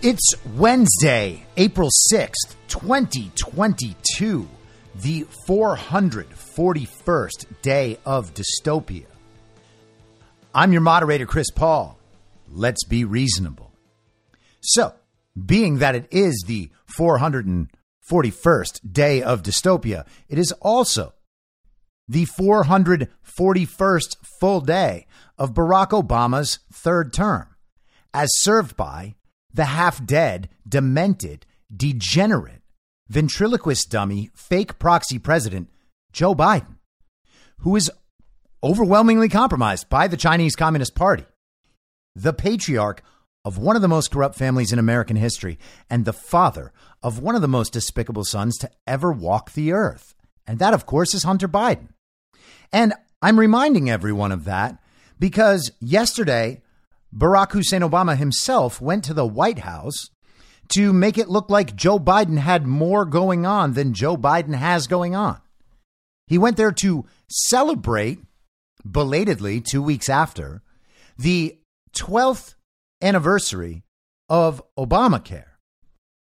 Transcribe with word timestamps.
It's 0.00 0.32
Wednesday, 0.54 1.44
April 1.58 1.90
6th, 2.10 2.54
2022, 2.68 4.48
the 4.94 5.26
441st 5.46 7.44
day 7.60 7.98
of 8.06 8.32
dystopia. 8.32 9.04
I'm 10.54 10.72
your 10.72 10.80
moderator, 10.80 11.26
Chris 11.26 11.50
Paul. 11.50 11.98
Let's 12.50 12.84
be 12.84 13.04
reasonable. 13.04 13.74
So, 14.60 14.94
being 15.44 15.80
that 15.80 15.96
it 15.96 16.08
is 16.10 16.44
the 16.46 16.70
441st 16.98 18.90
day 18.90 19.22
of 19.22 19.42
dystopia, 19.42 20.06
it 20.30 20.38
is 20.38 20.52
also 20.52 21.12
the 22.08 22.26
441st 22.26 24.16
full 24.40 24.60
day 24.60 25.06
of 25.36 25.54
Barack 25.54 25.90
Obama's 25.90 26.60
third 26.72 27.12
term, 27.12 27.54
as 28.14 28.30
served 28.38 28.76
by 28.76 29.14
the 29.52 29.66
half 29.66 30.04
dead, 30.04 30.48
demented, 30.66 31.44
degenerate, 31.74 32.62
ventriloquist 33.08 33.90
dummy, 33.90 34.30
fake 34.34 34.78
proxy 34.78 35.18
president, 35.18 35.68
Joe 36.12 36.34
Biden, 36.34 36.76
who 37.58 37.76
is 37.76 37.90
overwhelmingly 38.62 39.28
compromised 39.28 39.88
by 39.88 40.08
the 40.08 40.16
Chinese 40.16 40.56
Communist 40.56 40.94
Party, 40.94 41.26
the 42.14 42.32
patriarch 42.32 43.02
of 43.44 43.58
one 43.58 43.76
of 43.76 43.82
the 43.82 43.88
most 43.88 44.10
corrupt 44.10 44.34
families 44.34 44.72
in 44.72 44.78
American 44.78 45.16
history, 45.16 45.58
and 45.88 46.04
the 46.04 46.12
father 46.12 46.72
of 47.02 47.18
one 47.18 47.34
of 47.34 47.40
the 47.40 47.48
most 47.48 47.72
despicable 47.72 48.24
sons 48.24 48.58
to 48.58 48.70
ever 48.86 49.12
walk 49.12 49.52
the 49.52 49.72
earth. 49.72 50.14
And 50.46 50.58
that, 50.58 50.74
of 50.74 50.86
course, 50.86 51.14
is 51.14 51.22
Hunter 51.22 51.48
Biden. 51.48 51.88
And 52.72 52.94
I'm 53.22 53.38
reminding 53.38 53.90
everyone 53.90 54.32
of 54.32 54.44
that 54.44 54.78
because 55.18 55.70
yesterday, 55.80 56.62
Barack 57.14 57.52
Hussein 57.52 57.80
Obama 57.80 58.16
himself 58.16 58.80
went 58.80 59.04
to 59.04 59.14
the 59.14 59.26
White 59.26 59.60
House 59.60 60.10
to 60.68 60.92
make 60.92 61.16
it 61.16 61.28
look 61.28 61.48
like 61.48 61.74
Joe 61.74 61.98
Biden 61.98 62.38
had 62.38 62.66
more 62.66 63.04
going 63.04 63.46
on 63.46 63.72
than 63.72 63.94
Joe 63.94 64.16
Biden 64.16 64.54
has 64.54 64.86
going 64.86 65.14
on. 65.14 65.40
He 66.26 66.36
went 66.36 66.58
there 66.58 66.72
to 66.72 67.06
celebrate, 67.28 68.18
belatedly, 68.84 69.62
two 69.62 69.82
weeks 69.82 70.10
after, 70.10 70.62
the 71.16 71.58
12th 71.96 72.54
anniversary 73.00 73.82
of 74.28 74.62
Obamacare, 74.78 75.52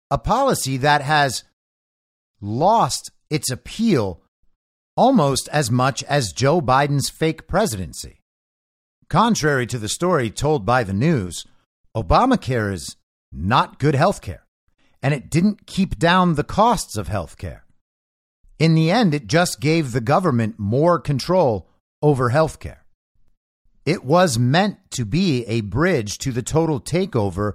a 0.09 0.17
policy 0.17 0.77
that 0.77 1.01
has 1.01 1.43
lost 2.41 3.11
its 3.29 3.51
appeal 3.51 4.22
almost 4.95 5.49
as 5.49 5.71
much 5.71 6.03
as 6.03 6.33
Joe 6.33 6.61
Biden's 6.61 7.09
fake 7.09 7.47
presidency. 7.47 8.21
Contrary 9.09 9.65
to 9.67 9.77
the 9.77 9.89
story 9.89 10.29
told 10.29 10.65
by 10.65 10.83
the 10.83 10.93
news, 10.93 11.45
Obamacare 11.95 12.71
is 12.71 12.95
not 13.31 13.79
good 13.79 13.95
health 13.95 14.21
care, 14.21 14.45
and 15.01 15.13
it 15.13 15.29
didn't 15.29 15.65
keep 15.65 15.97
down 15.97 16.35
the 16.35 16.43
costs 16.43 16.97
of 16.97 17.07
health 17.07 17.37
care. 17.37 17.65
In 18.59 18.75
the 18.75 18.91
end, 18.91 19.13
it 19.13 19.27
just 19.27 19.59
gave 19.59 19.91
the 19.91 20.01
government 20.01 20.55
more 20.57 20.99
control 20.99 21.67
over 22.01 22.29
health 22.29 22.59
care. 22.59 22.85
It 23.85 24.05
was 24.05 24.39
meant 24.39 24.77
to 24.91 25.05
be 25.05 25.45
a 25.45 25.61
bridge 25.61 26.17
to 26.19 26.31
the 26.31 26.43
total 26.43 26.79
takeover 26.79 27.53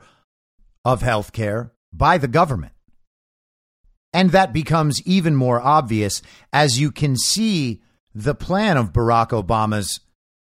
of 0.85 1.03
health 1.03 1.33
care 1.33 1.73
by 1.93 2.19
the 2.19 2.29
government. 2.29 2.73
And 4.13 4.31
that 4.31 4.53
becomes 4.53 5.03
even 5.03 5.35
more 5.35 5.61
obvious 5.61 6.23
as 6.53 6.81
you 6.81 6.91
can 6.91 7.17
see 7.17 7.83
the 8.15 8.35
plan 8.35 8.77
of 8.77 8.93
Barack 8.93 9.31
Obama's 9.31 10.01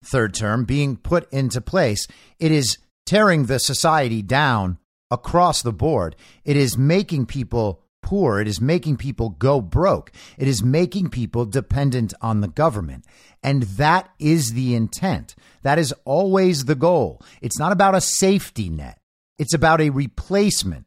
third 0.03 0.33
term 0.33 0.65
being 0.65 0.97
put 0.97 1.31
into 1.31 1.61
place. 1.61 2.07
It 2.39 2.51
is 2.51 2.77
tearing 3.05 3.45
the 3.45 3.59
society 3.59 4.21
down 4.21 4.77
across 5.11 5.61
the 5.61 5.73
board. 5.73 6.15
It 6.43 6.57
is 6.57 6.77
making 6.77 7.27
people 7.27 7.83
poor. 8.01 8.39
It 8.39 8.47
is 8.47 8.59
making 8.59 8.97
people 8.97 9.29
go 9.29 9.61
broke. 9.61 10.11
It 10.37 10.47
is 10.47 10.63
making 10.63 11.09
people 11.09 11.45
dependent 11.45 12.13
on 12.21 12.41
the 12.41 12.47
government. 12.47 13.05
And 13.43 13.63
that 13.63 14.09
is 14.19 14.53
the 14.53 14.75
intent. 14.75 15.35
That 15.61 15.79
is 15.79 15.93
always 16.03 16.65
the 16.65 16.75
goal. 16.75 17.21
It's 17.41 17.59
not 17.59 17.71
about 17.71 17.95
a 17.95 18.01
safety 18.01 18.69
net, 18.69 18.99
it's 19.37 19.53
about 19.53 19.81
a 19.81 19.91
replacement 19.91 20.85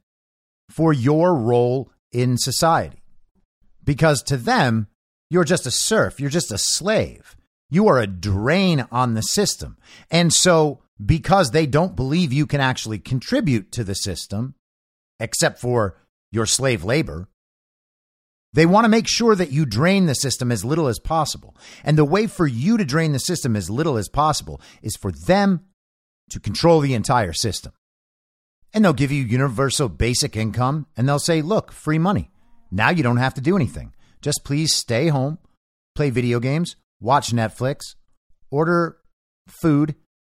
for 0.70 0.92
your 0.92 1.34
role 1.34 1.90
in 2.14 2.38
society. 2.38 3.02
Because 3.82 4.22
to 4.22 4.36
them, 4.36 4.88
You're 5.30 5.44
just 5.44 5.66
a 5.66 5.70
serf. 5.70 6.20
You're 6.20 6.30
just 6.30 6.52
a 6.52 6.58
slave. 6.58 7.34
You 7.68 7.88
are 7.88 7.98
a 7.98 8.06
drain 8.06 8.86
on 8.92 9.14
the 9.14 9.22
system. 9.22 9.76
And 10.10 10.32
so, 10.32 10.82
because 11.04 11.50
they 11.50 11.66
don't 11.66 11.96
believe 11.96 12.32
you 12.32 12.46
can 12.46 12.60
actually 12.60 12.98
contribute 13.00 13.72
to 13.72 13.82
the 13.82 13.94
system, 13.96 14.54
except 15.18 15.58
for 15.58 15.96
your 16.30 16.46
slave 16.46 16.84
labor, 16.84 17.28
they 18.52 18.66
want 18.66 18.84
to 18.84 18.88
make 18.88 19.08
sure 19.08 19.34
that 19.34 19.50
you 19.50 19.66
drain 19.66 20.06
the 20.06 20.14
system 20.14 20.52
as 20.52 20.64
little 20.64 20.86
as 20.86 21.00
possible. 21.00 21.56
And 21.82 21.98
the 21.98 22.04
way 22.04 22.28
for 22.28 22.46
you 22.46 22.76
to 22.76 22.84
drain 22.84 23.10
the 23.10 23.18
system 23.18 23.56
as 23.56 23.68
little 23.68 23.96
as 23.96 24.08
possible 24.08 24.60
is 24.82 24.96
for 24.96 25.10
them 25.10 25.64
to 26.30 26.38
control 26.38 26.78
the 26.80 26.94
entire 26.94 27.32
system. 27.32 27.72
And 28.74 28.84
they'll 28.84 28.92
give 28.92 29.12
you 29.12 29.22
universal 29.22 29.88
basic 29.88 30.36
income 30.36 30.86
and 30.96 31.08
they'll 31.08 31.20
say, 31.20 31.40
look, 31.40 31.70
free 31.72 31.98
money. 31.98 32.30
Now 32.70 32.90
you 32.90 33.04
don't 33.04 33.18
have 33.18 33.34
to 33.34 33.40
do 33.40 33.54
anything. 33.54 33.94
Just 34.20 34.44
please 34.44 34.74
stay 34.74 35.08
home, 35.08 35.38
play 35.94 36.10
video 36.10 36.40
games, 36.40 36.74
watch 37.00 37.30
Netflix, 37.30 37.94
order 38.50 38.98
food, 39.46 39.94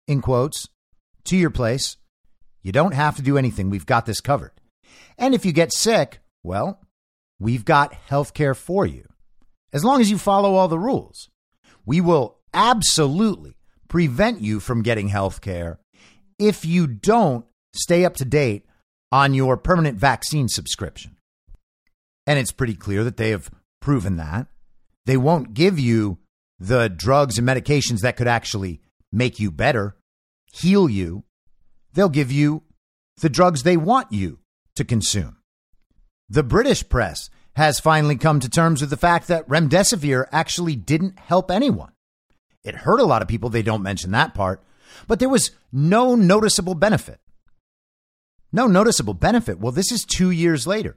in 0.07 0.21
quotes, 0.21 0.69
to 1.25 1.35
your 1.35 1.49
place. 1.49 1.97
You 2.61 2.71
don't 2.71 2.93
have 2.93 3.15
to 3.15 3.21
do 3.21 3.37
anything. 3.37 3.69
We've 3.69 3.85
got 3.85 4.05
this 4.05 4.21
covered. 4.21 4.51
And 5.17 5.33
if 5.33 5.45
you 5.45 5.51
get 5.51 5.73
sick, 5.73 6.19
well, 6.43 6.79
we've 7.39 7.65
got 7.65 7.93
health 7.93 8.33
care 8.33 8.53
for 8.53 8.85
you. 8.85 9.07
As 9.73 9.83
long 9.83 9.99
as 9.99 10.11
you 10.11 10.17
follow 10.17 10.55
all 10.55 10.67
the 10.67 10.79
rules, 10.79 11.29
we 11.85 12.01
will 12.01 12.37
absolutely 12.53 13.57
prevent 13.87 14.41
you 14.41 14.59
from 14.59 14.83
getting 14.83 15.07
health 15.07 15.41
care 15.41 15.79
if 16.37 16.65
you 16.65 16.87
don't 16.87 17.45
stay 17.73 18.05
up 18.05 18.15
to 18.17 18.25
date 18.25 18.65
on 19.11 19.33
your 19.33 19.57
permanent 19.57 19.97
vaccine 19.97 20.47
subscription. 20.47 21.17
And 22.25 22.37
it's 22.37 22.51
pretty 22.51 22.75
clear 22.75 23.03
that 23.03 23.17
they 23.17 23.29
have 23.29 23.49
proven 23.81 24.17
that. 24.17 24.47
They 25.05 25.17
won't 25.17 25.53
give 25.53 25.79
you 25.79 26.17
the 26.59 26.89
drugs 26.89 27.37
and 27.37 27.47
medications 27.47 28.01
that 28.01 28.17
could 28.17 28.27
actually 28.27 28.81
make 29.11 29.39
you 29.39 29.51
better, 29.51 29.95
heal 30.51 30.89
you. 30.89 31.23
They'll 31.93 32.09
give 32.09 32.31
you 32.31 32.63
the 33.21 33.29
drugs 33.29 33.63
they 33.63 33.77
want 33.77 34.11
you 34.11 34.39
to 34.75 34.83
consume. 34.83 35.37
The 36.29 36.43
British 36.43 36.87
press 36.87 37.29
has 37.55 37.79
finally 37.79 38.17
come 38.17 38.39
to 38.41 38.49
terms 38.49 38.81
with 38.81 38.89
the 38.89 38.97
fact 38.97 39.27
that 39.27 39.47
remdesivir 39.47 40.27
actually 40.31 40.75
didn't 40.75 41.17
help 41.17 41.49
anyone. 41.49 41.91
It 42.63 42.75
hurt 42.75 42.99
a 42.99 43.05
lot 43.05 43.21
of 43.21 43.27
people, 43.27 43.49
they 43.49 43.63
don't 43.63 43.81
mention 43.81 44.11
that 44.11 44.35
part, 44.35 44.61
but 45.07 45.19
there 45.19 45.29
was 45.29 45.51
no 45.71 46.15
noticeable 46.15 46.75
benefit. 46.75 47.19
No 48.51 48.67
noticeable 48.67 49.13
benefit. 49.13 49.59
Well, 49.59 49.71
this 49.71 49.91
is 49.91 50.05
two 50.05 50.31
years 50.31 50.65
later, 50.65 50.95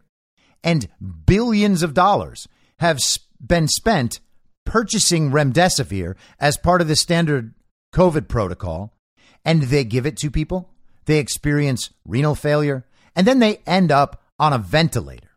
and 0.62 0.88
billions 1.26 1.82
of 1.82 1.94
dollars 1.94 2.46
have 2.78 2.98
been 3.44 3.68
spent 3.68 4.20
purchasing 4.64 5.30
remdesivir 5.30 6.14
as 6.38 6.56
part 6.56 6.80
of 6.80 6.88
the 6.88 6.96
standard 6.96 7.54
COVID 7.94 8.28
protocol, 8.28 8.96
and 9.44 9.64
they 9.64 9.84
give 9.84 10.06
it 10.06 10.16
to 10.18 10.30
people. 10.30 10.70
They 11.06 11.18
experience 11.18 11.90
renal 12.04 12.34
failure, 12.34 12.86
and 13.16 13.26
then 13.26 13.40
they 13.40 13.60
end 13.66 13.90
up 13.90 14.22
on 14.38 14.52
a 14.52 14.58
ventilator 14.58 15.30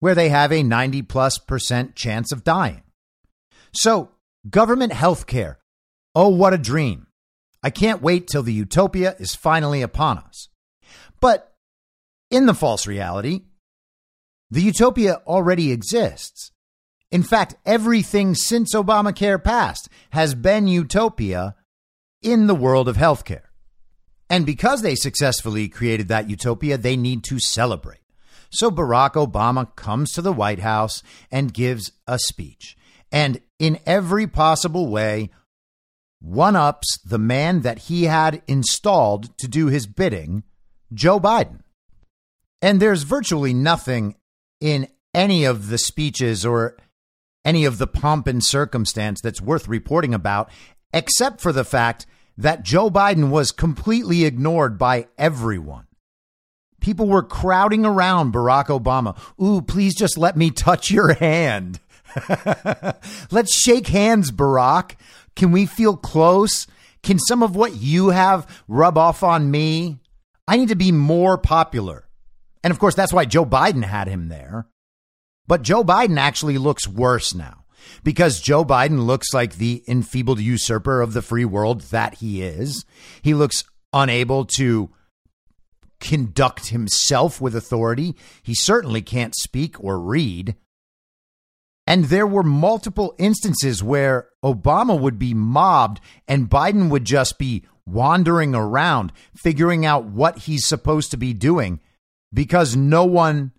where 0.00 0.14
they 0.14 0.28
have 0.28 0.52
a 0.52 0.62
90 0.62 1.02
plus 1.02 1.38
percent 1.38 1.96
chance 1.96 2.30
of 2.30 2.44
dying. 2.44 2.82
So, 3.72 4.10
government 4.48 4.92
health 4.92 5.26
care. 5.26 5.58
Oh, 6.14 6.28
what 6.28 6.54
a 6.54 6.58
dream. 6.58 7.08
I 7.62 7.70
can't 7.70 8.02
wait 8.02 8.28
till 8.28 8.42
the 8.42 8.52
utopia 8.52 9.16
is 9.18 9.34
finally 9.34 9.82
upon 9.82 10.18
us. 10.18 10.48
But 11.20 11.54
in 12.30 12.46
the 12.46 12.54
false 12.54 12.86
reality, 12.86 13.42
the 14.50 14.62
utopia 14.62 15.20
already 15.26 15.72
exists. 15.72 16.52
In 17.10 17.22
fact, 17.22 17.54
everything 17.64 18.34
since 18.34 18.74
Obamacare 18.74 19.42
passed 19.42 19.88
has 20.10 20.34
been 20.34 20.68
utopia 20.68 21.54
in 22.22 22.46
the 22.46 22.54
world 22.54 22.88
of 22.88 22.96
healthcare. 22.96 23.48
And 24.30 24.44
because 24.44 24.82
they 24.82 24.94
successfully 24.94 25.68
created 25.68 26.08
that 26.08 26.28
utopia, 26.28 26.76
they 26.76 26.96
need 26.96 27.24
to 27.24 27.38
celebrate. 27.38 28.00
So 28.50 28.70
Barack 28.70 29.12
Obama 29.12 29.74
comes 29.74 30.12
to 30.12 30.22
the 30.22 30.32
White 30.32 30.60
House 30.60 31.02
and 31.30 31.52
gives 31.52 31.92
a 32.06 32.18
speech. 32.18 32.76
And 33.10 33.40
in 33.58 33.78
every 33.86 34.26
possible 34.26 34.88
way, 34.88 35.30
one 36.20 36.56
ups 36.56 36.98
the 37.04 37.18
man 37.18 37.60
that 37.62 37.78
he 37.80 38.04
had 38.04 38.42
installed 38.46 39.36
to 39.38 39.48
do 39.48 39.66
his 39.66 39.86
bidding, 39.86 40.42
Joe 40.92 41.20
Biden. 41.20 41.60
And 42.60 42.80
there's 42.80 43.02
virtually 43.02 43.54
nothing 43.54 44.16
in 44.60 44.88
any 45.14 45.44
of 45.44 45.68
the 45.68 45.78
speeches 45.78 46.44
or 46.44 46.76
any 47.44 47.64
of 47.64 47.78
the 47.78 47.86
pomp 47.86 48.26
and 48.26 48.44
circumstance 48.44 49.20
that's 49.20 49.40
worth 49.40 49.68
reporting 49.68 50.12
about, 50.12 50.50
except 50.92 51.40
for 51.40 51.52
the 51.52 51.64
fact 51.64 52.06
that 52.36 52.62
Joe 52.62 52.90
Biden 52.90 53.30
was 53.30 53.52
completely 53.52 54.24
ignored 54.24 54.78
by 54.78 55.08
everyone. 55.16 55.86
People 56.80 57.08
were 57.08 57.22
crowding 57.22 57.84
around 57.84 58.32
Barack 58.32 58.66
Obama. 58.66 59.18
Ooh, 59.42 59.60
please 59.60 59.94
just 59.94 60.16
let 60.16 60.36
me 60.36 60.50
touch 60.50 60.90
your 60.90 61.14
hand. 61.14 61.80
Let's 63.30 63.58
shake 63.58 63.88
hands, 63.88 64.30
Barack. 64.30 64.94
Can 65.34 65.50
we 65.50 65.66
feel 65.66 65.96
close? 65.96 66.66
Can 67.02 67.18
some 67.18 67.42
of 67.42 67.56
what 67.56 67.76
you 67.76 68.10
have 68.10 68.62
rub 68.68 68.96
off 68.96 69.22
on 69.22 69.50
me? 69.50 69.98
I 70.48 70.56
need 70.56 70.70
to 70.70 70.76
be 70.76 70.92
more 70.92 71.36
popular. 71.36 72.08
And 72.64 72.70
of 72.70 72.78
course, 72.78 72.94
that's 72.94 73.12
why 73.12 73.26
Joe 73.26 73.44
Biden 73.44 73.84
had 73.84 74.08
him 74.08 74.28
there. 74.28 74.66
But 75.46 75.62
Joe 75.62 75.84
Biden 75.84 76.18
actually 76.18 76.56
looks 76.56 76.88
worse 76.88 77.34
now 77.34 77.64
because 78.02 78.40
Joe 78.40 78.64
Biden 78.64 79.06
looks 79.06 79.32
like 79.34 79.54
the 79.56 79.84
enfeebled 79.86 80.40
usurper 80.40 81.02
of 81.02 81.12
the 81.12 81.22
free 81.22 81.44
world 81.44 81.82
that 81.82 82.14
he 82.14 82.42
is. 82.42 82.86
He 83.20 83.34
looks 83.34 83.64
unable 83.92 84.46
to 84.56 84.90
conduct 86.00 86.68
himself 86.68 87.40
with 87.40 87.54
authority. 87.54 88.16
He 88.42 88.54
certainly 88.54 89.02
can't 89.02 89.34
speak 89.36 89.82
or 89.82 90.00
read. 90.00 90.56
And 91.86 92.06
there 92.06 92.26
were 92.26 92.42
multiple 92.42 93.14
instances 93.18 93.82
where 93.82 94.28
Obama 94.44 94.98
would 94.98 95.18
be 95.18 95.34
mobbed 95.34 96.00
and 96.26 96.50
Biden 96.50 96.90
would 96.90 97.04
just 97.04 97.38
be 97.38 97.64
wandering 97.88 98.54
around, 98.54 99.12
figuring 99.34 99.84
out 99.84 100.04
what 100.04 100.38
he's 100.40 100.66
supposed 100.66 101.10
to 101.10 101.16
be 101.16 101.32
doing 101.32 101.80
because 102.32 102.76
no 102.76 103.04
one 103.04 103.52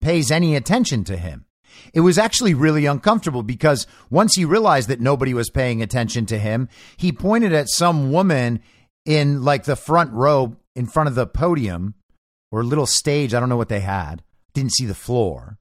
pays 0.00 0.30
any 0.30 0.54
attention 0.56 1.04
to 1.04 1.16
him. 1.16 1.44
It 1.92 2.00
was 2.00 2.18
actually 2.18 2.54
really 2.54 2.86
uncomfortable 2.86 3.42
because 3.42 3.86
once 4.10 4.34
he 4.34 4.44
realized 4.44 4.88
that 4.88 5.00
nobody 5.00 5.34
was 5.34 5.50
paying 5.50 5.82
attention 5.82 6.26
to 6.26 6.38
him, 6.38 6.68
he 6.96 7.12
pointed 7.12 7.52
at 7.52 7.68
some 7.68 8.10
woman 8.10 8.60
in 9.04 9.42
like 9.42 9.64
the 9.64 9.76
front 9.76 10.12
row 10.12 10.56
in 10.74 10.86
front 10.86 11.08
of 11.08 11.14
the 11.14 11.26
podium 11.26 11.94
or 12.50 12.64
little 12.64 12.86
stage. 12.86 13.34
I 13.34 13.40
don't 13.40 13.48
know 13.48 13.56
what 13.56 13.68
they 13.68 13.80
had. 13.80 14.22
Didn't 14.54 14.72
see 14.72 14.86
the 14.86 14.94
floor. 14.94 15.58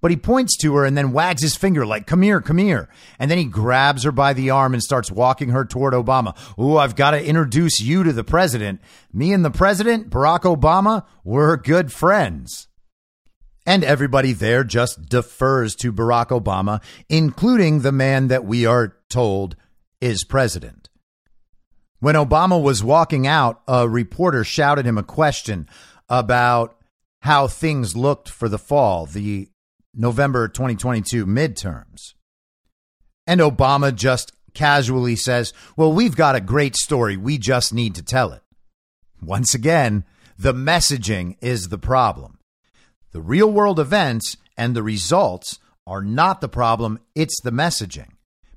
But 0.00 0.10
he 0.10 0.16
points 0.16 0.56
to 0.58 0.74
her 0.76 0.84
and 0.84 0.96
then 0.96 1.12
wags 1.12 1.42
his 1.42 1.56
finger 1.56 1.86
like, 1.86 2.06
come 2.06 2.22
here, 2.22 2.40
come 2.40 2.58
here. 2.58 2.88
And 3.18 3.30
then 3.30 3.38
he 3.38 3.44
grabs 3.44 4.04
her 4.04 4.12
by 4.12 4.34
the 4.34 4.50
arm 4.50 4.74
and 4.74 4.82
starts 4.82 5.10
walking 5.10 5.50
her 5.50 5.64
toward 5.64 5.94
Obama. 5.94 6.36
Ooh, 6.58 6.76
I've 6.76 6.96
got 6.96 7.12
to 7.12 7.24
introduce 7.24 7.80
you 7.80 8.04
to 8.04 8.12
the 8.12 8.24
president. 8.24 8.80
Me 9.12 9.32
and 9.32 9.44
the 9.44 9.50
president, 9.50 10.10
Barack 10.10 10.42
Obama, 10.42 11.04
we're 11.24 11.56
good 11.56 11.92
friends. 11.92 12.68
And 13.64 13.82
everybody 13.82 14.32
there 14.32 14.62
just 14.62 15.08
defers 15.08 15.74
to 15.76 15.92
Barack 15.92 16.28
Obama, 16.28 16.80
including 17.08 17.80
the 17.80 17.90
man 17.90 18.28
that 18.28 18.44
we 18.44 18.64
are 18.64 18.96
told 19.08 19.56
is 20.00 20.24
president. 20.24 20.88
When 21.98 22.14
Obama 22.14 22.62
was 22.62 22.84
walking 22.84 23.26
out, 23.26 23.62
a 23.66 23.88
reporter 23.88 24.44
shouted 24.44 24.86
him 24.86 24.98
a 24.98 25.02
question 25.02 25.68
about 26.08 26.76
how 27.20 27.48
things 27.48 27.96
looked 27.96 28.28
for 28.28 28.48
the 28.48 28.58
fall, 28.58 29.06
the 29.06 29.48
November 29.96 30.46
2022 30.46 31.26
midterms. 31.26 32.14
And 33.26 33.40
Obama 33.40 33.94
just 33.94 34.32
casually 34.54 35.16
says, 35.16 35.52
Well, 35.76 35.92
we've 35.92 36.16
got 36.16 36.36
a 36.36 36.40
great 36.40 36.76
story. 36.76 37.16
We 37.16 37.38
just 37.38 37.72
need 37.72 37.94
to 37.96 38.02
tell 38.02 38.32
it. 38.32 38.42
Once 39.22 39.54
again, 39.54 40.04
the 40.38 40.52
messaging 40.52 41.36
is 41.40 41.68
the 41.68 41.78
problem. 41.78 42.38
The 43.12 43.22
real 43.22 43.50
world 43.50 43.80
events 43.80 44.36
and 44.56 44.76
the 44.76 44.82
results 44.82 45.58
are 45.86 46.02
not 46.02 46.40
the 46.40 46.48
problem, 46.48 46.98
it's 47.14 47.40
the 47.40 47.50
messaging. 47.50 48.10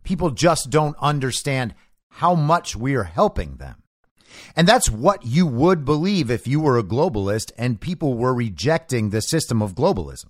People 0.04 0.32
just 0.32 0.70
don't 0.70 0.96
understand 1.00 1.76
how 2.10 2.36
much 2.36 2.76
we're 2.76 3.04
helping 3.04 3.56
them. 3.56 3.84
And 4.56 4.68
that's 4.68 4.90
what 4.90 5.26
you 5.26 5.46
would 5.46 5.86
believe 5.86 6.30
if 6.30 6.48
you 6.48 6.60
were 6.60 6.78
a 6.78 6.84
globalist 6.84 7.52
and 7.58 7.80
people 7.80 8.16
were 8.16 8.34
rejecting 8.34 9.10
the 9.10 9.22
system 9.22 9.62
of 9.62 9.76
globalism. 9.76 10.30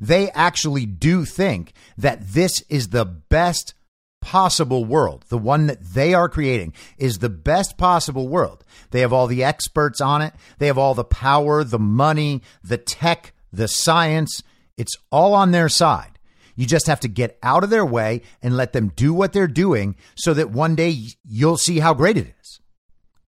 They 0.00 0.30
actually 0.30 0.86
do 0.86 1.24
think 1.24 1.72
that 1.96 2.28
this 2.28 2.62
is 2.68 2.88
the 2.88 3.04
best 3.04 3.74
possible 4.20 4.84
world. 4.84 5.24
The 5.28 5.38
one 5.38 5.68
that 5.68 5.80
they 5.80 6.12
are 6.12 6.28
creating 6.28 6.72
is 6.98 7.18
the 7.18 7.28
best 7.28 7.78
possible 7.78 8.28
world. 8.28 8.64
They 8.90 9.00
have 9.00 9.12
all 9.12 9.28
the 9.28 9.44
experts 9.44 10.00
on 10.00 10.20
it, 10.20 10.34
they 10.58 10.66
have 10.66 10.78
all 10.78 10.94
the 10.94 11.04
power, 11.04 11.62
the 11.62 11.78
money, 11.78 12.42
the 12.62 12.78
tech, 12.78 13.32
the 13.52 13.68
science. 13.68 14.42
It's 14.76 14.96
all 15.10 15.32
on 15.32 15.52
their 15.52 15.68
side. 15.68 16.18
You 16.56 16.66
just 16.66 16.86
have 16.86 17.00
to 17.00 17.08
get 17.08 17.38
out 17.42 17.62
of 17.62 17.70
their 17.70 17.86
way 17.86 18.22
and 18.42 18.56
let 18.56 18.72
them 18.72 18.88
do 18.96 19.14
what 19.14 19.32
they're 19.32 19.46
doing 19.46 19.94
so 20.16 20.34
that 20.34 20.50
one 20.50 20.74
day 20.74 20.98
you'll 21.24 21.56
see 21.56 21.78
how 21.78 21.94
great 21.94 22.16
it 22.16 22.34
is. 22.40 22.60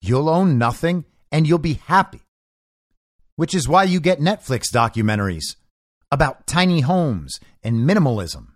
You'll 0.02 0.30
own 0.30 0.58
nothing 0.58 1.06
and 1.32 1.46
you'll 1.46 1.60
be 1.60 1.74
happy. 1.74 2.22
Which 3.36 3.54
is 3.54 3.68
why 3.68 3.84
you 3.84 4.00
get 4.00 4.20
Netflix 4.20 4.72
documentaries 4.74 5.56
about 6.12 6.48
tiny 6.48 6.82
homes 6.82 7.40
and 7.64 7.88
minimalism 7.88 8.48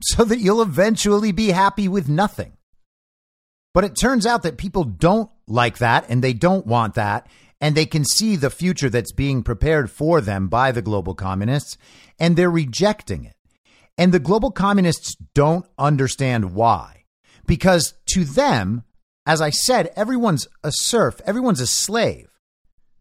so 0.00 0.24
that 0.24 0.38
you'll 0.38 0.62
eventually 0.62 1.32
be 1.32 1.48
happy 1.48 1.88
with 1.88 2.08
nothing. 2.08 2.52
But 3.72 3.84
it 3.84 3.96
turns 3.96 4.26
out 4.26 4.42
that 4.42 4.58
people 4.58 4.84
don't 4.84 5.30
like 5.46 5.78
that 5.78 6.06
and 6.08 6.22
they 6.22 6.32
don't 6.32 6.66
want 6.66 6.94
that. 6.94 7.26
And 7.60 7.74
they 7.74 7.86
can 7.86 8.04
see 8.04 8.36
the 8.36 8.50
future 8.50 8.90
that's 8.90 9.12
being 9.12 9.42
prepared 9.42 9.90
for 9.90 10.20
them 10.20 10.48
by 10.48 10.70
the 10.70 10.82
global 10.82 11.14
communists 11.14 11.78
and 12.18 12.36
they're 12.36 12.50
rejecting 12.50 13.24
it. 13.24 13.36
And 13.96 14.12
the 14.12 14.18
global 14.18 14.50
communists 14.50 15.14
don't 15.34 15.66
understand 15.78 16.54
why. 16.54 17.04
Because 17.46 17.94
to 18.10 18.24
them, 18.24 18.84
as 19.26 19.40
I 19.40 19.50
said, 19.50 19.90
everyone's 19.96 20.46
a 20.62 20.70
serf, 20.72 21.20
everyone's 21.24 21.60
a 21.60 21.66
slave. 21.66 22.28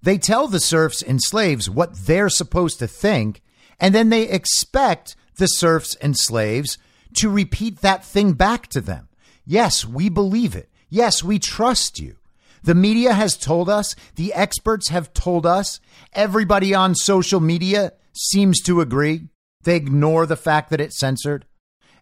They 0.02 0.18
tell 0.18 0.48
the 0.48 0.60
serfs 0.60 1.02
and 1.02 1.20
slaves 1.22 1.70
what 1.70 1.96
they're 2.06 2.30
supposed 2.30 2.80
to 2.80 2.88
think, 2.88 3.42
and 3.80 3.94
then 3.94 4.10
they 4.10 4.28
expect 4.28 5.16
the 5.36 5.48
serfs 5.48 5.96
and 5.96 6.18
slaves 6.18 6.78
to 7.16 7.30
repeat 7.30 7.82
that 7.82 8.04
thing 8.04 8.34
back 8.34 8.68
to 8.68 8.82
them. 8.82 9.10
Yes, 9.46 9.86
we 9.86 10.10
believe 10.10 10.56
it. 10.56 10.70
Yes, 10.90 11.24
we 11.24 11.40
trust 11.40 12.00
you. 12.00 12.18
The 12.64 12.76
media 12.76 13.14
has 13.14 13.36
told 13.36 13.70
us, 13.70 13.94
the 14.16 14.34
experts 14.34 14.90
have 14.90 15.14
told 15.14 15.46
us, 15.46 15.80
everybody 16.14 16.74
on 16.74 16.96
social 16.96 17.40
media 17.40 17.94
seems 18.14 18.62
to 18.62 18.80
agree. 18.80 19.28
They 19.64 19.76
ignore 19.76 20.26
the 20.26 20.38
fact 20.38 20.70
that 20.70 20.80
it's 20.80 21.00
censored 21.00 21.46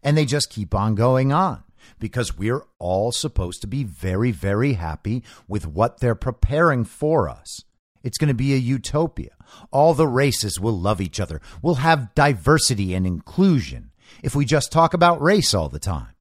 and 0.03 0.17
they 0.17 0.25
just 0.25 0.49
keep 0.49 0.75
on 0.75 0.95
going 0.95 1.31
on 1.31 1.63
because 1.99 2.37
we're 2.37 2.63
all 2.79 3.11
supposed 3.11 3.61
to 3.61 3.67
be 3.67 3.83
very, 3.83 4.31
very 4.31 4.73
happy 4.73 5.23
with 5.47 5.67
what 5.67 5.99
they're 5.99 6.15
preparing 6.15 6.83
for 6.83 7.29
us. 7.29 7.63
It's 8.03 8.17
going 8.17 8.29
to 8.29 8.33
be 8.33 8.53
a 8.53 8.57
utopia. 8.57 9.31
All 9.71 9.93
the 9.93 10.07
races 10.07 10.59
will 10.59 10.79
love 10.79 11.01
each 11.01 11.19
other. 11.19 11.41
We'll 11.61 11.75
have 11.75 12.13
diversity 12.15 12.93
and 12.93 13.05
inclusion 13.05 13.91
if 14.23 14.35
we 14.35 14.45
just 14.45 14.71
talk 14.71 14.93
about 14.93 15.21
race 15.21 15.53
all 15.53 15.69
the 15.69 15.79
time. 15.79 16.15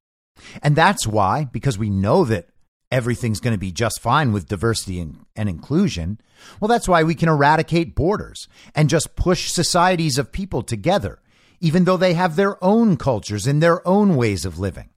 And 0.63 0.75
that's 0.75 1.05
why, 1.05 1.45
because 1.45 1.77
we 1.77 1.89
know 1.89 2.25
that 2.25 2.49
everything's 2.91 3.39
going 3.39 3.53
to 3.53 3.59
be 3.59 3.71
just 3.71 4.01
fine 4.01 4.31
with 4.31 4.47
diversity 4.47 4.99
and, 4.99 5.25
and, 5.35 5.47
inclusion, 5.47 6.19
well, 6.59 6.67
that's 6.67 6.87
why 6.87 7.03
we 7.03 7.15
can 7.15 7.29
eradicate 7.29 7.95
borders 7.95 8.47
and 8.75 8.89
just 8.89 9.15
push 9.15 9.49
societies 9.49 10.17
of 10.17 10.31
people 10.31 10.61
together, 10.61 11.21
even 11.59 11.85
though 11.85 11.97
they 11.97 12.13
have 12.13 12.35
their 12.35 12.61
own 12.63 12.97
cultures 12.97 13.47
and 13.47 13.61
their 13.61 13.87
own 13.87 14.15
ways 14.15 14.45
of 14.45 14.59
living. 14.59 14.89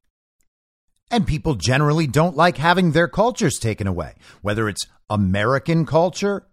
And 1.10 1.26
people 1.26 1.54
generally 1.54 2.06
don't 2.06 2.36
like 2.36 2.56
having 2.56 2.92
their 2.92 3.08
cultures 3.08 3.58
taken 3.58 3.86
away, 3.86 4.14
whether 4.42 4.68
it's 4.68 4.86
American 5.08 5.86
culture 5.86 6.46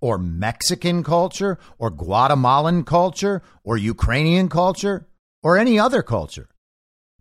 or 0.00 0.18
Mexican 0.18 1.02
culture 1.02 1.58
or 1.78 1.90
Guatemalan 1.90 2.84
culture 2.84 3.42
or 3.64 3.76
Ukrainian 3.76 4.48
culture 4.48 5.06
or 5.42 5.56
any 5.56 5.78
other 5.78 6.02
culture. 6.02 6.48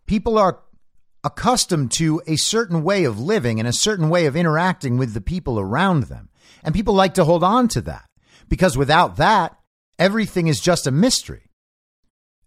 People 0.06 0.38
are 0.38 0.60
accustomed 1.24 1.92
to 1.92 2.22
a 2.28 2.36
certain 2.38 2.84
way 2.84 3.04
of 3.04 3.20
living 3.20 3.60
and 3.60 3.68
a 3.68 3.74
certain 3.74 4.10
way 4.10 4.26
of 4.26 4.36
interacting 4.36 4.98
with 4.98 5.14
the 5.14 5.22
people 5.22 5.60
around 5.60 6.04
them. 6.04 6.30
And 6.64 6.74
people 6.74 6.94
like 6.94 7.14
to 7.16 7.26
hold 7.26 7.44
on 7.44 7.68
to 7.70 7.82
that 7.82 8.06
because 8.48 8.78
without 8.78 9.18
that, 9.18 9.58
everything 10.00 10.48
is 10.48 10.60
just 10.60 10.88
a 10.88 10.92
mystery. 10.92 11.52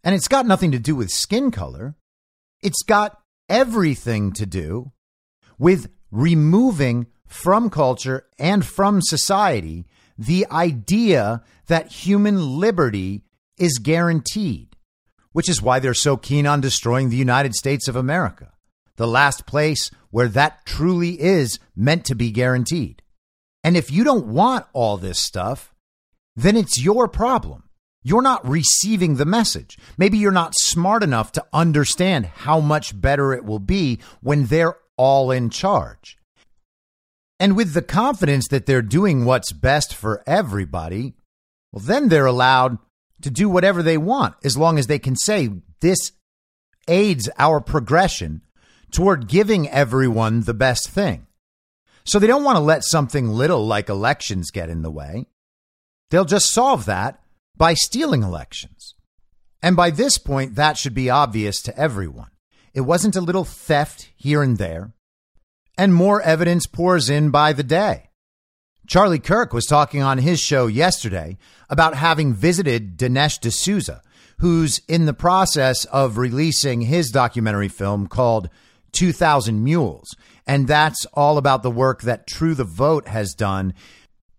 And 0.03 0.15
it's 0.15 0.29
got 0.29 0.47
nothing 0.47 0.71
to 0.73 0.79
do 0.79 0.95
with 0.95 1.11
skin 1.11 1.51
color. 1.51 1.95
It's 2.63 2.83
got 2.83 3.19
everything 3.49 4.33
to 4.33 4.47
do 4.47 4.93
with 5.59 5.91
removing 6.11 7.07
from 7.27 7.71
culture 7.71 8.27
and 8.39 8.65
from 8.65 9.01
society 9.03 9.87
the 10.21 10.47
idea 10.51 11.43
that 11.67 11.89
human 11.91 12.59
liberty 12.59 13.23
is 13.57 13.79
guaranteed, 13.79 14.77
which 15.33 15.49
is 15.49 15.63
why 15.63 15.79
they're 15.79 15.95
so 15.95 16.19
keen 16.19 16.47
on 16.47 16.61
destroying 16.61 17.09
the 17.09 17.17
United 17.17 17.55
States 17.55 17.89
of 17.89 17.97
America, 17.97 18.53
the 18.97 19.07
last 19.07 19.47
place 19.47 19.91
where 20.11 20.29
that 20.29 20.67
truly 20.67 21.19
is 21.19 21.59
meant 21.75 22.05
to 22.05 22.15
be 22.15 22.31
guaranteed. 22.31 23.03
And 23.65 23.79
if 23.79 23.91
you 23.91 24.05
don't 24.05 24.27
want 24.27 24.67
all 24.75 24.99
this 24.99 25.19
stuff, 25.19 25.75
then 26.37 26.55
it's 26.55 26.79
your 26.79 27.09
problem. 27.09 27.71
You're 28.03 28.21
not 28.21 28.47
receiving 28.47 29.17
the 29.17 29.25
message. 29.25 29.79
Maybe 29.97 30.19
you're 30.19 30.33
not 30.33 30.53
smart 30.55 31.03
enough 31.03 31.33
to 31.33 31.47
understand 31.51 32.27
how 32.27 32.61
much 32.61 32.99
better 32.99 33.33
it 33.33 33.45
will 33.45 33.59
be 33.59 34.01
when 34.21 34.47
they're 34.47 34.77
all 34.99 35.31
in 35.31 35.49
charge. 35.49 36.19
And 37.41 37.57
with 37.57 37.73
the 37.73 37.83
confidence 37.83 38.49
that 38.49 38.67
they're 38.67 38.83
doing 38.83 39.25
what's 39.25 39.51
best 39.51 39.95
for 39.95 40.23
everybody, 40.27 41.15
well, 41.73 41.83
then 41.83 42.09
they're 42.09 42.27
allowed 42.27 42.77
to 43.23 43.31
do 43.31 43.49
whatever 43.49 43.83
they 43.83 43.97
want 43.97 44.35
as 44.45 44.59
long 44.59 44.79
as 44.79 44.87
they 44.87 44.99
can 44.99 45.17
say 45.17 45.49
this 45.81 46.13
aids 46.87 47.31
our 47.39 47.61
progression 47.61 48.43
toward 48.93 49.27
giving 49.27 49.69
everyone 49.71 50.43
the 50.43 50.55
best 50.55 50.91
thing. 50.91 51.27
So 52.05 52.19
they 52.19 52.27
don't 52.27 52.45
want 52.45 52.57
to 52.57 52.63
let 52.63 52.85
something 52.85 53.29
little 53.29 53.67
like 53.67 53.89
elections 53.89 54.51
get 54.51 54.69
in 54.69 54.83
the 54.83 54.91
way. 54.91 55.27
They'll 56.11 56.25
just 56.25 56.53
solve 56.53 56.85
that 56.87 57.23
by 57.57 57.75
stealing 57.75 58.23
elections. 58.23 58.95
And 59.63 59.77
by 59.77 59.91
this 59.91 60.19
point, 60.19 60.57
that 60.57 60.77
should 60.77 60.95
be 60.95 61.09
obvious 61.09 61.63
to 61.63 61.79
everyone. 61.79 62.31
It 62.75 62.83
wasn't 62.83 63.17
a 63.17 63.21
little 63.21 63.45
theft 63.45 64.11
here 64.17 64.43
and 64.43 64.59
there, 64.59 64.93
and 65.77 65.95
more 65.95 66.21
evidence 66.23 66.67
pours 66.67 67.11
in 67.11 67.31
by 67.31 67.53
the 67.53 67.63
day. 67.63 68.11
Charlie 68.87 69.21
Kirk 69.21 69.53
was 69.53 69.67
talking 69.67 70.03
on 70.03 70.19
his 70.19 70.41
show 70.41 70.67
yesterday 70.67 71.39
about 71.69 71.95
having 71.95 72.35
visited 72.35 72.99
Dinesh 72.99 73.39
D'Souza, 73.41 74.03
who's 74.39 74.81
in 74.89 75.07
the 75.07 75.15
process 75.15 75.85
of 75.87 76.19
releasing 76.19 76.81
his 76.81 77.11
documentary 77.11 77.69
film 77.69 78.09
called 78.09 78.49
2000 78.93 79.63
Mules. 79.63 80.17
And 80.47 80.67
that's 80.67 81.05
all 81.15 81.39
about 81.39 81.63
the 81.63 81.71
work 81.71 82.03
that 82.03 82.27
True 82.27 82.55
the 82.55 82.65
Vote 82.65 83.07
has 83.07 83.35
done 83.35 83.75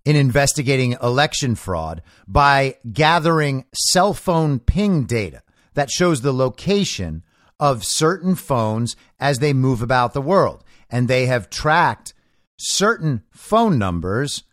in 0.04 0.16
investigating 0.16 0.98
election 1.02 1.56
fraud 1.56 2.02
by 2.28 2.76
gathering 2.92 3.66
cell 3.74 4.14
phone 4.14 4.60
ping 4.60 5.06
data 5.06 5.44
that 5.76 5.90
shows 5.90 6.22
the 6.22 6.34
location 6.34 7.24
of 7.60 7.86
certain 7.86 8.36
phones 8.36 8.96
as 9.20 9.38
they 9.38 9.54
move 9.54 9.82
about 9.82 10.14
the 10.14 10.22
world. 10.22 10.64
And 10.92 11.08
they 11.08 11.26
have 11.26 11.50
tracked 11.50 12.14
certain 12.58 13.24
phone 13.32 13.80
numbers 13.80 14.44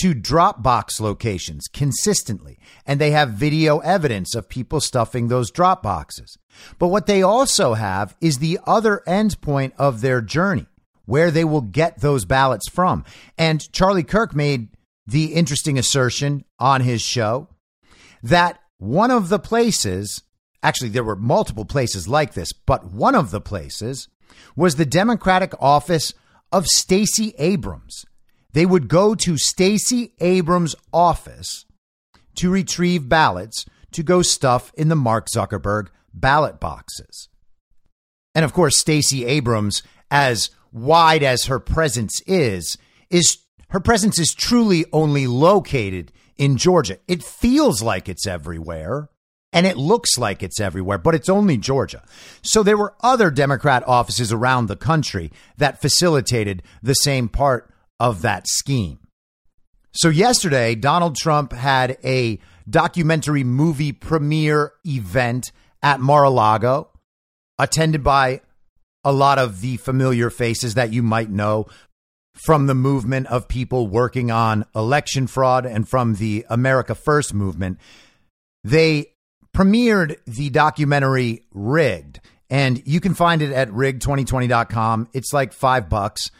to 0.00 0.14
Dropbox 0.14 1.00
locations 1.00 1.66
consistently. 1.72 2.58
And 2.86 3.00
they 3.00 3.10
have 3.10 3.30
video 3.30 3.78
evidence 3.78 4.34
of 4.34 4.48
people 4.48 4.80
stuffing 4.80 5.28
those 5.28 5.50
Dropboxes. 5.50 6.36
But 6.78 6.88
what 6.88 7.06
they 7.06 7.22
also 7.22 7.74
have 7.74 8.14
is 8.20 8.38
the 8.38 8.60
other 8.66 9.02
endpoint 9.06 9.72
of 9.76 10.00
their 10.00 10.20
journey, 10.20 10.66
where 11.04 11.30
they 11.30 11.44
will 11.44 11.62
get 11.62 12.00
those 12.00 12.24
ballots 12.24 12.68
from. 12.68 13.04
And 13.36 13.70
Charlie 13.72 14.04
Kirk 14.04 14.36
made 14.36 14.68
the 15.06 15.34
interesting 15.34 15.78
assertion 15.78 16.44
on 16.58 16.82
his 16.82 17.00
show 17.02 17.48
that 18.22 18.60
one 18.78 19.10
of 19.10 19.28
the 19.28 19.38
places, 19.38 20.22
actually, 20.62 20.90
there 20.90 21.02
were 21.02 21.16
multiple 21.16 21.64
places 21.64 22.06
like 22.06 22.34
this, 22.34 22.52
but 22.52 22.84
one 22.92 23.14
of 23.14 23.30
the 23.30 23.40
places 23.40 24.08
was 24.56 24.76
the 24.76 24.86
Democratic 24.86 25.52
office 25.60 26.14
of 26.52 26.66
Stacey 26.66 27.34
Abrams. 27.38 28.04
They 28.52 28.66
would 28.66 28.88
go 28.88 29.14
to 29.14 29.36
Stacey 29.36 30.14
Abrams' 30.20 30.74
office 30.92 31.64
to 32.36 32.50
retrieve 32.50 33.08
ballots 33.08 33.66
to 33.92 34.02
go 34.02 34.22
stuff 34.22 34.72
in 34.76 34.88
the 34.88 34.96
Mark 34.96 35.26
Zuckerberg 35.34 35.88
ballot 36.14 36.60
boxes. 36.60 37.28
And 38.34 38.44
of 38.44 38.52
course, 38.52 38.78
Stacey 38.78 39.24
Abrams, 39.24 39.82
as 40.10 40.50
wide 40.72 41.22
as 41.22 41.46
her 41.46 41.58
presence 41.58 42.20
is, 42.26 42.78
is 43.10 43.38
her 43.70 43.80
presence 43.80 44.18
is 44.18 44.32
truly 44.32 44.86
only 44.92 45.26
located 45.26 46.12
in 46.36 46.56
Georgia. 46.56 46.98
It 47.06 47.22
feels 47.22 47.82
like 47.82 48.08
it's 48.08 48.26
everywhere 48.26 49.10
and 49.52 49.66
it 49.66 49.76
looks 49.76 50.18
like 50.18 50.42
it's 50.42 50.60
everywhere, 50.60 50.98
but 50.98 51.14
it's 51.14 51.28
only 51.28 51.56
Georgia. 51.56 52.02
So 52.42 52.62
there 52.62 52.76
were 52.76 52.94
other 53.00 53.30
Democrat 53.30 53.82
offices 53.86 54.32
around 54.32 54.66
the 54.66 54.76
country 54.76 55.32
that 55.56 55.80
facilitated 55.80 56.62
the 56.82 56.94
same 56.94 57.28
part 57.28 57.72
of 57.98 58.22
that 58.22 58.46
scheme. 58.46 58.98
So 59.92 60.10
yesterday, 60.10 60.74
Donald 60.74 61.16
Trump 61.16 61.52
had 61.52 61.98
a 62.04 62.38
documentary 62.68 63.42
movie 63.42 63.92
premiere 63.92 64.72
event 64.84 65.50
at 65.82 66.00
Mar-a-Lago, 66.00 66.90
attended 67.58 68.04
by 68.04 68.42
a 69.02 69.12
lot 69.12 69.38
of 69.38 69.60
the 69.60 69.78
familiar 69.78 70.28
faces 70.28 70.74
that 70.74 70.92
you 70.92 71.02
might 71.02 71.30
know 71.30 71.66
from 72.34 72.66
the 72.66 72.74
movement 72.74 73.26
of 73.28 73.48
people 73.48 73.86
working 73.88 74.30
on 74.30 74.64
election 74.76 75.26
fraud 75.26 75.64
and 75.66 75.88
from 75.88 76.16
the 76.16 76.44
America 76.48 76.94
First 76.94 77.32
movement. 77.32 77.78
They 78.62 79.12
premiered 79.58 80.16
the 80.24 80.50
documentary 80.50 81.42
Rigged, 81.52 82.20
and 82.48 82.80
you 82.86 83.00
can 83.00 83.14
find 83.14 83.42
it 83.42 83.50
at 83.50 83.68
rig2020.com. 83.70 85.08
It's 85.12 85.32
like 85.32 85.52
five 85.52 85.88
bucks. 85.88 86.30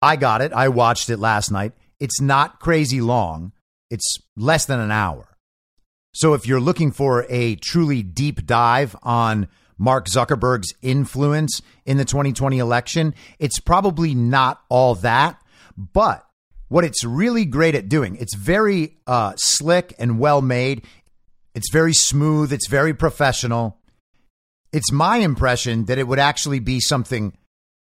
I 0.00 0.16
got 0.16 0.40
it. 0.40 0.54
I 0.54 0.68
watched 0.68 1.10
it 1.10 1.18
last 1.18 1.50
night. 1.50 1.72
It's 2.00 2.22
not 2.22 2.58
crazy 2.58 3.02
long, 3.02 3.52
it's 3.90 4.16
less 4.34 4.64
than 4.64 4.80
an 4.80 4.90
hour. 4.90 5.36
So 6.14 6.32
if 6.32 6.46
you're 6.46 6.58
looking 6.58 6.90
for 6.90 7.26
a 7.28 7.56
truly 7.56 8.02
deep 8.02 8.46
dive 8.46 8.96
on 9.02 9.48
Mark 9.76 10.06
Zuckerberg's 10.06 10.72
influence 10.80 11.60
in 11.84 11.98
the 11.98 12.06
2020 12.06 12.58
election, 12.58 13.14
it's 13.38 13.60
probably 13.60 14.14
not 14.14 14.62
all 14.70 14.94
that. 14.96 15.38
But 15.76 16.24
what 16.68 16.84
it's 16.84 17.04
really 17.04 17.44
great 17.44 17.74
at 17.74 17.88
doing, 17.88 18.16
it's 18.16 18.34
very 18.34 18.96
uh, 19.06 19.34
slick 19.36 19.94
and 19.98 20.18
well 20.18 20.40
made. 20.40 20.84
It's 21.54 21.70
very 21.72 21.94
smooth. 21.94 22.52
It's 22.52 22.68
very 22.68 22.94
professional. 22.94 23.78
It's 24.72 24.92
my 24.92 25.18
impression 25.18 25.86
that 25.86 25.98
it 25.98 26.06
would 26.06 26.18
actually 26.18 26.60
be 26.60 26.80
something 26.80 27.36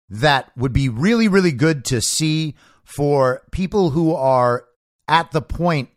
that 0.10 0.52
would 0.58 0.74
be 0.74 0.90
really, 0.90 1.28
really 1.28 1.52
good 1.52 1.86
to 1.86 2.02
see 2.02 2.56
for 2.84 3.44
people 3.52 3.92
who 3.92 4.14
are 4.14 4.66
at 5.08 5.32
the 5.32 5.42
point 5.42 5.90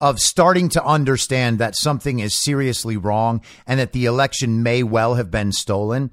of 0.00 0.18
starting 0.18 0.68
to 0.70 0.84
understand 0.84 1.58
that 1.58 1.76
something 1.76 2.18
is 2.18 2.42
seriously 2.42 2.96
wrong 2.96 3.40
and 3.66 3.78
that 3.78 3.92
the 3.92 4.04
election 4.06 4.62
may 4.62 4.82
well 4.82 5.14
have 5.14 5.30
been 5.30 5.52
stolen. 5.52 6.10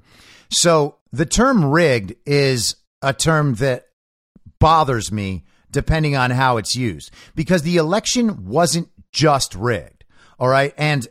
So 0.50 0.96
the 1.12 1.26
term 1.26 1.64
rigged 1.64 2.14
is 2.24 2.76
a 3.02 3.12
term 3.12 3.54
that 3.54 3.86
bothers 4.58 5.10
me 5.10 5.44
depending 5.70 6.16
on 6.16 6.30
how 6.30 6.56
it's 6.56 6.76
used 6.76 7.10
because 7.34 7.62
the 7.62 7.76
election 7.78 8.46
wasn't 8.46 8.88
just 9.12 9.54
rigged. 9.54 9.99
All 10.40 10.48
right. 10.48 10.74
And 10.78 11.06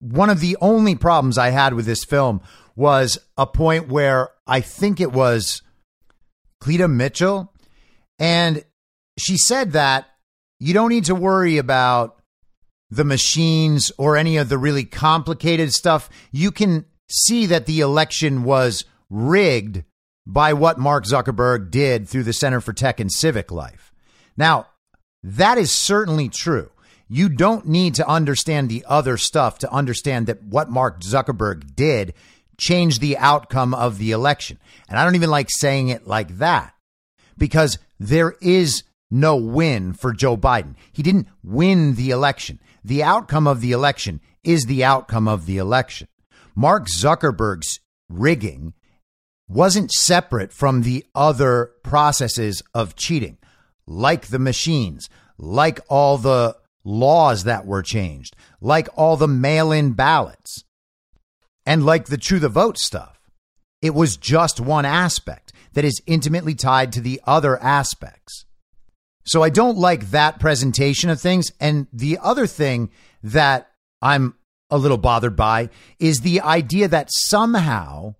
one 0.00 0.28
of 0.28 0.40
the 0.40 0.56
only 0.60 0.94
problems 0.94 1.38
I 1.38 1.48
had 1.48 1.72
with 1.74 1.86
this 1.86 2.04
film 2.04 2.42
was 2.76 3.18
a 3.38 3.46
point 3.46 3.88
where 3.88 4.30
I 4.46 4.60
think 4.60 5.00
it 5.00 5.12
was 5.12 5.62
Cleta 6.60 6.86
Mitchell. 6.86 7.52
And 8.18 8.64
she 9.18 9.38
said 9.38 9.72
that 9.72 10.06
you 10.60 10.74
don't 10.74 10.90
need 10.90 11.06
to 11.06 11.14
worry 11.14 11.56
about 11.56 12.20
the 12.90 13.04
machines 13.04 13.90
or 13.96 14.16
any 14.16 14.36
of 14.36 14.48
the 14.48 14.58
really 14.58 14.84
complicated 14.84 15.72
stuff. 15.72 16.10
You 16.30 16.50
can 16.50 16.84
see 17.10 17.46
that 17.46 17.66
the 17.66 17.80
election 17.80 18.44
was 18.44 18.84
rigged 19.08 19.84
by 20.26 20.52
what 20.52 20.78
Mark 20.78 21.04
Zuckerberg 21.04 21.70
did 21.70 22.08
through 22.08 22.24
the 22.24 22.32
Center 22.32 22.60
for 22.60 22.72
Tech 22.72 23.00
and 23.00 23.10
Civic 23.10 23.50
Life. 23.50 23.92
Now, 24.36 24.66
that 25.22 25.58
is 25.58 25.72
certainly 25.72 26.28
true. 26.28 26.70
You 27.14 27.28
don't 27.28 27.68
need 27.68 27.94
to 27.94 28.08
understand 28.08 28.68
the 28.68 28.84
other 28.88 29.16
stuff 29.16 29.60
to 29.60 29.72
understand 29.72 30.26
that 30.26 30.42
what 30.42 30.68
Mark 30.68 31.00
Zuckerberg 31.00 31.76
did 31.76 32.12
changed 32.58 33.00
the 33.00 33.16
outcome 33.18 33.72
of 33.72 33.98
the 33.98 34.10
election. 34.10 34.58
And 34.88 34.98
I 34.98 35.04
don't 35.04 35.14
even 35.14 35.30
like 35.30 35.46
saying 35.48 35.90
it 35.90 36.08
like 36.08 36.38
that 36.38 36.74
because 37.38 37.78
there 38.00 38.34
is 38.40 38.82
no 39.12 39.36
win 39.36 39.92
for 39.92 40.12
Joe 40.12 40.36
Biden. 40.36 40.74
He 40.92 41.04
didn't 41.04 41.28
win 41.44 41.94
the 41.94 42.10
election. 42.10 42.58
The 42.84 43.04
outcome 43.04 43.46
of 43.46 43.60
the 43.60 43.70
election 43.70 44.20
is 44.42 44.64
the 44.64 44.82
outcome 44.82 45.28
of 45.28 45.46
the 45.46 45.58
election. 45.58 46.08
Mark 46.56 46.88
Zuckerberg's 46.88 47.78
rigging 48.08 48.74
wasn't 49.48 49.92
separate 49.92 50.52
from 50.52 50.82
the 50.82 51.06
other 51.14 51.70
processes 51.84 52.60
of 52.74 52.96
cheating, 52.96 53.38
like 53.86 54.26
the 54.26 54.40
machines, 54.40 55.08
like 55.38 55.78
all 55.88 56.18
the 56.18 56.56
laws 56.84 57.44
that 57.44 57.66
were 57.66 57.82
changed, 57.82 58.36
like 58.60 58.88
all 58.94 59.16
the 59.16 59.28
mail 59.28 59.72
in 59.72 59.92
ballots, 59.92 60.64
and 61.66 61.84
like 61.84 62.06
the 62.06 62.18
true 62.18 62.38
the 62.38 62.48
vote 62.48 62.78
stuff. 62.78 63.18
It 63.82 63.94
was 63.94 64.16
just 64.16 64.60
one 64.60 64.84
aspect 64.84 65.52
that 65.72 65.84
is 65.84 66.00
intimately 66.06 66.54
tied 66.54 66.92
to 66.92 67.00
the 67.00 67.20
other 67.26 67.60
aspects. 67.62 68.44
So 69.26 69.42
I 69.42 69.50
don't 69.50 69.78
like 69.78 70.10
that 70.10 70.38
presentation 70.38 71.10
of 71.10 71.20
things. 71.20 71.50
And 71.60 71.86
the 71.92 72.18
other 72.22 72.46
thing 72.46 72.90
that 73.22 73.70
I'm 74.02 74.34
a 74.70 74.78
little 74.78 74.98
bothered 74.98 75.36
by 75.36 75.70
is 75.98 76.18
the 76.18 76.40
idea 76.40 76.88
that 76.88 77.08
somehow 77.10 78.14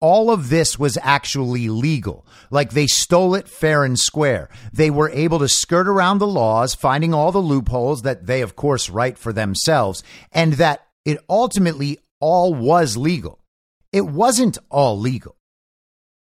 all 0.00 0.30
of 0.30 0.48
this 0.48 0.78
was 0.78 0.98
actually 1.02 1.68
legal. 1.68 2.26
Like 2.50 2.70
they 2.70 2.86
stole 2.86 3.34
it 3.34 3.48
fair 3.48 3.84
and 3.84 3.98
square. 3.98 4.48
They 4.72 4.90
were 4.90 5.10
able 5.10 5.38
to 5.40 5.48
skirt 5.48 5.88
around 5.88 6.18
the 6.18 6.26
laws, 6.26 6.74
finding 6.74 7.12
all 7.12 7.32
the 7.32 7.38
loopholes 7.38 8.02
that 8.02 8.26
they, 8.26 8.42
of 8.42 8.56
course, 8.56 8.88
write 8.90 9.18
for 9.18 9.32
themselves, 9.32 10.02
and 10.32 10.54
that 10.54 10.86
it 11.04 11.18
ultimately 11.28 11.98
all 12.20 12.54
was 12.54 12.96
legal. 12.96 13.40
It 13.92 14.06
wasn't 14.06 14.58
all 14.70 14.98
legal. 14.98 15.36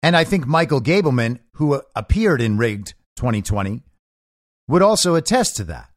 And 0.03 0.17
I 0.17 0.25
think 0.25 0.47
Michael 0.47 0.81
Gableman, 0.81 1.39
who 1.55 1.75
uh, 1.75 1.83
appeared 1.95 2.41
in 2.41 2.59
Rigged 2.59 2.95
2020, 3.17 3.83
would 4.69 4.83
also 4.83 5.15
attest 5.15 5.57
to 5.57 5.65
that. 5.65 5.91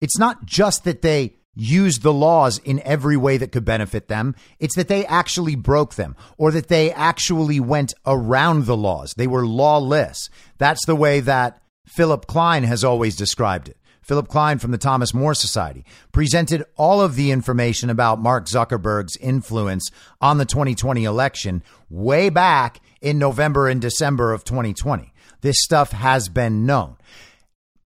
It's 0.00 0.18
not 0.18 0.44
just 0.44 0.84
that 0.84 1.02
they 1.02 1.37
used 1.58 2.02
the 2.02 2.12
laws 2.12 2.58
in 2.58 2.80
every 2.84 3.16
way 3.16 3.36
that 3.36 3.50
could 3.50 3.64
benefit 3.64 4.08
them. 4.08 4.34
It's 4.60 4.76
that 4.76 4.88
they 4.88 5.04
actually 5.06 5.56
broke 5.56 5.96
them 5.96 6.16
or 6.36 6.52
that 6.52 6.68
they 6.68 6.92
actually 6.92 7.58
went 7.58 7.92
around 8.06 8.66
the 8.66 8.76
laws. 8.76 9.12
They 9.16 9.26
were 9.26 9.44
lawless. 9.44 10.30
That's 10.58 10.86
the 10.86 10.96
way 10.96 11.20
that 11.20 11.60
Philip 11.86 12.26
Kline 12.26 12.62
has 12.62 12.84
always 12.84 13.16
described 13.16 13.68
it. 13.68 13.76
Philip 14.02 14.28
Kline 14.28 14.58
from 14.58 14.70
the 14.70 14.78
Thomas 14.78 15.12
More 15.12 15.34
Society 15.34 15.84
presented 16.12 16.64
all 16.76 17.02
of 17.02 17.14
the 17.14 17.30
information 17.30 17.90
about 17.90 18.20
Mark 18.20 18.46
Zuckerberg's 18.46 19.18
influence 19.18 19.90
on 20.20 20.38
the 20.38 20.46
2020 20.46 21.04
election 21.04 21.62
way 21.90 22.30
back 22.30 22.80
in 23.02 23.18
November 23.18 23.68
and 23.68 23.82
December 23.82 24.32
of 24.32 24.44
2020. 24.44 25.12
This 25.42 25.56
stuff 25.58 25.90
has 25.90 26.30
been 26.30 26.64
known. 26.64 26.96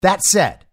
That 0.03 0.23
said, 0.23 0.65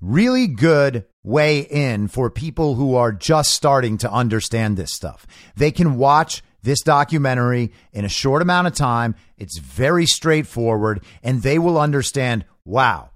really 0.00 0.46
good 0.46 1.06
way 1.28 1.60
in 1.60 2.08
for 2.08 2.30
people 2.30 2.74
who 2.74 2.94
are 2.94 3.12
just 3.12 3.52
starting 3.52 3.98
to 3.98 4.10
understand 4.10 4.76
this 4.76 4.94
stuff. 4.94 5.26
They 5.56 5.70
can 5.70 5.98
watch 5.98 6.42
this 6.62 6.80
documentary 6.80 7.72
in 7.92 8.04
a 8.06 8.08
short 8.08 8.40
amount 8.40 8.66
of 8.66 8.74
time. 8.74 9.14
It's 9.36 9.58
very 9.58 10.06
straightforward, 10.06 11.04
and 11.22 11.42
they 11.42 11.58
will 11.58 11.78
understand 11.78 12.44
wow, 12.64 13.10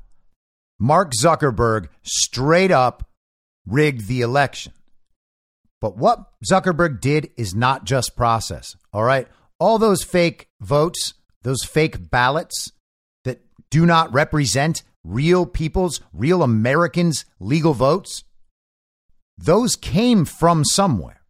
Mark 0.79 1.12
Zuckerberg 1.20 1.88
straight 2.03 2.70
up 2.70 3.09
rigged 3.66 4.07
the 4.09 4.20
election. 4.20 4.72
But 5.81 5.96
what 5.96 6.31
Zuckerberg 6.48 7.01
did 7.01 7.31
is 7.37 7.55
not 7.55 7.85
just 7.85 8.16
process. 8.16 8.77
All 8.92 9.05
right. 9.05 9.27
All 9.59 9.79
those 9.79 10.03
fake 10.03 10.48
votes, 10.61 11.14
those 11.42 11.64
fake 11.64 12.11
ballots 12.11 12.72
that 13.25 13.40
do 13.70 13.85
not 13.85 14.12
represent 14.12 14.83
real 15.05 15.47
people's, 15.47 16.01
real 16.12 16.43
Americans' 16.43 17.25
legal 17.41 17.75
votes, 17.75 18.25
those 19.38 19.77
came 19.77 20.25
from 20.25 20.65
somewhere. 20.65 21.23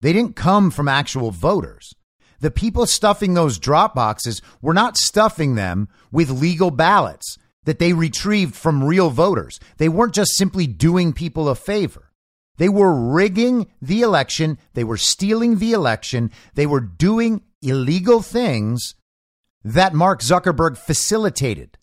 They 0.00 0.12
didn't 0.12 0.36
come 0.36 0.70
from 0.70 0.88
actual 0.88 1.30
voters. 1.30 1.94
The 2.40 2.50
people 2.50 2.86
stuffing 2.86 3.34
those 3.34 3.58
drop 3.58 3.94
boxes 3.94 4.40
were 4.62 4.74
not 4.74 4.96
stuffing 4.96 5.54
them 5.54 5.88
with 6.10 6.30
legal 6.30 6.70
ballots 6.70 7.36
that 7.64 7.78
they 7.78 7.92
retrieved 7.92 8.54
from 8.54 8.82
real 8.82 9.10
voters. 9.10 9.60
They 9.76 9.88
weren't 9.88 10.14
just 10.14 10.36
simply 10.36 10.66
doing 10.66 11.12
people 11.12 11.48
a 11.48 11.54
favor. 11.54 12.10
They 12.56 12.68
were 12.68 12.94
rigging 12.94 13.70
the 13.80 14.02
election. 14.02 14.58
They 14.74 14.84
were 14.84 14.96
stealing 14.96 15.58
the 15.58 15.72
election. 15.72 16.30
They 16.54 16.66
were 16.66 16.80
doing 16.80 17.42
illegal 17.62 18.22
things 18.22 18.94
that 19.62 19.94
Mark 19.94 20.20
Zuckerberg 20.20 20.78
facilitated. 20.78 21.76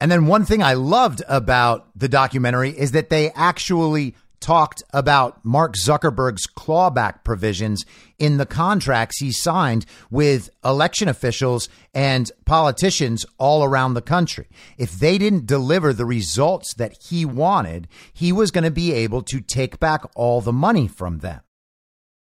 And 0.00 0.10
then 0.10 0.26
one 0.26 0.44
thing 0.44 0.62
I 0.62 0.74
loved 0.74 1.22
about 1.26 1.88
the 1.96 2.08
documentary 2.08 2.70
is 2.70 2.92
that 2.92 3.08
they 3.08 3.30
actually 3.30 4.14
talked 4.40 4.82
about 4.92 5.42
Mark 5.44 5.74
Zuckerberg's 5.74 6.46
clawback 6.46 7.24
provisions 7.24 7.84
in 8.18 8.36
the 8.36 8.46
contracts 8.46 9.18
he 9.18 9.32
signed 9.32 9.86
with 10.10 10.50
election 10.64 11.08
officials 11.08 11.68
and 11.94 12.30
politicians 12.44 13.24
all 13.38 13.64
around 13.64 13.94
the 13.94 14.02
country. 14.02 14.46
If 14.76 14.92
they 14.92 15.16
didn't 15.16 15.46
deliver 15.46 15.92
the 15.92 16.04
results 16.04 16.74
that 16.74 16.96
he 17.08 17.24
wanted, 17.24 17.88
he 18.12 18.30
was 18.32 18.50
going 18.50 18.64
to 18.64 18.70
be 18.70 18.92
able 18.92 19.22
to 19.22 19.40
take 19.40 19.80
back 19.80 20.02
all 20.14 20.40
the 20.40 20.52
money 20.52 20.86
from 20.86 21.18
them. 21.18 21.40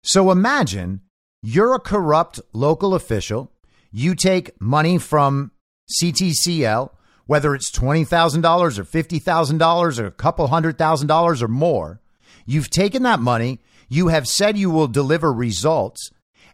So 0.02 0.30
imagine 0.30 1.00
you're 1.42 1.74
a 1.74 1.80
corrupt 1.80 2.38
local 2.52 2.94
official, 2.94 3.50
you 3.90 4.14
take 4.14 4.60
money 4.60 4.98
from 4.98 5.52
CTCL 6.00 6.90
whether 7.26 7.54
it's 7.54 7.70
$20,000 7.70 8.78
or 8.78 8.84
$50,000 8.84 9.98
or 9.98 10.06
a 10.06 10.10
couple 10.10 10.46
hundred 10.48 10.78
thousand 10.78 11.06
dollars 11.06 11.42
or 11.42 11.48
more. 11.48 12.00
You've 12.46 12.70
taken 12.70 13.02
that 13.04 13.20
money. 13.20 13.60
You 13.88 14.08
have 14.08 14.28
said 14.28 14.58
you 14.58 14.70
will 14.70 14.88
deliver 14.88 15.32
results. 15.32 16.10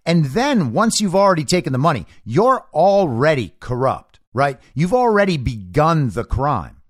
And 0.06 0.26
then 0.26 0.72
once 0.72 1.00
you've 1.00 1.16
already 1.16 1.44
taken 1.44 1.72
the 1.72 1.78
money, 1.78 2.06
you're 2.24 2.66
already 2.72 3.54
corrupt, 3.60 4.20
right? 4.32 4.58
You've 4.74 4.94
already 4.94 5.36
begun 5.36 6.10
the 6.10 6.24
crime. 6.24 6.80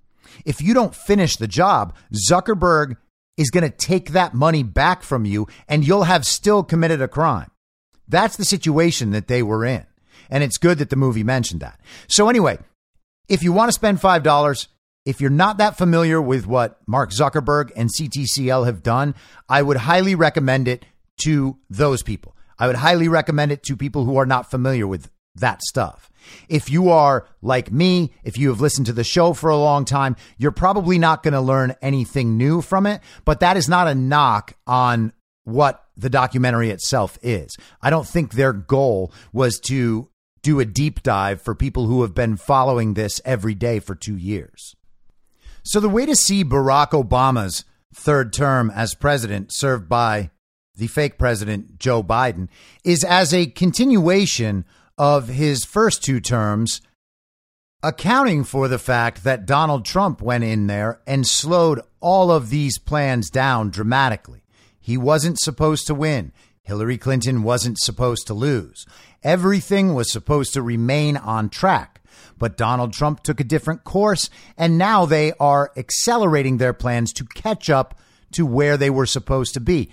If 0.44 0.62
you 0.62 0.74
don't 0.74 0.94
finish 0.94 1.36
the 1.36 1.48
job, 1.48 1.94
Zuckerberg 2.12 2.96
is 3.36 3.50
going 3.50 3.68
to 3.68 3.76
take 3.76 4.10
that 4.10 4.34
money 4.34 4.62
back 4.62 5.02
from 5.02 5.24
you 5.24 5.46
and 5.68 5.86
you'll 5.86 6.04
have 6.04 6.26
still 6.26 6.62
committed 6.62 7.00
a 7.02 7.08
crime. 7.08 7.50
That's 8.08 8.36
the 8.36 8.44
situation 8.44 9.12
that 9.12 9.28
they 9.28 9.42
were 9.42 9.64
in. 9.64 9.86
And 10.28 10.44
it's 10.44 10.58
good 10.58 10.78
that 10.78 10.90
the 10.90 10.96
movie 10.96 11.24
mentioned 11.24 11.60
that. 11.60 11.80
So, 12.06 12.28
anyway, 12.28 12.58
if 13.30 13.44
you 13.44 13.52
want 13.52 13.68
to 13.68 13.72
spend 13.72 14.00
$5, 14.00 14.66
if 15.06 15.20
you're 15.20 15.30
not 15.30 15.58
that 15.58 15.78
familiar 15.78 16.20
with 16.20 16.46
what 16.48 16.80
Mark 16.86 17.10
Zuckerberg 17.12 17.70
and 17.76 17.88
CTCL 17.88 18.66
have 18.66 18.82
done, 18.82 19.14
I 19.48 19.62
would 19.62 19.78
highly 19.78 20.16
recommend 20.16 20.66
it 20.66 20.84
to 21.22 21.56
those 21.70 22.02
people. 22.02 22.36
I 22.58 22.66
would 22.66 22.76
highly 22.76 23.06
recommend 23.06 23.52
it 23.52 23.62
to 23.64 23.76
people 23.76 24.04
who 24.04 24.16
are 24.16 24.26
not 24.26 24.50
familiar 24.50 24.86
with 24.86 25.08
that 25.36 25.62
stuff. 25.62 26.10
If 26.48 26.70
you 26.70 26.90
are 26.90 27.26
like 27.40 27.70
me, 27.70 28.12
if 28.24 28.36
you 28.36 28.48
have 28.48 28.60
listened 28.60 28.86
to 28.86 28.92
the 28.92 29.04
show 29.04 29.32
for 29.32 29.48
a 29.48 29.56
long 29.56 29.84
time, 29.84 30.16
you're 30.36 30.50
probably 30.50 30.98
not 30.98 31.22
going 31.22 31.32
to 31.34 31.40
learn 31.40 31.76
anything 31.80 32.36
new 32.36 32.60
from 32.60 32.84
it, 32.84 33.00
but 33.24 33.40
that 33.40 33.56
is 33.56 33.68
not 33.68 33.86
a 33.86 33.94
knock 33.94 34.54
on 34.66 35.12
what 35.44 35.84
the 35.96 36.10
documentary 36.10 36.70
itself 36.70 37.16
is. 37.22 37.56
I 37.80 37.90
don't 37.90 38.06
think 38.06 38.32
their 38.32 38.52
goal 38.52 39.12
was 39.32 39.60
to 39.66 40.10
do 40.42 40.60
a 40.60 40.64
deep 40.64 41.02
dive 41.02 41.42
for 41.42 41.54
people 41.54 41.86
who 41.86 42.02
have 42.02 42.14
been 42.14 42.36
following 42.36 42.94
this 42.94 43.20
every 43.24 43.54
day 43.54 43.78
for 43.78 43.94
two 43.94 44.16
years. 44.16 44.74
So, 45.62 45.80
the 45.80 45.88
way 45.88 46.06
to 46.06 46.16
see 46.16 46.44
Barack 46.44 46.90
Obama's 46.90 47.64
third 47.94 48.32
term 48.32 48.70
as 48.70 48.94
president 48.94 49.52
served 49.52 49.88
by 49.88 50.30
the 50.76 50.86
fake 50.86 51.18
president 51.18 51.78
Joe 51.78 52.02
Biden 52.02 52.48
is 52.84 53.04
as 53.04 53.34
a 53.34 53.46
continuation 53.46 54.64
of 54.96 55.28
his 55.28 55.64
first 55.64 56.02
two 56.02 56.20
terms, 56.20 56.80
accounting 57.82 58.44
for 58.44 58.68
the 58.68 58.78
fact 58.78 59.24
that 59.24 59.46
Donald 59.46 59.84
Trump 59.84 60.22
went 60.22 60.44
in 60.44 60.66
there 60.66 61.00
and 61.06 61.26
slowed 61.26 61.80
all 62.00 62.30
of 62.30 62.50
these 62.50 62.78
plans 62.78 63.30
down 63.30 63.70
dramatically. 63.70 64.42
He 64.78 64.96
wasn't 64.96 65.38
supposed 65.38 65.86
to 65.86 65.94
win. 65.94 66.32
Hillary 66.62 66.98
Clinton 66.98 67.42
wasn't 67.42 67.78
supposed 67.78 68.26
to 68.26 68.34
lose. 68.34 68.86
Everything 69.22 69.94
was 69.94 70.10
supposed 70.10 70.54
to 70.54 70.62
remain 70.62 71.16
on 71.16 71.48
track. 71.48 72.00
But 72.38 72.56
Donald 72.56 72.92
Trump 72.92 73.22
took 73.22 73.38
a 73.38 73.44
different 73.44 73.84
course, 73.84 74.30
and 74.56 74.78
now 74.78 75.04
they 75.04 75.32
are 75.38 75.72
accelerating 75.76 76.56
their 76.56 76.72
plans 76.72 77.12
to 77.14 77.24
catch 77.24 77.68
up 77.68 77.98
to 78.32 78.46
where 78.46 78.76
they 78.76 78.90
were 78.90 79.06
supposed 79.06 79.54
to 79.54 79.60
be. 79.60 79.90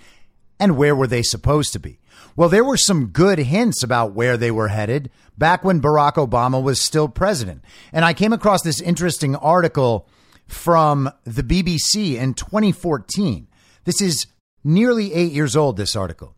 And 0.58 0.76
where 0.76 0.96
were 0.96 1.06
they 1.06 1.22
supposed 1.22 1.72
to 1.74 1.78
be? 1.78 2.00
Well, 2.36 2.48
there 2.48 2.64
were 2.64 2.76
some 2.76 3.08
good 3.08 3.38
hints 3.38 3.82
about 3.82 4.14
where 4.14 4.36
they 4.36 4.50
were 4.50 4.68
headed 4.68 5.10
back 5.36 5.62
when 5.62 5.80
Barack 5.80 6.14
Obama 6.14 6.62
was 6.62 6.80
still 6.80 7.08
president. 7.08 7.62
And 7.92 8.04
I 8.04 8.14
came 8.14 8.32
across 8.32 8.62
this 8.62 8.80
interesting 8.80 9.36
article 9.36 10.08
from 10.46 11.10
the 11.24 11.42
BBC 11.42 12.14
in 12.16 12.34
2014. 12.34 13.46
This 13.84 14.00
is 14.00 14.26
nearly 14.64 15.12
eight 15.12 15.32
years 15.32 15.54
old, 15.54 15.76
this 15.76 15.94
article. 15.94 16.34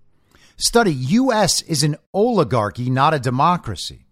Study 0.62 0.92
U.S. 0.92 1.62
is 1.62 1.82
an 1.82 1.96
oligarchy, 2.12 2.90
not 2.90 3.14
a 3.14 3.18
democracy. 3.18 4.04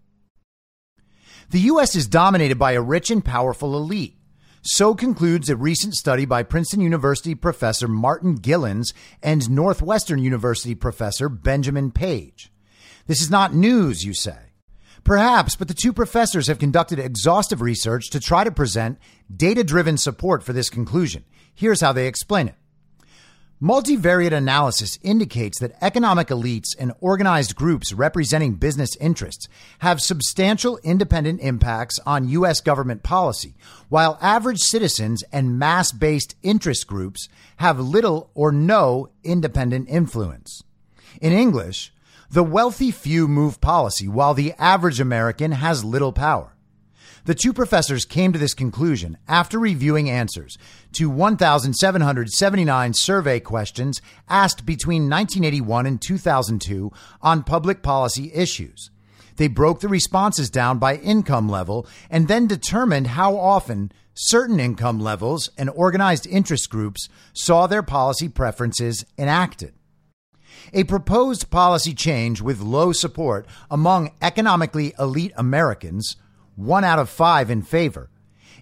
The 1.51 1.59
U.S. 1.59 1.95
is 1.95 2.07
dominated 2.07 2.57
by 2.57 2.71
a 2.71 2.81
rich 2.81 3.11
and 3.11 3.23
powerful 3.23 3.77
elite. 3.77 4.17
So 4.63 4.95
concludes 4.95 5.47
a 5.47 5.55
recent 5.55 5.93
study 5.93 6.25
by 6.25 6.41
Princeton 6.41 6.81
University 6.81 7.35
professor 7.35 7.87
Martin 7.87 8.33
Gilens 8.33 8.95
and 9.21 9.47
Northwestern 9.47 10.23
University 10.23 10.73
professor 10.73 11.29
Benjamin 11.29 11.91
Page. 11.91 12.51
This 13.05 13.21
is 13.21 13.29
not 13.29 13.53
news, 13.53 14.03
you 14.03 14.15
say. 14.15 14.53
Perhaps, 15.03 15.55
but 15.55 15.67
the 15.67 15.75
two 15.75 15.93
professors 15.93 16.47
have 16.47 16.57
conducted 16.57 16.97
exhaustive 16.97 17.61
research 17.61 18.09
to 18.09 18.19
try 18.19 18.43
to 18.43 18.51
present 18.51 18.97
data 19.33 19.63
driven 19.63 19.97
support 19.97 20.41
for 20.41 20.53
this 20.53 20.71
conclusion. 20.71 21.25
Here's 21.53 21.81
how 21.81 21.93
they 21.93 22.07
explain 22.07 22.47
it. 22.47 22.55
Multivariate 23.61 24.31
analysis 24.31 24.97
indicates 25.03 25.59
that 25.59 25.75
economic 25.81 26.29
elites 26.29 26.69
and 26.79 26.93
organized 27.01 27.57
groups 27.57 27.91
representing 27.91 28.53
business 28.53 28.95
interests 29.01 29.49
have 29.79 29.99
substantial 29.99 30.79
independent 30.81 31.41
impacts 31.41 31.99
on 32.05 32.29
U.S. 32.29 32.61
government 32.61 33.03
policy, 33.03 33.55
while 33.89 34.17
average 34.21 34.59
citizens 34.59 35.25
and 35.33 35.59
mass 35.59 35.91
based 35.91 36.37
interest 36.41 36.87
groups 36.87 37.27
have 37.57 37.81
little 37.81 38.31
or 38.33 38.53
no 38.53 39.09
independent 39.25 39.89
influence. 39.89 40.63
In 41.19 41.33
English, 41.33 41.91
the 42.31 42.43
wealthy 42.43 42.91
few 42.91 43.27
move 43.27 43.59
policy 43.59 44.07
while 44.07 44.33
the 44.33 44.53
average 44.57 45.01
American 45.01 45.51
has 45.51 45.83
little 45.83 46.13
power. 46.13 46.55
The 47.25 47.35
two 47.35 47.53
professors 47.53 48.05
came 48.05 48.33
to 48.33 48.39
this 48.39 48.53
conclusion 48.53 49.17
after 49.27 49.59
reviewing 49.59 50.09
answers 50.09 50.57
to 50.93 51.09
1,779 51.09 52.93
survey 52.93 53.39
questions 53.39 54.01
asked 54.27 54.65
between 54.65 55.09
1981 55.09 55.85
and 55.85 56.01
2002 56.01 56.91
on 57.21 57.43
public 57.43 57.83
policy 57.83 58.31
issues. 58.33 58.89
They 59.35 59.47
broke 59.47 59.79
the 59.79 59.87
responses 59.87 60.49
down 60.49 60.79
by 60.79 60.97
income 60.97 61.47
level 61.47 61.87
and 62.09 62.27
then 62.27 62.47
determined 62.47 63.07
how 63.07 63.37
often 63.37 63.91
certain 64.13 64.59
income 64.59 64.99
levels 64.99 65.49
and 65.57 65.69
organized 65.69 66.27
interest 66.27 66.69
groups 66.69 67.07
saw 67.33 67.65
their 67.65 67.83
policy 67.83 68.27
preferences 68.27 69.05
enacted. 69.17 69.73
A 70.73 70.83
proposed 70.83 71.49
policy 71.49 71.93
change 71.93 72.41
with 72.41 72.59
low 72.59 72.91
support 72.91 73.47
among 73.71 74.11
economically 74.21 74.93
elite 74.99 75.31
Americans 75.37 76.17
one 76.59 76.83
out 76.83 76.99
of 76.99 77.09
five 77.09 77.49
in 77.49 77.61
favor, 77.61 78.09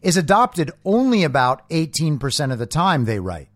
is 0.02 0.18
adopted 0.18 0.72
only 0.86 1.24
about 1.24 1.68
18% 1.70 2.52
of 2.52 2.60
the 2.60 2.66
time, 2.66 3.06
they 3.06 3.20
write. 3.20 3.50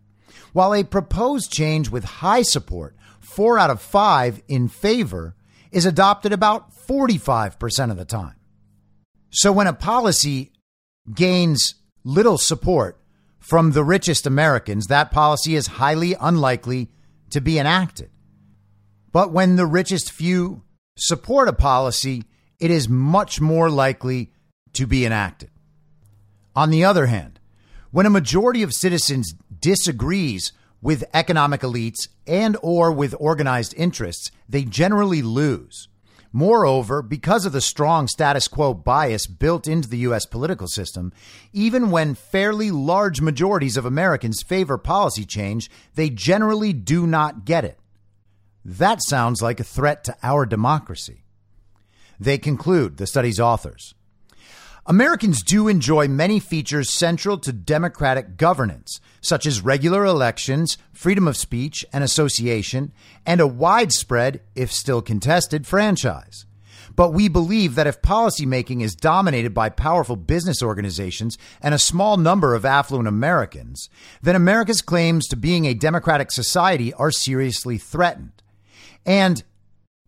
While 0.54 0.74
a 0.74 0.84
proposed 0.84 1.52
change 1.52 1.90
with 1.90 2.04
high 2.04 2.42
support, 2.42 2.96
four 3.20 3.58
out 3.58 3.70
of 3.70 3.82
five 3.82 4.42
in 4.48 4.68
favor, 4.68 5.36
is 5.72 5.86
adopted 5.86 6.34
about 6.34 6.72
45% 6.88 7.92
of 7.92 7.98
the 7.98 8.06
time. 8.06 8.36
So 9.30 9.52
when 9.52 9.68
a 9.68 9.74
policy 9.74 10.52
gains 11.14 11.76
little 12.04 12.38
support 12.38 13.00
from 13.40 13.72
the 13.72 13.84
richest 13.84 14.26
Americans, 14.26 14.88
that 14.88 15.12
policy 15.12 15.56
is 15.56 15.68
highly 15.68 16.16
unlikely 16.20 16.90
to 17.30 17.40
be 17.40 17.58
enacted. 17.58 18.10
But 19.12 19.32
when 19.32 19.56
the 19.56 19.66
richest 19.66 20.12
few 20.12 20.64
support 20.98 21.48
a 21.48 21.54
policy, 21.54 22.26
it 22.62 22.72
is 22.72 22.88
much 22.88 23.42
more 23.42 23.70
likely 23.70 24.32
to 24.74 24.88
be 24.88 25.06
enacted. 25.06 25.50
On 26.56 26.70
the 26.70 26.86
other 26.86 27.08
hand, 27.08 27.40
when 27.90 28.06
a 28.06 28.10
majority 28.10 28.64
of 28.64 28.72
citizens 28.72 29.34
disagrees 29.60 30.54
with 30.82 31.04
economic 31.14 31.62
elites 31.62 32.08
and 32.26 32.56
or 32.62 32.92
with 32.92 33.16
organized 33.20 33.74
interests, 33.76 34.32
they 34.48 34.64
generally 34.64 35.22
lose. 35.22 35.90
Moreover, 36.32 37.02
because 37.02 37.46
of 37.46 37.52
the 37.52 37.60
strong 37.60 38.08
status 38.08 38.48
quo 38.48 38.74
bias 38.74 39.28
built 39.28 39.68
into 39.68 39.90
the 39.90 39.98
US 40.00 40.26
political 40.26 40.68
system, 40.68 41.12
even 41.52 41.92
when 41.92 42.16
fairly 42.16 42.72
large 42.72 43.20
majorities 43.22 43.76
of 43.76 43.86
Americans 43.86 44.42
favor 44.42 44.78
policy 44.78 45.26
change, 45.26 45.70
they 45.96 46.10
generally 46.10 46.72
do 46.72 47.06
not 47.06 47.44
get 47.44 47.66
it. 47.66 47.80
That 48.64 49.00
sounds 49.04 49.42
like 49.42 49.60
a 49.60 49.66
threat 49.66 50.04
to 50.06 50.16
our 50.24 50.46
democracy. 50.46 51.26
They 52.22 52.38
conclude, 52.38 52.98
the 52.98 53.08
study's 53.08 53.40
authors. 53.40 53.96
Americans 54.86 55.42
do 55.42 55.68
enjoy 55.68 56.08
many 56.08 56.40
features 56.40 56.92
central 56.92 57.40
to 57.40 57.52
democratic 57.52 58.38
governance, 58.38 59.02
such 59.22 59.48
as 59.48 59.62
regular 59.62 60.06
elections, 60.06 60.78
freedom 60.94 61.28
of 61.28 61.36
speech 61.36 61.84
and 61.92 62.04
association, 62.04 62.94
and 63.26 63.42
a 63.42 63.48
widespread, 63.48 64.40
if 64.54 64.72
still 64.72 65.02
contested, 65.02 65.66
franchise. 65.66 66.46
But 66.96 67.12
we 67.12 67.28
believe 67.28 67.74
that 67.74 67.88
if 67.88 68.04
policymaking 68.04 68.84
is 68.84 68.94
dominated 68.94 69.56
by 69.56 69.70
powerful 69.70 70.16
business 70.16 70.62
organizations 70.62 71.40
and 71.60 71.74
a 71.74 71.80
small 71.80 72.18
number 72.18 72.54
of 72.54 72.66
affluent 72.66 73.08
Americans, 73.08 73.90
then 74.22 74.36
America's 74.36 74.84
claims 74.84 75.28
to 75.30 75.36
being 75.36 75.66
a 75.66 75.74
democratic 75.74 76.32
society 76.32 76.94
are 76.94 77.10
seriously 77.10 77.80
threatened. 77.80 78.44
And 79.08 79.44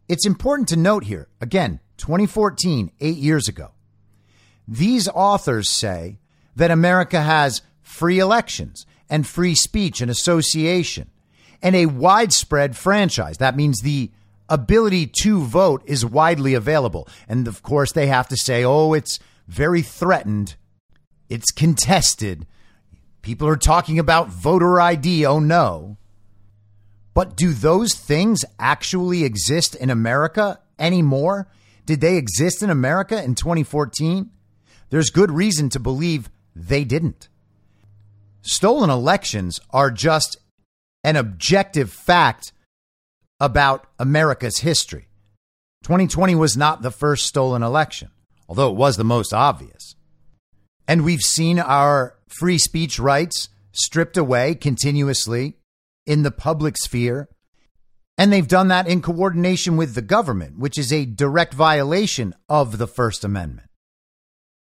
it's 0.08 0.28
important 0.28 0.70
to 0.70 0.78
note 0.78 1.06
here, 1.06 1.28
again, 1.42 1.80
2014, 1.98 2.92
eight 3.00 3.18
years 3.18 3.48
ago, 3.48 3.72
these 4.68 5.08
authors 5.10 5.70
say 5.70 6.20
that 6.56 6.72
America 6.72 7.22
has 7.22 7.62
free 7.82 8.20
elections 8.20 8.86
and 9.10 9.28
free 9.28 9.56
speech 9.56 10.02
and 10.02 10.10
association 10.10 11.10
and 11.62 11.76
a 11.76 11.86
widespread 11.86 12.76
franchise. 12.76 13.38
That 13.38 13.56
means 13.56 13.82
the 13.82 14.12
ability 14.50 15.08
to 15.22 15.42
vote 15.42 15.82
is 15.86 16.06
widely 16.06 16.54
available. 16.54 17.08
And 17.28 17.48
of 17.48 17.64
course, 17.64 17.92
they 17.92 18.08
have 18.08 18.28
to 18.30 18.38
say, 18.38 18.64
oh, 18.64 18.94
it's 18.94 19.20
very 19.48 19.82
threatened, 19.82 20.56
it's 21.30 21.52
contested. 21.52 22.46
People 23.22 23.48
are 23.48 23.58
talking 23.58 24.00
about 24.00 24.28
voter 24.28 24.82
ID. 24.82 25.26
Oh, 25.26 25.40
no. 25.40 25.98
But 27.14 27.38
do 27.38 27.54
those 27.54 27.94
things 27.94 28.44
actually 28.60 29.24
exist 29.24 29.76
in 29.76 29.90
America 29.90 30.60
anymore? 30.78 31.48
Did 31.86 32.02
they 32.02 32.18
exist 32.18 32.64
in 32.64 32.70
America 32.70 33.22
in 33.22 33.36
2014? 33.36 34.30
There's 34.90 35.10
good 35.10 35.32
reason 35.32 35.70
to 35.70 35.80
believe 35.80 36.30
they 36.56 36.84
didn't. 36.84 37.30
Stolen 38.42 38.90
elections 38.90 39.60
are 39.72 39.90
just 39.90 40.38
an 41.04 41.16
objective 41.16 41.92
fact 41.92 42.54
about 43.40 43.88
America's 44.00 44.60
history. 44.60 45.08
2020 45.84 46.36
was 46.36 46.56
not 46.56 46.82
the 46.82 46.92
first 46.92 47.26
stolen 47.26 47.64
election, 47.64 48.10
although 48.48 48.70
it 48.70 48.76
was 48.76 48.96
the 48.96 49.04
most 49.04 49.34
obvious. 49.34 49.96
And 50.88 51.04
we've 51.04 51.22
seen 51.22 51.60
our 51.60 52.16
free 52.28 52.58
speech 52.58 53.00
rights 53.00 53.50
stripped 53.72 54.18
away 54.18 54.56
continuously 54.56 55.58
in 56.06 56.24
the 56.24 56.32
public 56.32 56.78
sphere. 56.78 57.28
And 58.18 58.32
they've 58.32 58.48
done 58.48 58.68
that 58.68 58.88
in 58.88 59.02
coordination 59.02 59.76
with 59.76 59.96
the 59.96 60.02
government, 60.02 60.60
which 60.60 60.78
is 60.78 60.94
a 60.94 61.06
direct 61.06 61.54
violation 61.54 62.36
of 62.48 62.78
the 62.78 62.88
First 62.88 63.24
Amendment. 63.24 63.70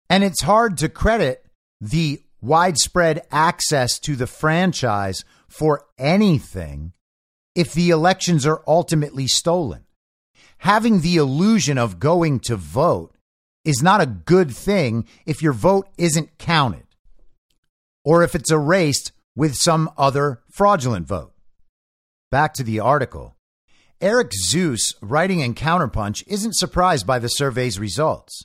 And 0.09 0.23
it's 0.23 0.41
hard 0.41 0.77
to 0.77 0.89
credit 0.89 1.45
the 1.81 2.21
widespread 2.41 3.25
access 3.31 3.99
to 3.99 4.15
the 4.15 4.27
franchise 4.27 5.25
for 5.47 5.85
anything 5.97 6.93
if 7.55 7.73
the 7.73 7.89
elections 7.89 8.45
are 8.45 8.63
ultimately 8.67 9.27
stolen. 9.27 9.85
Having 10.59 11.01
the 11.01 11.17
illusion 11.17 11.77
of 11.77 11.99
going 11.99 12.39
to 12.41 12.55
vote 12.55 13.15
is 13.65 13.83
not 13.83 14.01
a 14.01 14.05
good 14.05 14.51
thing 14.51 15.05
if 15.25 15.41
your 15.41 15.53
vote 15.53 15.87
isn't 15.97 16.37
counted 16.37 16.85
or 18.05 18.23
if 18.23 18.35
it's 18.35 18.51
erased 18.51 19.11
with 19.35 19.55
some 19.55 19.89
other 19.97 20.41
fraudulent 20.49 21.07
vote. 21.07 21.32
Back 22.33 22.55
to 22.55 22.63
the 22.63 22.79
article. 22.79 23.35
Eric 24.01 24.31
Zuesse, 24.31 24.95
writing 25.03 25.41
in 25.41 25.53
Counterpunch, 25.53 26.23
isn't 26.25 26.55
surprised 26.55 27.05
by 27.05 27.19
the 27.19 27.27
survey's 27.27 27.77
results. 27.77 28.41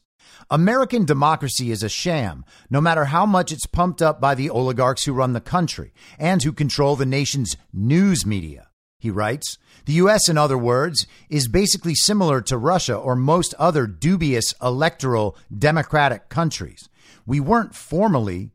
American 0.50 1.06
democracy 1.06 1.70
is 1.70 1.82
a 1.82 1.88
sham, 1.88 2.44
no 2.68 2.82
matter 2.82 3.06
how 3.06 3.24
much 3.24 3.50
it's 3.50 3.64
pumped 3.64 4.02
up 4.02 4.20
by 4.20 4.34
the 4.34 4.50
oligarchs 4.50 5.04
who 5.04 5.14
run 5.14 5.32
the 5.32 5.40
country 5.40 5.94
and 6.18 6.42
who 6.42 6.52
control 6.52 6.96
the 6.96 7.06
nation's 7.06 7.56
news 7.72 8.26
media. 8.26 8.68
He 8.98 9.10
writes, 9.10 9.56
the 9.86 9.94
U.S., 9.94 10.28
in 10.28 10.36
other 10.36 10.58
words, 10.58 11.06
is 11.30 11.48
basically 11.48 11.94
similar 11.94 12.42
to 12.42 12.58
Russia 12.58 12.94
or 12.94 13.16
most 13.16 13.54
other 13.54 13.86
dubious 13.86 14.52
electoral 14.60 15.34
democratic 15.56 16.28
countries. 16.28 16.90
We 17.24 17.40
weren't 17.40 17.74
formally, 17.74 18.50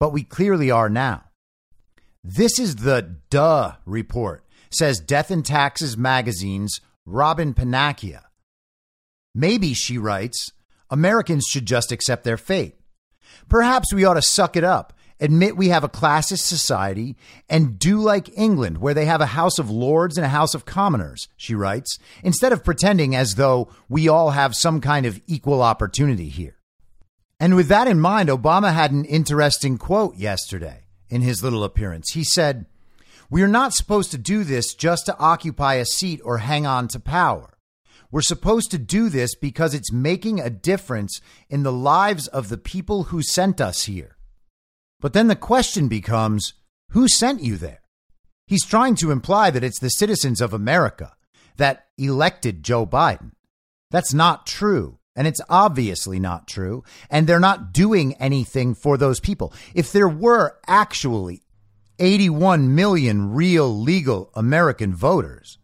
but 0.00 0.12
we 0.12 0.24
clearly 0.24 0.72
are 0.72 0.88
now. 0.88 1.26
This 2.24 2.58
is 2.58 2.76
the 2.76 3.18
duh 3.30 3.74
report, 3.84 4.44
says 4.74 5.00
Death 5.00 5.30
and 5.30 5.44
Taxes 5.44 5.96
magazine's 5.96 6.80
Robyn 7.06 7.54
Pennacchia. 7.54 8.22
Maybe, 9.34 9.74
she 9.74 9.98
writes, 9.98 10.52
Americans 10.90 11.46
should 11.48 11.66
just 11.66 11.90
accept 11.90 12.24
their 12.24 12.36
fate. 12.36 12.76
Perhaps 13.48 13.92
we 13.92 14.04
ought 14.04 14.14
to 14.14 14.22
suck 14.22 14.56
it 14.56 14.64
up, 14.64 14.92
admit 15.20 15.56
we 15.56 15.68
have 15.68 15.84
a 15.84 15.88
classist 15.88 16.42
society, 16.42 17.16
and 17.48 17.78
do 17.78 17.98
like 17.98 18.36
England, 18.36 18.78
where 18.78 18.94
they 18.94 19.06
have 19.06 19.20
a 19.20 19.26
House 19.26 19.58
of 19.58 19.70
Lords 19.70 20.16
and 20.16 20.26
a 20.26 20.30
House 20.30 20.54
of 20.54 20.64
Commoners, 20.64 21.28
she 21.36 21.54
writes, 21.54 21.98
instead 22.22 22.52
of 22.52 22.64
pretending 22.64 23.16
as 23.16 23.36
though 23.36 23.68
we 23.88 24.08
all 24.08 24.30
have 24.30 24.54
some 24.54 24.80
kind 24.80 25.06
of 25.06 25.20
equal 25.26 25.62
opportunity 25.62 26.28
here. 26.28 26.58
And 27.40 27.56
with 27.56 27.68
that 27.68 27.88
in 27.88 27.98
mind, 27.98 28.28
Obama 28.28 28.72
had 28.72 28.92
an 28.92 29.04
interesting 29.04 29.78
quote 29.78 30.16
yesterday 30.16 30.84
in 31.08 31.22
his 31.22 31.42
little 31.42 31.64
appearance. 31.64 32.12
He 32.12 32.22
said, 32.22 32.66
We 33.32 33.42
are 33.42 33.48
not 33.48 33.72
supposed 33.72 34.10
to 34.10 34.18
do 34.18 34.44
this 34.44 34.74
just 34.74 35.06
to 35.06 35.16
occupy 35.18 35.76
a 35.76 35.86
seat 35.86 36.20
or 36.22 36.36
hang 36.36 36.66
on 36.66 36.86
to 36.88 37.00
power. 37.00 37.56
We're 38.10 38.20
supposed 38.20 38.70
to 38.72 38.78
do 38.78 39.08
this 39.08 39.34
because 39.34 39.72
it's 39.72 39.90
making 39.90 40.38
a 40.38 40.50
difference 40.50 41.18
in 41.48 41.62
the 41.62 41.72
lives 41.72 42.28
of 42.28 42.50
the 42.50 42.58
people 42.58 43.04
who 43.04 43.22
sent 43.22 43.58
us 43.58 43.84
here. 43.84 44.18
But 45.00 45.14
then 45.14 45.28
the 45.28 45.34
question 45.34 45.88
becomes 45.88 46.52
who 46.90 47.08
sent 47.08 47.42
you 47.42 47.56
there? 47.56 47.80
He's 48.46 48.66
trying 48.66 48.96
to 48.96 49.10
imply 49.10 49.50
that 49.50 49.64
it's 49.64 49.80
the 49.80 49.88
citizens 49.88 50.42
of 50.42 50.52
America 50.52 51.14
that 51.56 51.86
elected 51.96 52.62
Joe 52.62 52.84
Biden. 52.84 53.30
That's 53.90 54.12
not 54.12 54.46
true. 54.46 54.98
And 55.16 55.26
it's 55.26 55.40
obviously 55.48 56.20
not 56.20 56.46
true. 56.46 56.84
And 57.08 57.26
they're 57.26 57.40
not 57.40 57.72
doing 57.72 58.12
anything 58.16 58.74
for 58.74 58.98
those 58.98 59.20
people. 59.20 59.54
If 59.74 59.90
there 59.90 60.08
were 60.08 60.58
actually 60.66 61.41
81 62.02 62.74
million 62.74 63.32
real 63.32 63.72
legal 63.72 64.32
American 64.34 64.92
voters, 64.92 65.58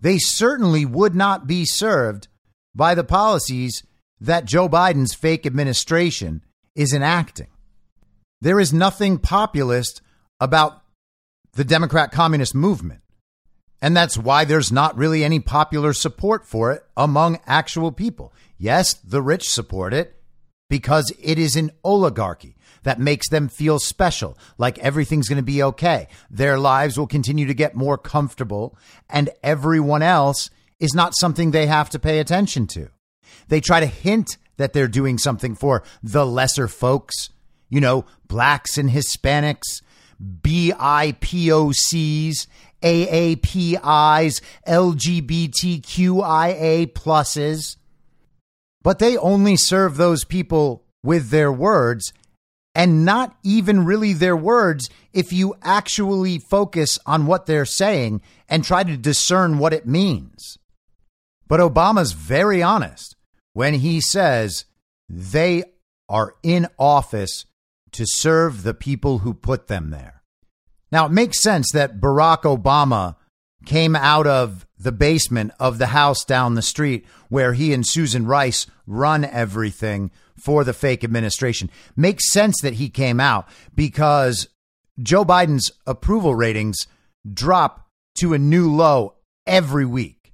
they 0.00 0.16
certainly 0.16 0.86
would 0.86 1.14
not 1.14 1.46
be 1.46 1.66
served 1.66 2.28
by 2.74 2.94
the 2.94 3.04
policies 3.04 3.82
that 4.18 4.46
Joe 4.46 4.70
Biden's 4.70 5.12
fake 5.12 5.44
administration 5.44 6.42
is 6.74 6.94
enacting. 6.94 7.48
There 8.40 8.58
is 8.58 8.72
nothing 8.72 9.18
populist 9.18 10.00
about 10.40 10.82
the 11.52 11.64
Democrat 11.64 12.10
communist 12.10 12.54
movement. 12.54 13.02
And 13.82 13.94
that's 13.94 14.16
why 14.16 14.46
there's 14.46 14.72
not 14.72 14.96
really 14.96 15.22
any 15.22 15.40
popular 15.40 15.92
support 15.92 16.46
for 16.46 16.72
it 16.72 16.82
among 16.96 17.38
actual 17.46 17.92
people. 17.92 18.32
Yes, 18.56 18.94
the 18.94 19.20
rich 19.20 19.50
support 19.50 19.92
it 19.92 20.16
because 20.70 21.12
it 21.22 21.38
is 21.38 21.54
an 21.54 21.70
oligarchy 21.84 22.56
that 22.82 22.98
makes 23.00 23.28
them 23.28 23.48
feel 23.48 23.78
special, 23.78 24.36
like 24.58 24.78
everything's 24.78 25.28
going 25.28 25.36
to 25.36 25.42
be 25.42 25.62
okay. 25.62 26.08
Their 26.30 26.58
lives 26.58 26.98
will 26.98 27.06
continue 27.06 27.46
to 27.46 27.54
get 27.54 27.74
more 27.74 27.98
comfortable, 27.98 28.76
and 29.08 29.30
everyone 29.42 30.02
else 30.02 30.50
is 30.80 30.94
not 30.94 31.14
something 31.16 31.50
they 31.50 31.66
have 31.66 31.90
to 31.90 31.98
pay 31.98 32.18
attention 32.18 32.66
to. 32.68 32.88
They 33.48 33.60
try 33.60 33.80
to 33.80 33.86
hint 33.86 34.36
that 34.56 34.72
they're 34.72 34.88
doing 34.88 35.18
something 35.18 35.54
for 35.54 35.82
the 36.02 36.26
lesser 36.26 36.68
folks, 36.68 37.30
you 37.68 37.80
know, 37.80 38.04
blacks 38.26 38.76
and 38.78 38.90
Hispanics, 38.90 39.82
BIPOCs, 40.42 41.76
AAPIs, 42.82 44.40
LGBTQIA 44.66 46.12
pluses. 46.92 47.76
But 48.82 48.98
they 48.98 49.16
only 49.16 49.56
serve 49.56 49.96
those 49.96 50.24
people 50.24 50.84
with 51.02 51.30
their 51.30 51.52
words 51.52 52.12
and 52.74 53.04
not 53.04 53.36
even 53.42 53.84
really 53.84 54.12
their 54.12 54.36
words 54.36 54.88
if 55.12 55.32
you 55.32 55.54
actually 55.62 56.38
focus 56.38 56.98
on 57.04 57.26
what 57.26 57.46
they're 57.46 57.66
saying 57.66 58.20
and 58.48 58.64
try 58.64 58.82
to 58.82 58.96
discern 58.96 59.58
what 59.58 59.72
it 59.72 59.86
means. 59.86 60.58
But 61.46 61.60
Obama's 61.60 62.12
very 62.12 62.62
honest 62.62 63.16
when 63.52 63.74
he 63.74 64.00
says 64.00 64.64
they 65.08 65.64
are 66.08 66.34
in 66.42 66.66
office 66.78 67.44
to 67.92 68.06
serve 68.06 68.62
the 68.62 68.74
people 68.74 69.18
who 69.18 69.34
put 69.34 69.66
them 69.66 69.90
there. 69.90 70.22
Now, 70.90 71.06
it 71.06 71.12
makes 71.12 71.42
sense 71.42 71.70
that 71.72 72.00
Barack 72.00 72.42
Obama 72.42 73.16
came 73.64 73.94
out 73.94 74.26
of 74.26 74.66
the 74.78 74.92
basement 74.92 75.52
of 75.60 75.78
the 75.78 75.86
house 75.86 76.24
down 76.24 76.54
the 76.54 76.62
street 76.62 77.06
where 77.28 77.52
he 77.52 77.72
and 77.72 77.86
Susan 77.86 78.26
Rice 78.26 78.66
run 78.86 79.24
everything 79.24 80.10
for 80.38 80.64
the 80.64 80.72
fake 80.72 81.04
administration. 81.04 81.70
Makes 81.96 82.30
sense 82.30 82.60
that 82.62 82.74
he 82.74 82.88
came 82.88 83.20
out 83.20 83.48
because 83.74 84.48
Joe 85.00 85.24
Biden's 85.24 85.70
approval 85.86 86.34
ratings 86.34 86.86
drop 87.32 87.88
to 88.18 88.34
a 88.34 88.38
new 88.38 88.70
low 88.70 89.14
every 89.46 89.86
week. 89.86 90.32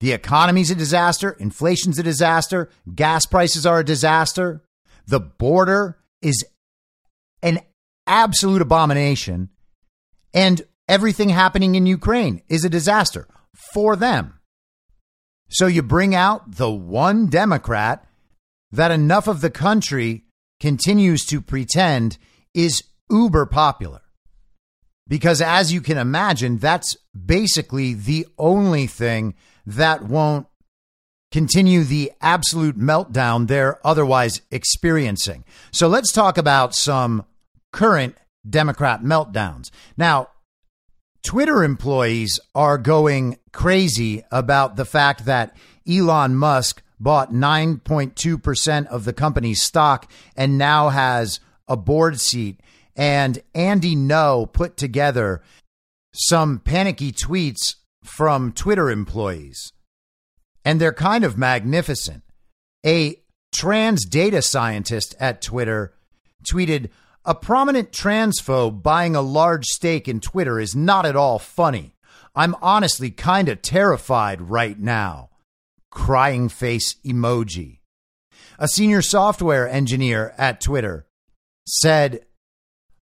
The 0.00 0.12
economy's 0.12 0.70
a 0.70 0.76
disaster, 0.76 1.32
inflation's 1.40 1.98
a 1.98 2.04
disaster, 2.04 2.70
gas 2.94 3.26
prices 3.26 3.66
are 3.66 3.80
a 3.80 3.84
disaster, 3.84 4.62
the 5.06 5.20
border 5.20 5.98
is 6.22 6.44
an 7.42 7.60
absolute 8.06 8.62
abomination, 8.62 9.48
and 10.32 10.62
everything 10.88 11.30
happening 11.30 11.74
in 11.74 11.86
Ukraine 11.86 12.42
is 12.48 12.64
a 12.64 12.68
disaster 12.68 13.26
for 13.72 13.96
them. 13.96 14.34
So 15.48 15.66
you 15.66 15.82
bring 15.82 16.14
out 16.14 16.56
the 16.56 16.70
one 16.70 17.26
Democrat 17.26 18.06
that 18.70 18.90
enough 18.90 19.26
of 19.26 19.40
the 19.40 19.50
country 19.50 20.24
continues 20.60 21.24
to 21.26 21.40
pretend 21.40 22.18
is 22.54 22.82
uber 23.10 23.46
popular. 23.46 24.02
Because 25.06 25.40
as 25.40 25.72
you 25.72 25.80
can 25.80 25.96
imagine, 25.96 26.58
that's 26.58 26.96
basically 27.14 27.94
the 27.94 28.26
only 28.36 28.86
thing 28.86 29.34
that 29.64 30.02
won't 30.02 30.46
continue 31.30 31.84
the 31.84 32.12
absolute 32.20 32.78
meltdown 32.78 33.46
they're 33.46 33.84
otherwise 33.86 34.40
experiencing. 34.50 35.44
So 35.70 35.88
let's 35.88 36.12
talk 36.12 36.38
about 36.38 36.74
some 36.74 37.24
current 37.72 38.16
Democrat 38.48 39.02
meltdowns. 39.02 39.70
Now, 39.96 40.28
Twitter 41.22 41.64
employees 41.64 42.38
are 42.54 42.78
going 42.78 43.38
crazy 43.52 44.22
about 44.30 44.76
the 44.76 44.84
fact 44.84 45.24
that 45.26 45.56
Elon 45.88 46.36
Musk 46.36 46.82
bought 47.00 47.32
9.2% 47.32 48.86
of 48.86 49.04
the 49.04 49.12
company's 49.12 49.62
stock 49.62 50.10
and 50.36 50.58
now 50.58 50.88
has 50.88 51.40
a 51.66 51.76
board 51.76 52.20
seat. 52.20 52.60
And 52.96 53.40
Andy 53.54 53.94
Ngo 53.94 54.52
put 54.52 54.76
together 54.76 55.42
some 56.12 56.58
panicky 56.58 57.12
tweets 57.12 57.76
from 58.02 58.52
Twitter 58.52 58.90
employees. 58.90 59.72
And 60.64 60.80
they're 60.80 60.92
kind 60.92 61.24
of 61.24 61.38
magnificent. 61.38 62.22
A 62.84 63.22
trans 63.52 64.04
data 64.04 64.42
scientist 64.42 65.14
at 65.20 65.40
Twitter 65.40 65.94
tweeted, 66.50 66.90
A 67.24 67.34
prominent 67.34 67.92
transphobe 67.92 68.82
buying 68.82 69.14
a 69.14 69.22
large 69.22 69.66
stake 69.66 70.08
in 70.08 70.20
Twitter 70.20 70.58
is 70.58 70.74
not 70.74 71.06
at 71.06 71.16
all 71.16 71.38
funny. 71.38 71.94
I'm 72.34 72.54
honestly 72.60 73.10
kind 73.10 73.48
of 73.48 73.62
terrified 73.62 74.42
right 74.42 74.78
now. 74.78 75.27
Crying 75.98 76.48
face 76.48 76.94
emoji. 77.04 77.80
A 78.58 78.68
senior 78.68 79.02
software 79.02 79.68
engineer 79.68 80.32
at 80.38 80.60
Twitter 80.60 81.06
said, 81.66 82.24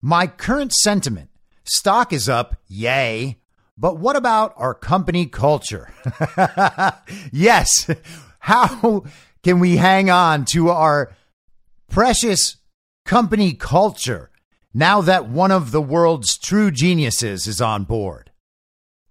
My 0.03 0.27
current 0.27 0.73
sentiment 0.73 1.31
stock 1.65 2.13
is 2.13 2.29
up, 2.29 2.55
yay. 2.69 3.39
But 3.79 3.97
what 3.97 4.15
about 4.15 4.53
our 4.57 4.75
company 4.75 5.25
culture? 5.25 5.93
yes. 7.33 7.91
How 8.39 9.05
can 9.43 9.59
we 9.59 9.79
hang 9.79 10.11
on 10.11 10.45
to 10.53 10.69
our 10.69 11.13
precious 11.89 12.59
company 13.07 13.55
culture 13.55 14.31
now 14.75 15.01
that 15.01 15.29
one 15.29 15.51
of 15.51 15.73
the 15.73 15.83
world's 15.83 16.37
true 16.37 16.71
geniuses 16.71 17.47
is 17.47 17.61
on 17.61 17.85
board? 17.85 18.31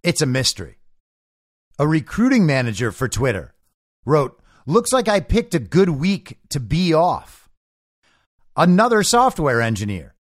It's 0.04 0.22
a 0.22 0.28
mystery. 0.28 0.78
A 1.80 1.88
recruiting 1.88 2.46
manager 2.46 2.92
for 2.92 3.10
Twitter 3.10 3.51
wrote, 4.06 4.42
Looks 4.66 4.94
like 4.94 5.08
I 5.08 5.20
picked 5.20 5.56
a 5.56 5.60
good 5.60 5.90
week 5.90 6.38
to 6.50 6.60
be 6.60 6.94
off. 6.94 7.50
Another 8.56 9.02
software 9.02 9.62
engineer, 9.62 10.16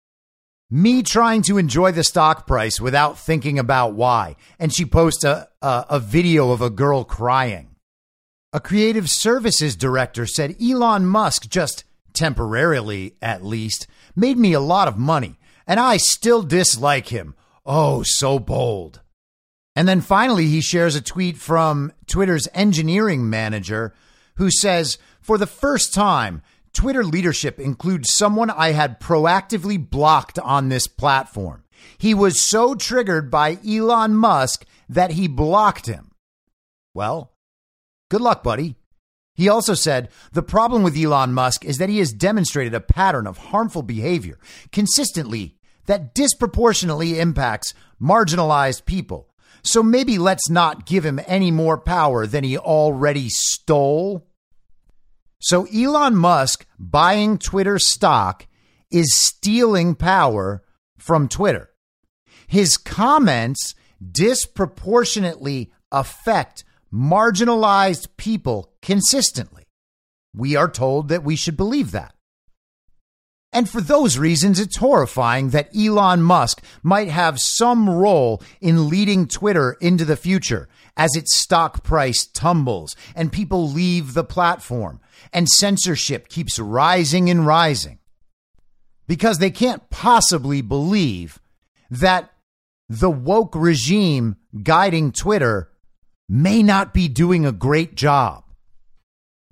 me 0.70 1.04
trying 1.04 1.42
to 1.44 1.58
enjoy 1.58 1.92
the 1.92 2.04
stock 2.04 2.48
price 2.48 2.80
without 2.80 3.18
thinking 3.18 3.60
about 3.60 3.94
why. 3.94 4.36
And 4.60 4.74
she 4.74 4.86
posts 4.86 5.24
a, 5.24 5.50
a, 5.62 5.86
a 5.90 6.00
video 6.00 6.52
of 6.52 6.62
a 6.62 6.70
girl 6.70 7.04
crying. 7.04 7.76
A 8.54 8.60
creative 8.60 9.10
services 9.10 9.76
director 9.76 10.26
said 10.26 10.56
Elon 10.62 11.06
Musk 11.06 11.50
just 11.50 11.84
temporarily 12.14 13.16
at 13.22 13.44
least 13.44 13.88
made 14.16 14.38
me 14.38 14.54
a 14.54 14.60
lot 14.60 14.88
of 14.88 14.98
money 14.98 15.40
and 15.70 15.80
I 15.80 15.98
still 15.98 16.42
dislike 16.42 17.10
him. 17.10 17.36
Oh, 17.64 18.02
so 18.04 18.40
bold. 18.40 19.02
And 19.80 19.88
then 19.88 20.02
finally, 20.02 20.48
he 20.48 20.60
shares 20.60 20.98
a 20.98 21.02
tweet 21.02 21.38
from 21.38 21.94
Twitter's 22.06 22.50
engineering 22.54 23.30
manager 23.30 23.94
who 24.36 24.52
says, 24.52 24.98
For 25.22 25.38
the 25.38 25.48
first 25.48 25.94
time, 25.94 26.42
Twitter 26.74 27.02
leadership 27.02 27.62
includes 27.62 28.14
someone 28.14 28.50
I 28.50 28.74
had 28.74 29.00
proactively 29.00 29.78
blocked 29.90 30.38
on 30.38 30.68
this 30.68 30.86
platform. 30.86 31.64
He 31.98 32.14
was 32.14 32.46
so 32.46 32.76
triggered 32.76 33.32
by 33.32 33.58
Elon 33.66 34.16
Musk 34.16 34.66
that 34.90 35.12
he 35.12 35.30
blocked 35.30 35.86
him. 35.86 36.12
Well, 36.94 37.32
good 38.12 38.20
luck, 38.20 38.44
buddy. 38.44 38.76
He 39.34 39.48
also 39.48 39.76
said 39.76 40.10
the 40.34 40.44
problem 40.44 40.84
with 40.84 40.98
Elon 40.98 41.34
Musk 41.34 41.64
is 41.64 41.78
that 41.78 41.88
he 41.88 42.00
has 42.00 42.12
demonstrated 42.12 42.74
a 42.74 42.82
pattern 42.82 43.26
of 43.26 43.38
harmful 43.38 43.84
behavior 43.84 44.40
consistently 44.74 45.56
that 45.86 46.14
disproportionately 46.14 47.18
impacts 47.18 47.74
marginalized 48.02 48.84
people. 48.84 49.29
So 49.62 49.84
maybe 49.84 50.18
let's 50.18 50.50
not 50.50 50.86
give 50.86 51.06
him 51.06 51.20
any 51.28 51.52
more 51.52 51.78
power 51.78 52.26
than 52.26 52.44
he 52.44 52.58
already 52.58 53.30
stole. 53.30 54.28
So 55.40 55.66
Elon 55.74 56.16
Musk 56.16 56.66
buying 56.78 57.38
Twitter 57.38 57.80
stock 57.80 58.48
is 58.92 59.14
stealing 59.16 59.96
power 59.96 60.64
from 60.98 61.28
Twitter. 61.28 61.70
His 62.48 62.78
comments 62.78 63.76
disproportionately 64.12 65.72
affect 65.92 66.64
marginalized 66.94 68.08
people 68.18 68.74
consistently. 68.82 69.64
We 70.34 70.56
are 70.56 70.70
told 70.70 71.10
that 71.10 71.24
we 71.24 71.36
should 71.36 71.58
believe 71.58 71.92
that. 71.92 72.14
And 73.52 73.68
for 73.68 73.82
those 73.82 74.18
reasons, 74.18 74.60
it's 74.60 74.78
horrifying 74.78 75.50
that 75.50 75.76
Elon 75.76 76.22
Musk 76.22 76.64
might 76.84 77.08
have 77.08 77.40
some 77.40 77.90
role 77.90 78.44
in 78.62 78.90
leading 78.90 79.28
Twitter 79.28 79.76
into 79.82 80.06
the 80.06 80.16
future 80.16 80.70
as 80.96 81.16
its 81.16 81.40
stock 81.40 81.84
price 81.84 82.28
tumbles 82.28 82.96
and 83.16 83.32
people 83.32 83.68
leave 83.68 84.14
the 84.14 84.24
platform 84.24 85.00
and 85.34 85.50
censorship 85.50 86.28
keeps 86.30 86.60
rising 86.60 87.30
and 87.30 87.46
rising. 87.48 87.98
Because 89.08 89.40
they 89.40 89.50
can't 89.50 89.90
possibly 89.90 90.62
believe 90.62 91.40
that 91.90 92.32
the 92.88 93.10
woke 93.10 93.56
regime 93.56 94.36
guiding 94.62 95.12
Twitter 95.12 95.72
may 96.28 96.62
not 96.62 96.94
be 96.94 97.08
doing 97.08 97.46
a 97.46 97.52
great 97.52 97.96
job. 97.96 98.44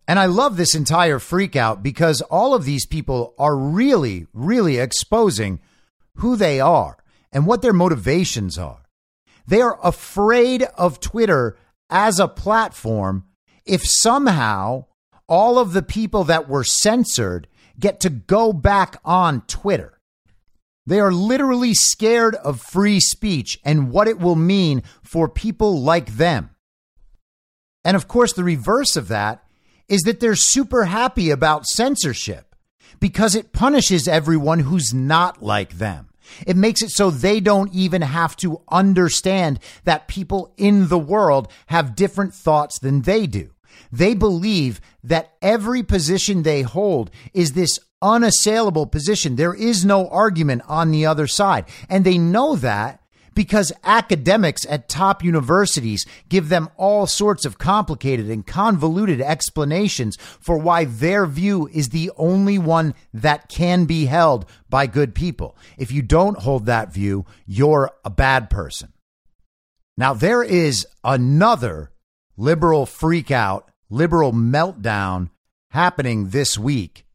And 0.08 0.18
I 0.20 0.26
love 0.28 0.56
this 0.56 0.74
entire 0.74 1.20
freakout 1.20 1.84
because 1.84 2.22
all 2.22 2.54
of 2.54 2.64
these 2.64 2.86
people 2.86 3.34
are 3.38 3.58
really, 3.58 4.28
really 4.34 4.78
exposing 4.78 5.60
who 6.16 6.36
they 6.36 6.60
are 6.62 6.98
and 7.32 7.46
what 7.46 7.62
their 7.62 7.74
motivations 7.74 8.58
are. 8.58 8.84
They 9.46 9.62
are 9.62 9.80
afraid 9.84 10.64
of 10.78 11.00
Twitter 11.00 11.58
as 11.90 12.20
a 12.20 12.28
platform 12.28 13.26
if 13.66 13.86
somehow 13.86 14.86
all 15.28 15.60
of 15.60 15.74
the 15.74 15.84
people 15.84 16.24
that 16.26 16.48
were 16.48 16.64
censored 16.64 17.48
get 17.78 18.00
to 18.00 18.10
go 18.10 18.54
back 18.54 18.98
on 19.04 19.42
Twitter. 19.42 20.00
They 20.86 21.02
are 21.02 21.12
literally 21.12 21.74
scared 21.74 22.36
of 22.36 22.62
free 22.62 23.02
speech 23.02 23.60
and 23.66 23.92
what 23.92 24.08
it 24.08 24.20
will 24.20 24.38
mean 24.38 24.84
for 25.04 25.28
people 25.28 25.82
like 25.82 26.16
them. 26.16 26.52
And 27.84 27.98
of 27.98 28.08
course, 28.08 28.32
the 28.32 28.44
reverse 28.46 28.96
of 28.96 29.10
that 29.10 29.44
is 29.90 30.02
that 30.02 30.20
they're 30.20 30.36
super 30.36 30.86
happy 30.86 31.30
about 31.30 31.66
censorship 31.66 32.56
because 33.00 33.36
it 33.36 33.54
punishes 33.54 34.08
everyone 34.08 34.60
who's 34.60 34.94
not 34.94 35.42
like 35.42 35.78
them. 35.78 36.10
It 36.46 36.58
makes 36.58 36.82
it 36.82 36.90
so 36.90 37.10
they 37.10 37.40
don't 37.40 37.74
even 37.74 38.02
have 38.02 38.36
to 38.38 38.62
understand 38.70 39.60
that 39.86 40.08
people 40.08 40.54
in 40.58 40.90
the 40.90 41.00
world 41.00 41.50
have 41.68 41.96
different 41.96 42.34
thoughts 42.34 42.80
than 42.80 43.02
they 43.02 43.28
do. 43.28 43.52
They 43.92 44.14
believe 44.14 44.82
that 45.04 45.34
every 45.42 45.84
position 45.84 46.44
they 46.44 46.64
hold 46.64 47.12
is 47.34 47.54
this 47.54 47.80
unassailable 48.02 48.88
position. 48.88 49.36
There 49.36 49.54
is 49.54 49.86
no 49.86 50.08
argument 50.10 50.64
on 50.68 50.92
the 50.92 51.06
other 51.06 51.28
side. 51.28 51.66
And 51.90 52.04
they 52.04 52.18
know 52.18 52.56
that 52.58 53.02
because 53.38 53.72
academics 53.84 54.66
at 54.68 54.90
top 54.90 55.24
universities 55.24 56.08
give 56.28 56.50
them 56.50 56.68
all 56.76 57.06
sorts 57.06 57.46
of 57.46 57.60
complicated 57.60 58.32
and 58.32 58.48
convoluted 58.48 59.22
explanations 59.22 60.18
for 60.40 60.58
why 60.58 60.86
their 60.86 61.28
view 61.28 61.70
is 61.72 61.90
the 61.90 62.10
only 62.18 62.58
one 62.58 62.96
that 63.14 63.48
can 63.48 63.86
be 63.86 64.08
held 64.08 64.44
by 64.72 64.88
good 64.88 65.14
people. 65.14 65.56
If 65.78 65.92
you 65.92 66.02
don't 66.02 66.40
hold 66.40 66.66
that 66.66 66.92
view, 66.92 67.28
you're 67.46 67.92
a 68.04 68.10
bad 68.10 68.50
person. 68.50 68.92
Now, 69.96 70.16
there 70.16 70.42
is 70.42 70.88
another 71.04 71.92
liberal 72.38 72.88
freakout, 72.88 73.66
liberal 73.88 74.34
meltdown 74.34 75.30
happening 75.70 76.30
this 76.30 76.58
week. 76.58 77.06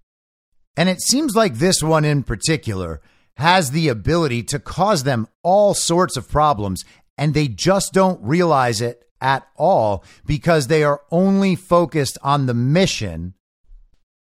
And 0.77 0.89
it 0.89 1.03
seems 1.03 1.35
like 1.35 1.55
this 1.55 1.83
one 1.83 2.05
in 2.05 2.23
particular 2.23 3.01
has 3.37 3.71
the 3.71 3.89
ability 3.89 4.43
to 4.45 4.59
cause 4.59 5.05
them 5.05 5.27
all 5.43 5.75
sorts 5.75 6.17
of 6.17 6.29
problems, 6.29 6.85
and 7.17 7.35
they 7.35 7.49
just 7.49 7.93
don't 7.93 8.23
realize 8.23 8.81
it 8.81 9.05
at 9.21 9.47
all 9.57 10.05
because 10.27 10.67
they 10.67 10.83
are 10.83 11.01
only 11.11 11.55
focused 11.55 12.19
on 12.23 12.47
the 12.47 12.55
mission 12.55 13.35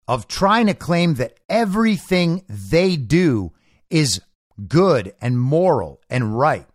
of 0.09 0.29
trying 0.29 0.66
to 0.66 0.75
claim 0.75 1.14
that 1.14 1.38
everything 1.48 2.44
they 2.48 2.96
do 2.96 3.53
is 3.90 4.20
good 4.68 5.14
and 5.20 5.38
moral 5.38 6.01
and 6.09 6.38
right. 6.38 6.66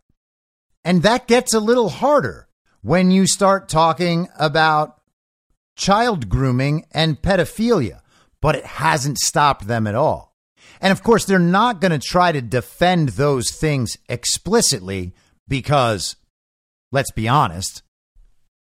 And 0.84 1.04
that 1.04 1.28
gets 1.28 1.54
a 1.54 1.60
little 1.60 1.90
harder 1.90 2.48
when 2.82 3.12
you 3.12 3.28
start 3.28 3.68
talking 3.68 4.30
about 4.38 5.02
child 5.76 6.30
grooming 6.30 6.86
and 6.92 7.22
pedophilia, 7.22 8.02
but 8.42 8.56
it 8.56 8.66
hasn't 8.66 9.18
stopped 9.18 9.68
them 9.68 9.88
at 9.88 9.96
all. 9.96 10.27
And 10.82 10.92
of 10.92 11.04
course, 11.04 11.26
they're 11.26 11.40
not 11.40 11.82
going 11.82 11.92
to 11.92 12.00
try 12.00 12.32
to 12.32 12.42
defend 12.42 13.10
those 13.10 13.52
things 13.52 13.98
explicitly 14.08 15.14
because, 15.48 16.16
let's 16.92 17.12
be 17.12 17.28
honest, 17.28 17.82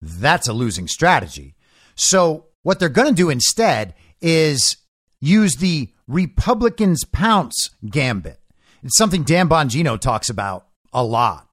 that's 0.02 0.48
a 0.48 0.54
losing 0.54 0.88
strategy. 0.88 1.56
So, 1.96 2.46
what 2.64 2.80
they're 2.80 2.90
going 2.90 3.10
to 3.10 3.14
do 3.14 3.30
instead 3.30 3.94
is 4.22 4.78
use 5.20 5.56
the 5.56 5.90
Republicans 6.08 7.04
pounce 7.06 7.70
gambit. 7.90 8.40
It's 8.84 8.98
something 8.98 9.24
Dan 9.24 9.50
Bongino 9.50 10.00
talks 10.00 10.30
about 10.30 10.68
a 10.94 11.04
lot. 11.04 11.48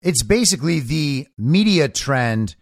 It's 0.00 0.22
basically 0.22 0.80
the 0.80 1.28
media 1.38 1.88
trend 1.88 2.56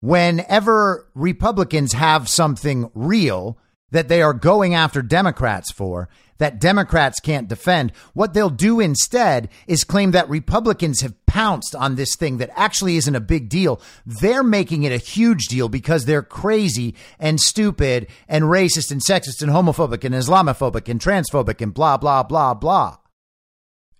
whenever 0.00 1.08
Republicans 1.14 1.92
have 1.92 2.28
something 2.28 2.90
real 2.94 3.58
that 3.92 4.08
they 4.08 4.20
are 4.20 4.34
going 4.34 4.74
after 4.74 5.00
Democrats 5.00 5.70
for 5.70 6.08
that 6.38 6.58
Democrats 6.58 7.20
can't 7.20 7.46
defend. 7.46 7.92
What 8.14 8.34
they'll 8.34 8.50
do 8.50 8.80
instead 8.80 9.48
is 9.68 9.84
claim 9.84 10.10
that 10.10 10.28
Republicans 10.28 11.00
have 11.00 11.14
pounced 11.26 11.76
on 11.76 11.94
this 11.94 12.16
thing 12.16 12.38
that 12.38 12.50
actually 12.56 12.96
isn't 12.96 13.14
a 13.14 13.20
big 13.20 13.48
deal. 13.48 13.80
They're 14.04 14.42
making 14.42 14.82
it 14.82 14.90
a 14.90 14.96
huge 14.96 15.44
deal 15.44 15.68
because 15.68 16.04
they're 16.04 16.24
crazy 16.24 16.96
and 17.20 17.40
stupid 17.40 18.08
and 18.26 18.44
racist 18.44 18.90
and 18.90 19.00
sexist 19.00 19.40
and 19.40 19.52
homophobic 19.52 20.02
and 20.02 20.16
Islamophobic 20.16 20.88
and 20.88 21.00
transphobic 21.00 21.60
and 21.60 21.72
blah, 21.72 21.96
blah, 21.96 22.24
blah, 22.24 22.54
blah. 22.54 22.96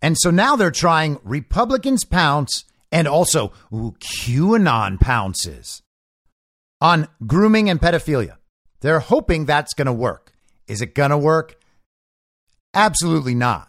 And 0.01 0.17
so 0.19 0.33
now 0.33 0.57
they're 0.57 0.73
trying 0.73 1.21
Republicans 1.23 2.05
pounce 2.05 2.65
and 2.91 3.07
also 3.07 3.53
ooh, 3.73 3.95
QAnon 4.01 4.99
pounces 5.01 5.81
on 6.81 7.07
grooming 7.25 7.71
and 7.71 7.81
pedophilia. 7.81 8.39
They're 8.83 9.01
hoping 9.01 9.47
that's 9.47 9.75
going 9.75 9.87
to 9.87 9.93
work. 9.93 10.35
Is 10.67 10.83
it 10.83 10.95
going 10.95 11.11
to 11.11 11.19
work? 11.19 11.57
Absolutely 12.75 13.35
not. 13.35 13.69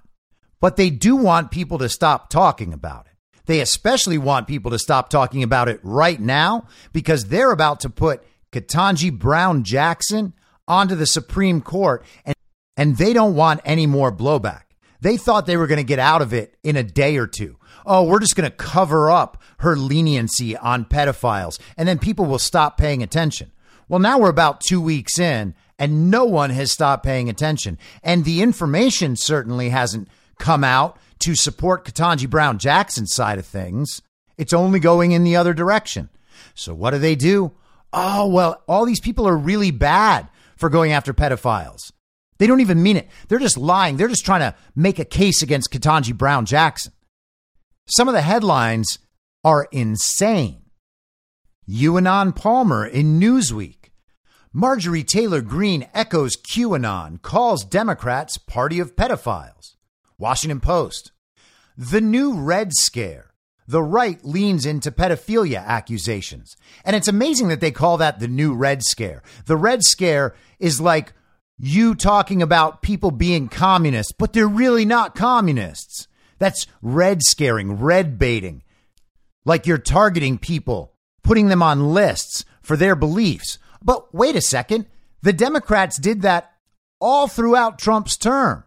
But 0.60 0.76
they 0.76 0.90
do 0.90 1.16
want 1.16 1.52
people 1.52 1.78
to 1.80 1.90
stop 1.90 2.30
talking 2.30 2.74
about 2.74 3.06
it. 3.06 3.14
They 3.46 3.60
especially 3.60 4.18
want 4.18 4.48
people 4.48 4.72
to 4.72 4.80
stop 4.80 5.10
talking 5.10 5.44
about 5.44 5.70
it 5.70 5.80
right 5.84 6.20
now 6.20 6.68
because 6.94 7.26
they're 7.26 7.52
about 7.52 7.82
to 7.82 7.90
put 7.90 8.24
Ketanji 8.52 9.12
Brown 9.12 9.64
Jackson 9.64 10.34
onto 10.68 10.96
the 10.96 11.06
Supreme 11.06 11.62
Court 11.62 12.06
and, 12.26 12.36
and 12.78 12.98
they 12.98 13.14
don't 13.14 13.36
want 13.36 13.62
any 13.66 13.86
more 13.86 14.12
blowback. 14.16 14.64
They 15.02 15.18
thought 15.18 15.46
they 15.46 15.58
were 15.58 15.68
going 15.68 15.78
to 15.78 15.84
get 15.84 16.00
out 16.00 16.22
of 16.22 16.34
it 16.34 16.56
in 16.64 16.78
a 16.78 16.84
day 16.84 17.18
or 17.18 17.28
two. 17.28 17.58
Oh, 17.86 18.04
we're 18.04 18.22
just 18.22 18.38
going 18.38 18.50
to 18.50 18.56
cover 18.56 19.12
up 19.12 19.42
her 19.58 19.76
leniency 19.76 20.56
on 20.56 20.86
pedophiles 20.86 21.60
and 21.78 21.88
then 21.88 22.00
people 22.00 22.26
will 22.26 22.40
stop 22.40 22.78
paying 22.78 23.04
attention. 23.04 23.52
Well, 23.88 24.00
now 24.00 24.20
we're 24.20 24.30
about 24.30 24.62
two 24.62 24.82
weeks 24.82 25.20
in 25.20 25.56
and 25.80 26.10
no 26.10 26.26
one 26.26 26.50
has 26.52 26.72
stopped 26.72 27.04
paying 27.04 27.30
attention. 27.30 27.78
And 28.04 28.26
the 28.26 28.42
information 28.42 29.16
certainly 29.16 29.70
hasn't 29.70 30.08
come 30.40 30.64
out 30.64 30.98
to 31.20 31.36
support 31.36 31.86
Ketanji 31.86 32.30
Brown 32.30 32.60
Jackson's 32.60 33.14
side 33.14 33.40
of 33.40 33.46
things. 33.46 34.02
It's 34.38 34.54
only 34.54 34.80
going 34.80 35.12
in 35.12 35.24
the 35.24 35.36
other 35.36 35.54
direction. 35.54 36.10
So 36.56 36.74
what 36.74 36.92
do 36.92 37.00
they 37.00 37.16
do? 37.16 37.54
Oh, 37.92 38.28
well, 38.28 38.62
all 38.68 38.86
these 38.86 39.00
people 39.00 39.28
are 39.28 39.38
really 39.38 39.72
bad 39.72 40.28
for 40.58 40.70
going 40.70 40.92
after 40.92 41.14
pedophiles. 41.14 41.92
They 42.40 42.48
don't 42.48 42.62
even 42.62 42.82
mean 42.82 42.98
it. 42.98 43.10
They're 43.28 43.40
just 43.40 43.58
lying. 43.58 43.98
They're 43.98 44.08
just 44.08 44.26
trying 44.26 44.42
to 44.42 44.56
make 44.76 45.00
a 45.00 45.06
case 45.06 45.42
against 45.42 45.72
Ketanji 45.72 46.18
Brown 46.18 46.46
Jackson. 46.46 46.94
Some 47.88 48.08
of 48.08 48.14
the 48.14 48.22
headlines 48.22 48.98
are 49.44 49.68
insane. 49.72 50.63
Ewan 51.66 52.34
Palmer 52.34 52.86
in 52.86 53.20
Newsweek. 53.20 53.92
Marjorie 54.52 55.04
Taylor 55.04 55.42
Greene 55.42 55.88
echoes 55.94 56.36
QAnon, 56.36 57.22
calls 57.22 57.64
Democrats 57.64 58.38
party 58.38 58.80
of 58.80 58.96
pedophiles. 58.96 59.76
Washington 60.18 60.60
Post. 60.60 61.12
The 61.78 62.02
new 62.02 62.34
Red 62.34 62.74
Scare. 62.74 63.34
The 63.66 63.82
right 63.82 64.24
leans 64.26 64.66
into 64.66 64.92
pedophilia 64.92 65.66
accusations. 65.66 66.56
And 66.84 66.96
it's 66.96 67.08
amazing 67.08 67.48
that 67.48 67.62
they 67.62 67.72
call 67.72 67.98
that 67.98 68.20
the 68.20 68.28
new 68.28 68.54
Red 68.54 68.84
Scare. 68.84 69.24
The 69.46 69.58
Red 69.58 69.84
Scare 69.84 70.36
is 70.60 70.82
like 70.82 71.14
you 71.58 71.96
talking 71.96 72.42
about 72.42 72.82
people 72.82 73.12
being 73.12 73.48
communists, 73.48 74.12
but 74.12 74.34
they're 74.34 74.48
really 74.48 74.86
not 74.86 75.16
communists. 75.16 76.08
That's 76.40 76.68
red 76.82 77.24
scaring, 77.24 77.80
red 77.80 78.20
baiting. 78.20 78.64
Like 79.46 79.66
you're 79.66 79.78
targeting 79.78 80.38
people, 80.38 80.93
putting 81.24 81.48
them 81.48 81.64
on 81.64 81.94
lists 81.94 82.46
for 82.62 82.78
their 82.78 82.96
beliefs. 82.96 83.58
But 83.82 84.14
wait 84.14 84.36
a 84.36 84.42
second. 84.42 84.86
The 85.22 85.34
Democrats 85.34 85.98
did 85.98 86.22
that 86.22 86.52
all 87.00 87.28
throughout 87.28 87.80
Trump's 87.80 88.18
term. 88.18 88.64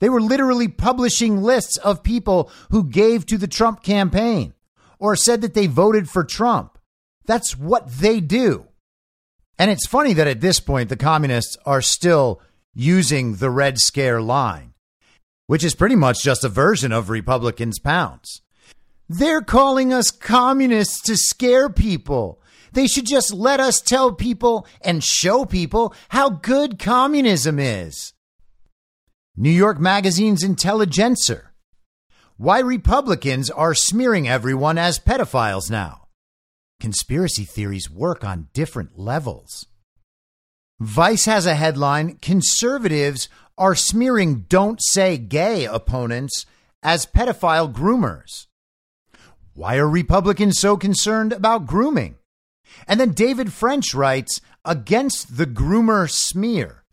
They 0.00 0.08
were 0.08 0.20
literally 0.20 0.68
publishing 0.68 1.42
lists 1.42 1.76
of 1.76 2.02
people 2.02 2.50
who 2.70 2.84
gave 2.84 3.26
to 3.26 3.38
the 3.38 3.46
Trump 3.46 3.82
campaign 3.82 4.54
or 4.98 5.14
said 5.14 5.42
that 5.42 5.54
they 5.54 5.66
voted 5.66 6.08
for 6.08 6.24
Trump. 6.24 6.78
That's 7.26 7.56
what 7.56 7.88
they 7.88 8.20
do. 8.20 8.66
And 9.58 9.70
it's 9.70 9.86
funny 9.86 10.14
that 10.14 10.26
at 10.26 10.40
this 10.40 10.58
point, 10.58 10.88
the 10.88 10.96
communists 10.96 11.56
are 11.66 11.82
still 11.82 12.40
using 12.74 13.36
the 13.36 13.50
Red 13.50 13.78
Scare 13.78 14.22
line, 14.22 14.72
which 15.46 15.62
is 15.62 15.74
pretty 15.74 15.96
much 15.96 16.22
just 16.22 16.44
a 16.44 16.48
version 16.48 16.92
of 16.92 17.10
Republicans' 17.10 17.78
pounce. 17.78 18.40
They're 19.12 19.42
calling 19.42 19.92
us 19.92 20.12
communists 20.12 21.00
to 21.02 21.16
scare 21.16 21.68
people. 21.68 22.40
They 22.70 22.86
should 22.86 23.06
just 23.06 23.34
let 23.34 23.58
us 23.58 23.80
tell 23.80 24.12
people 24.12 24.68
and 24.82 25.02
show 25.02 25.44
people 25.44 25.92
how 26.10 26.30
good 26.30 26.78
communism 26.78 27.58
is. 27.58 28.12
New 29.36 29.50
York 29.50 29.80
Magazine's 29.80 30.44
Intelligencer. 30.44 31.52
Why 32.36 32.60
Republicans 32.60 33.50
are 33.50 33.74
smearing 33.74 34.28
everyone 34.28 34.78
as 34.78 35.00
pedophiles 35.00 35.72
now 35.72 36.06
conspiracy 36.78 37.44
theories 37.44 37.90
work 37.90 38.24
on 38.24 38.46
different 38.54 38.96
levels. 38.96 39.66
Vice 40.78 41.24
has 41.24 41.46
a 41.46 41.56
headline 41.56 42.16
Conservatives 42.22 43.28
are 43.58 43.74
smearing 43.74 44.46
don't 44.48 44.80
say 44.80 45.18
gay 45.18 45.64
opponents 45.64 46.46
as 46.80 47.06
pedophile 47.06 47.70
groomers. 47.70 48.46
Why 49.54 49.76
are 49.76 49.88
Republicans 49.88 50.60
so 50.60 50.76
concerned 50.76 51.32
about 51.32 51.66
grooming? 51.66 52.16
And 52.86 53.00
then 53.00 53.10
David 53.10 53.52
French 53.52 53.94
writes 53.94 54.40
against 54.64 55.36
the 55.36 55.46
groomer 55.46 56.08
smear. 56.08 56.84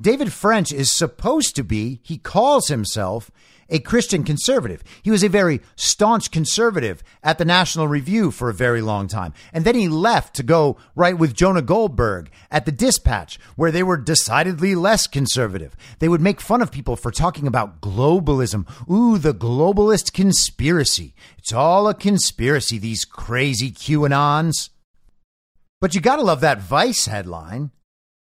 David 0.00 0.32
French 0.32 0.72
is 0.72 0.90
supposed 0.90 1.56
to 1.56 1.64
be, 1.64 2.00
he 2.02 2.18
calls 2.18 2.68
himself 2.68 3.30
a 3.68 3.78
Christian 3.78 4.24
conservative. 4.24 4.82
He 5.02 5.10
was 5.10 5.22
a 5.22 5.28
very 5.28 5.60
staunch 5.74 6.30
conservative 6.30 7.02
at 7.22 7.38
the 7.38 7.44
National 7.44 7.88
Review 7.88 8.30
for 8.30 8.48
a 8.48 8.54
very 8.54 8.80
long 8.80 9.08
time. 9.08 9.32
And 9.52 9.64
then 9.64 9.74
he 9.74 9.88
left 9.88 10.34
to 10.36 10.42
go 10.42 10.76
write 10.94 11.18
with 11.18 11.34
Jonah 11.34 11.62
Goldberg 11.62 12.30
at 12.50 12.64
the 12.64 12.72
Dispatch, 12.72 13.38
where 13.56 13.70
they 13.70 13.82
were 13.82 13.96
decidedly 13.96 14.74
less 14.74 15.06
conservative. 15.06 15.76
They 15.98 16.08
would 16.08 16.20
make 16.20 16.40
fun 16.40 16.62
of 16.62 16.72
people 16.72 16.96
for 16.96 17.10
talking 17.10 17.46
about 17.46 17.80
globalism. 17.80 18.66
Ooh, 18.90 19.18
the 19.18 19.34
globalist 19.34 20.12
conspiracy. 20.12 21.14
It's 21.38 21.52
all 21.52 21.88
a 21.88 21.94
conspiracy, 21.94 22.78
these 22.78 23.04
crazy 23.04 23.70
QAnons. 23.70 24.70
But 25.80 25.94
you 25.94 26.00
gotta 26.00 26.22
love 26.22 26.40
that 26.40 26.60
Vice 26.60 27.06
headline. 27.06 27.70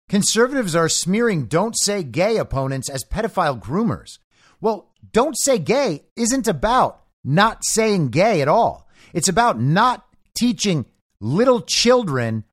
Conservatives 0.07 0.75
are 0.75 0.89
smearing 0.89 1.45
don't 1.45 1.73
say 1.77 2.03
gay 2.03 2.37
opponents 2.37 2.89
as 2.89 3.05
pedophile 3.05 3.59
groomers. 3.59 4.19
Well, 4.59 4.90
don't 5.13 5.37
say 5.37 5.57
gay 5.57 6.03
isn't 6.15 6.47
about 6.47 7.01
not 7.23 7.59
saying 7.63 8.09
gay 8.09 8.41
at 8.41 8.47
all. 8.47 8.87
It's 9.13 9.29
about 9.29 9.59
not 9.59 10.05
teaching 10.37 10.85
little 11.19 11.61
children 11.61 12.45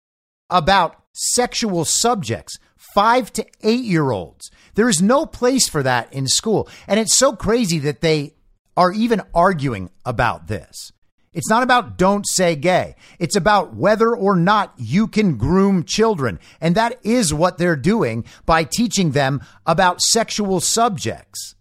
about 0.51 0.97
sexual 1.13 1.85
subjects, 1.85 2.59
five 2.95 3.33
to 3.35 3.47
eight 3.63 3.85
year 3.85 4.11
olds. 4.11 4.51
There 4.75 4.89
is 4.89 5.03
no 5.03 5.27
place 5.27 5.69
for 5.69 5.83
that 5.83 6.13
in 6.13 6.27
school. 6.27 6.69
And 6.87 7.01
it's 7.01 7.19
so 7.19 7.35
crazy 7.35 7.79
that 7.81 8.01
they 8.01 8.35
are 8.77 8.93
even 8.93 9.23
arguing 9.35 9.91
about 10.05 10.47
this. 10.47 10.93
It's 11.33 11.51
not 11.51 11.63
about 11.63 11.99
don't 11.99 12.27
say 12.27 12.57
gay. 12.57 12.97
It's 13.19 13.37
about 13.37 13.75
whether 13.75 14.15
or 14.15 14.35
not 14.35 14.73
you 14.77 15.07
can 15.07 15.37
groom 15.37 15.85
children. 15.85 16.39
And 16.61 16.75
that 16.75 16.99
is 17.05 17.35
what 17.35 17.59
they're 17.59 17.77
doing 17.77 18.25
by 18.47 18.65
teaching 18.65 19.13
them 19.13 19.43
about 19.67 20.01
sexual 20.01 20.61
subjects. 20.61 21.55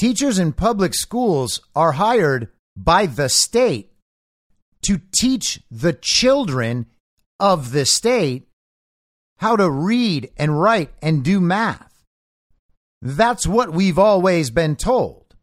Teachers 0.00 0.38
in 0.38 0.54
public 0.54 0.94
schools 0.94 1.60
are 1.76 1.92
hired 1.92 2.48
by 2.74 3.04
the 3.04 3.28
state 3.28 3.92
to 4.80 4.98
teach 5.14 5.60
the 5.70 5.92
children 5.92 6.86
of 7.38 7.72
the 7.72 7.84
state 7.84 8.48
how 9.40 9.56
to 9.56 9.70
read 9.70 10.30
and 10.38 10.58
write 10.58 10.88
and 11.02 11.22
do 11.22 11.38
math. 11.38 12.02
That's 13.02 13.46
what 13.46 13.74
we've 13.74 13.98
always 13.98 14.48
been 14.48 14.74
told. 14.74 15.34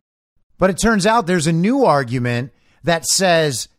But 0.57 0.71
it 0.71 0.79
turns 0.81 1.05
out 1.05 1.27
there's 1.27 1.45
a 1.45 1.53
new 1.53 1.85
argument 1.85 2.51
that 2.83 3.05
says 3.05 3.69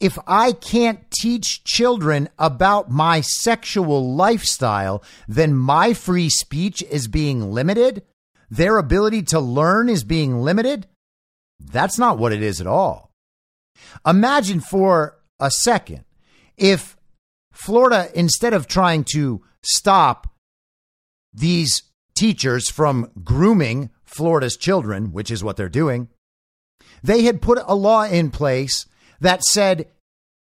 if 0.00 0.18
I 0.26 0.52
can't 0.52 1.10
teach 1.10 1.64
children 1.64 2.28
about 2.38 2.90
my 2.90 3.22
sexual 3.22 4.14
lifestyle, 4.14 5.02
then 5.26 5.54
my 5.54 5.94
free 5.94 6.28
speech 6.28 6.82
is 6.82 7.08
being 7.08 7.52
limited 7.52 8.02
their 8.50 8.78
ability 8.78 9.22
to 9.24 9.40
learn 9.40 9.88
is 9.88 10.04
being 10.04 10.40
limited? 10.40 10.86
That's 11.60 11.98
not 11.98 12.18
what 12.18 12.32
it 12.32 12.42
is 12.42 12.60
at 12.60 12.66
all. 12.66 13.10
Imagine 14.06 14.60
for 14.60 15.18
a 15.38 15.50
second 15.50 16.04
if 16.56 16.96
Florida, 17.52 18.10
instead 18.14 18.54
of 18.54 18.66
trying 18.66 19.04
to 19.12 19.42
stop 19.62 20.28
these 21.32 21.82
teachers 22.14 22.70
from 22.70 23.10
grooming 23.22 23.90
Florida's 24.04 24.56
children, 24.56 25.12
which 25.12 25.30
is 25.30 25.44
what 25.44 25.56
they're 25.56 25.68
doing, 25.68 26.08
they 27.02 27.22
had 27.22 27.42
put 27.42 27.58
a 27.66 27.74
law 27.74 28.04
in 28.04 28.30
place 28.30 28.86
that 29.20 29.42
said 29.42 29.88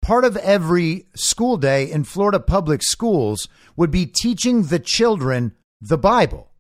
part 0.02 0.26
of 0.26 0.36
every 0.38 1.08
school 1.16 1.58
day 1.58 1.89
in 1.89 2.04
Florida 2.04 2.39
public 2.39 2.82
schools 2.84 3.47
would 3.76 3.91
be 3.91 4.06
teaching 4.06 4.64
the 4.64 4.80
children 4.80 5.54
the 5.80 5.97
Bible. 5.97 6.51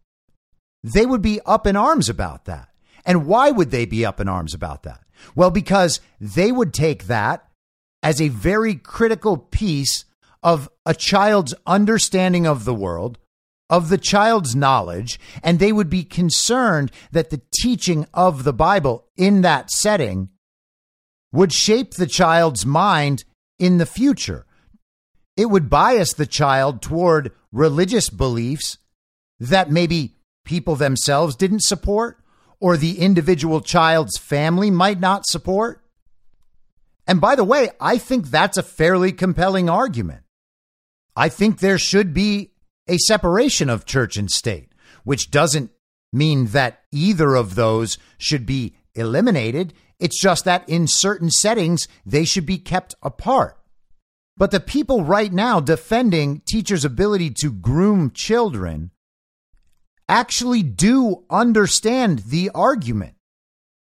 They 0.83 1.05
would 1.05 1.21
be 1.21 1.39
up 1.45 1.67
in 1.67 1.75
arms 1.75 2.09
about 2.09 2.45
that. 2.45 2.69
And 3.05 3.25
why 3.25 3.51
would 3.51 3.71
they 3.71 3.85
be 3.85 4.05
up 4.05 4.19
in 4.19 4.27
arms 4.27 4.53
about 4.53 4.83
that? 4.83 5.01
Well, 5.35 5.51
because 5.51 5.99
they 6.19 6.51
would 6.51 6.73
take 6.73 7.05
that 7.05 7.47
as 8.03 8.21
a 8.21 8.29
very 8.29 8.75
critical 8.75 9.37
piece 9.37 10.05
of 10.43 10.69
a 10.85 10.93
child's 10.93 11.53
understanding 11.67 12.47
of 12.47 12.65
the 12.65 12.73
world, 12.73 13.19
of 13.69 13.89
the 13.89 13.97
child's 13.97 14.55
knowledge, 14.55 15.19
and 15.43 15.59
they 15.59 15.71
would 15.71 15.89
be 15.89 16.03
concerned 16.03 16.91
that 17.11 17.29
the 17.29 17.41
teaching 17.53 18.07
of 18.13 18.43
the 18.43 18.53
Bible 18.53 19.07
in 19.15 19.41
that 19.41 19.71
setting 19.71 20.29
would 21.31 21.53
shape 21.53 21.93
the 21.93 22.07
child's 22.07 22.65
mind 22.65 23.23
in 23.59 23.77
the 23.77 23.85
future. 23.85 24.45
It 25.37 25.45
would 25.45 25.69
bias 25.69 26.13
the 26.13 26.25
child 26.25 26.81
toward 26.81 27.31
religious 27.51 28.09
beliefs 28.09 28.77
that 29.39 29.71
maybe 29.71 30.15
people 30.43 30.75
themselves 30.75 31.35
didn't 31.35 31.63
support 31.63 32.17
or 32.59 32.77
the 32.77 32.99
individual 32.99 33.61
child's 33.61 34.17
family 34.17 34.69
might 34.69 34.99
not 34.99 35.25
support. 35.25 35.83
And 37.07 37.19
by 37.19 37.35
the 37.35 37.43
way, 37.43 37.71
I 37.79 37.97
think 37.97 38.27
that's 38.27 38.57
a 38.57 38.63
fairly 38.63 39.11
compelling 39.11 39.69
argument. 39.69 40.23
I 41.15 41.29
think 41.29 41.59
there 41.59 41.77
should 41.77 42.13
be 42.13 42.51
a 42.87 42.97
separation 42.97 43.69
of 43.69 43.85
church 43.85 44.15
and 44.15 44.29
state, 44.29 44.71
which 45.03 45.31
doesn't 45.31 45.71
mean 46.13 46.47
that 46.47 46.83
either 46.91 47.35
of 47.35 47.55
those 47.55 47.97
should 48.17 48.45
be 48.45 48.75
eliminated. 48.93 49.73
It's 49.99 50.21
just 50.21 50.45
that 50.45 50.67
in 50.69 50.85
certain 50.87 51.29
settings, 51.29 51.87
they 52.05 52.25
should 52.25 52.45
be 52.45 52.57
kept 52.57 52.95
apart. 53.01 53.57
But 54.37 54.51
the 54.51 54.59
people 54.59 55.03
right 55.03 55.31
now 55.31 55.59
defending 55.59 56.41
teachers' 56.47 56.85
ability 56.85 57.31
to 57.41 57.51
groom 57.51 58.11
children 58.11 58.90
actually 60.11 60.61
do 60.61 61.23
understand 61.29 62.19
the 62.19 62.51
argument. 62.53 63.15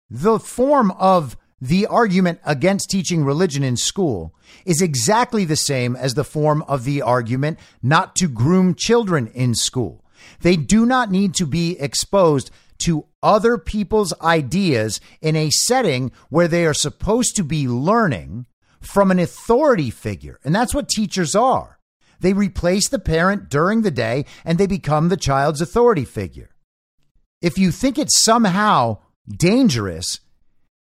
The 0.10 0.40
form 0.40 0.92
of 0.92 1.38
the 1.62 1.88
argument 1.88 2.40
against 2.46 2.90
teaching 2.90 3.24
religion 3.24 3.64
in 3.64 3.78
school 3.78 4.36
is 4.66 4.82
exactly 4.82 5.46
the 5.46 5.56
same 5.56 5.96
as 5.96 6.14
the 6.14 6.26
form 6.26 6.64
of 6.68 6.84
the 6.84 7.02
argument 7.02 7.58
not 7.82 8.14
to 8.18 8.28
groom 8.28 8.76
children 8.76 9.28
in 9.28 9.56
school. 9.56 10.04
They 10.42 10.58
do 10.58 10.86
not 10.86 11.10
need 11.10 11.34
to 11.36 11.46
be 11.46 11.80
exposed 11.80 12.52
to 12.80 13.06
other 13.24 13.58
people's 13.58 14.14
ideas 14.22 15.00
in 15.22 15.38
a 15.38 15.50
setting 15.50 16.12
where 16.30 16.50
they 16.50 16.66
are 16.66 16.74
supposed 16.74 17.38
to 17.38 17.44
be 17.44 17.70
learning 17.70 18.48
from 18.82 19.12
an 19.12 19.20
authority 19.20 19.90
figure. 19.90 20.40
And 20.44 20.54
that's 20.54 20.76
what 20.76 20.90
teachers 20.90 21.36
are. 21.36 21.77
They 22.20 22.34
replace 22.34 22.90
the 22.90 23.00
parent 23.00 23.50
during 23.50 23.82
the 23.82 23.92
day 23.92 24.26
and 24.44 24.58
they 24.58 24.68
become 24.68 25.10
the 25.10 25.18
child's 25.18 25.62
authority 25.62 26.06
figure. 26.06 26.50
If 27.42 27.58
you 27.58 27.72
think 27.72 27.98
it's 27.98 28.22
somehow 28.22 29.00
dangerous 29.30 30.20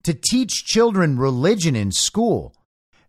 to 0.05 0.15
teach 0.15 0.65
children 0.65 1.19
religion 1.19 1.77
in 1.77 1.93
school, 1.93 2.55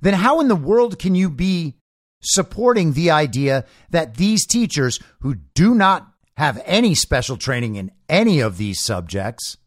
then 0.02 0.14
how 0.16 0.40
in 0.40 0.48
the 0.48 0.56
world 0.56 1.00
can 1.00 1.16
you 1.16 1.30
be 1.30 1.78
supporting 2.22 2.94
the 2.94 3.12
idea 3.12 3.66
that 3.90 4.16
these 4.16 4.46
teachers 4.46 5.00
who 5.22 5.36
do 5.56 5.74
not 5.74 6.08
have 6.38 6.62
any 6.66 6.96
special 6.96 7.38
training 7.38 7.76
in 7.76 7.92
any 8.10 8.40
of 8.40 8.58
these 8.58 8.84
subjects, 8.84 9.58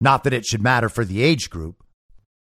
not 0.00 0.24
that 0.24 0.32
it 0.32 0.44
should 0.44 0.62
matter 0.62 0.88
for 0.88 1.04
the 1.04 1.22
age 1.22 1.50
group, 1.50 1.79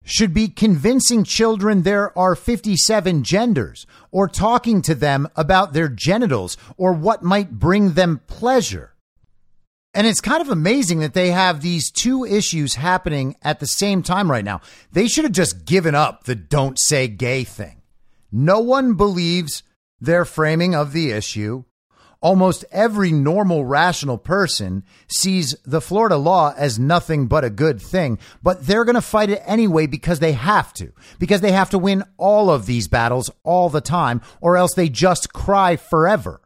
should 0.06 0.32
be 0.32 0.48
convincing 0.48 1.24
children 1.24 1.82
there 1.82 2.16
are 2.16 2.36
57 2.36 3.24
genders 3.24 3.86
or 4.12 4.28
talking 4.28 4.80
to 4.82 4.94
them 4.94 5.28
about 5.34 5.72
their 5.72 5.88
genitals 5.88 6.56
or 6.76 6.92
what 6.92 7.24
might 7.24 7.58
bring 7.58 7.92
them 7.92 8.20
pleasure. 8.28 8.94
And 9.92 10.06
it's 10.06 10.20
kind 10.20 10.40
of 10.40 10.48
amazing 10.48 11.00
that 11.00 11.14
they 11.14 11.32
have 11.32 11.60
these 11.60 11.90
two 11.90 12.24
issues 12.24 12.76
happening 12.76 13.34
at 13.42 13.58
the 13.60 13.66
same 13.66 14.02
time 14.02 14.30
right 14.30 14.44
now. 14.44 14.60
They 14.92 15.08
should 15.08 15.24
have 15.24 15.32
just 15.32 15.64
given 15.64 15.94
up 15.94 16.24
the 16.24 16.36
don't 16.36 16.78
say 16.78 17.08
gay 17.08 17.42
thing. 17.42 17.82
No 18.30 18.60
one 18.60 18.94
believes 18.94 19.64
their 20.00 20.24
framing 20.24 20.74
of 20.74 20.92
the 20.92 21.10
issue 21.10 21.64
almost 22.26 22.64
every 22.72 23.12
normal, 23.12 23.64
rational 23.64 24.18
person 24.18 24.82
sees 25.06 25.54
the 25.64 25.80
Florida 25.80 26.16
law 26.16 26.52
as 26.56 26.76
nothing 26.76 27.28
but 27.28 27.44
a 27.44 27.50
good 27.50 27.80
thing, 27.80 28.18
but 28.42 28.66
they're 28.66 28.84
going 28.84 28.96
to 28.96 29.00
fight 29.00 29.30
it 29.30 29.40
anyway 29.46 29.86
because 29.86 30.18
they 30.18 30.32
have 30.32 30.74
to, 30.74 30.92
because 31.20 31.40
they 31.40 31.52
have 31.52 31.70
to 31.70 31.78
win 31.78 32.02
all 32.16 32.50
of 32.50 32.66
these 32.66 32.88
battles 32.88 33.30
all 33.44 33.68
the 33.68 33.80
time, 33.80 34.20
or 34.40 34.56
else 34.56 34.74
they 34.74 34.88
just 34.88 35.32
cry 35.32 35.76
forever. 35.76 36.40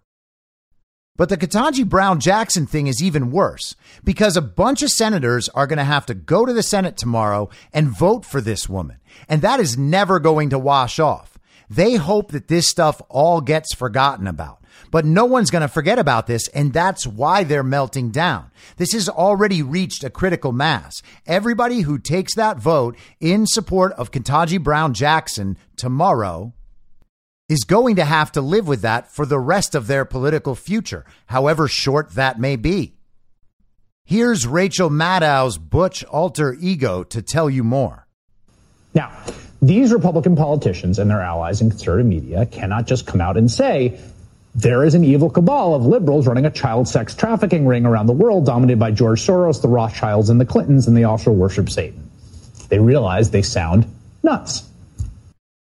But 1.16 1.30
the 1.30 1.38
Ketanji 1.38 1.88
Brown 1.88 2.20
Jackson 2.20 2.66
thing 2.66 2.86
is 2.86 3.02
even 3.02 3.30
worse 3.30 3.74
because 4.04 4.36
a 4.36 4.42
bunch 4.42 4.82
of 4.82 4.90
senators 4.90 5.48
are 5.48 5.66
going 5.66 5.78
to 5.78 5.84
have 5.84 6.04
to 6.06 6.14
go 6.14 6.44
to 6.44 6.52
the 6.52 6.62
Senate 6.62 6.98
tomorrow 6.98 7.48
and 7.72 7.88
vote 7.88 8.26
for 8.26 8.42
this 8.42 8.68
woman. 8.68 8.98
And 9.30 9.40
that 9.40 9.60
is 9.60 9.78
never 9.78 10.20
going 10.20 10.50
to 10.50 10.58
wash 10.58 10.98
off. 10.98 11.38
They 11.70 11.94
hope 11.94 12.32
that 12.32 12.48
this 12.48 12.68
stuff 12.68 13.00
all 13.08 13.40
gets 13.40 13.74
forgotten 13.74 14.26
about. 14.26 14.59
But 14.90 15.04
no 15.04 15.24
one's 15.24 15.50
going 15.50 15.62
to 15.62 15.68
forget 15.68 15.98
about 15.98 16.26
this, 16.26 16.48
and 16.48 16.72
that's 16.72 17.06
why 17.06 17.44
they're 17.44 17.62
melting 17.62 18.10
down. 18.10 18.50
This 18.76 18.92
has 18.92 19.08
already 19.08 19.62
reached 19.62 20.02
a 20.02 20.10
critical 20.10 20.52
mass. 20.52 21.02
Everybody 21.26 21.82
who 21.82 21.98
takes 21.98 22.34
that 22.34 22.58
vote 22.58 22.96
in 23.20 23.46
support 23.46 23.92
of 23.92 24.10
Ketanji 24.10 24.62
Brown 24.62 24.94
Jackson 24.94 25.56
tomorrow 25.76 26.52
is 27.48 27.64
going 27.64 27.96
to 27.96 28.04
have 28.04 28.30
to 28.32 28.40
live 28.40 28.68
with 28.68 28.82
that 28.82 29.12
for 29.12 29.26
the 29.26 29.38
rest 29.38 29.74
of 29.74 29.86
their 29.86 30.04
political 30.04 30.54
future, 30.54 31.04
however 31.26 31.66
short 31.68 32.12
that 32.12 32.38
may 32.38 32.56
be. 32.56 32.94
Here's 34.04 34.46
Rachel 34.46 34.90
Maddow's 34.90 35.56
Butch 35.56 36.02
alter 36.04 36.54
ego 36.54 37.04
to 37.04 37.22
tell 37.22 37.48
you 37.48 37.62
more. 37.62 38.06
Now, 38.94 39.12
these 39.62 39.92
Republican 39.92 40.36
politicians 40.36 40.98
and 40.98 41.10
their 41.10 41.20
allies 41.20 41.60
in 41.60 41.70
conservative 41.70 42.06
media 42.06 42.46
cannot 42.46 42.86
just 42.86 43.06
come 43.06 43.20
out 43.20 43.36
and 43.36 43.50
say 43.50 44.00
there 44.54 44.84
is 44.84 44.94
an 44.94 45.04
evil 45.04 45.30
cabal 45.30 45.74
of 45.74 45.86
liberals 45.86 46.26
running 46.26 46.46
a 46.46 46.50
child 46.50 46.88
sex 46.88 47.14
trafficking 47.14 47.66
ring 47.66 47.86
around 47.86 48.06
the 48.06 48.12
world 48.12 48.46
dominated 48.46 48.78
by 48.78 48.90
George 48.90 49.20
Soros, 49.20 49.62
the 49.62 49.68
Rothschilds, 49.68 50.28
and 50.28 50.40
the 50.40 50.44
Clintons, 50.44 50.88
and 50.88 50.96
they 50.96 51.04
also 51.04 51.30
worship 51.30 51.70
Satan. 51.70 52.10
They 52.68 52.78
realize 52.78 53.30
they 53.30 53.42
sound 53.42 53.86
nuts. 54.22 54.68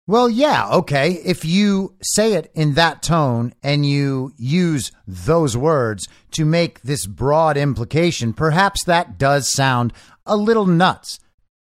Well, 0.07 0.29
yeah, 0.29 0.67
okay. 0.71 1.21
If 1.23 1.45
you 1.45 1.95
say 2.01 2.33
it 2.33 2.51
in 2.53 2.73
that 2.73 3.01
tone 3.01 3.53
and 3.61 3.85
you 3.85 4.33
use 4.37 4.91
those 5.07 5.55
words 5.55 6.07
to 6.31 6.43
make 6.43 6.81
this 6.81 7.05
broad 7.05 7.55
implication, 7.55 8.33
perhaps 8.33 8.83
that 8.85 9.17
does 9.17 9.51
sound 9.51 9.93
a 10.25 10.35
little 10.35 10.65
nuts. 10.65 11.19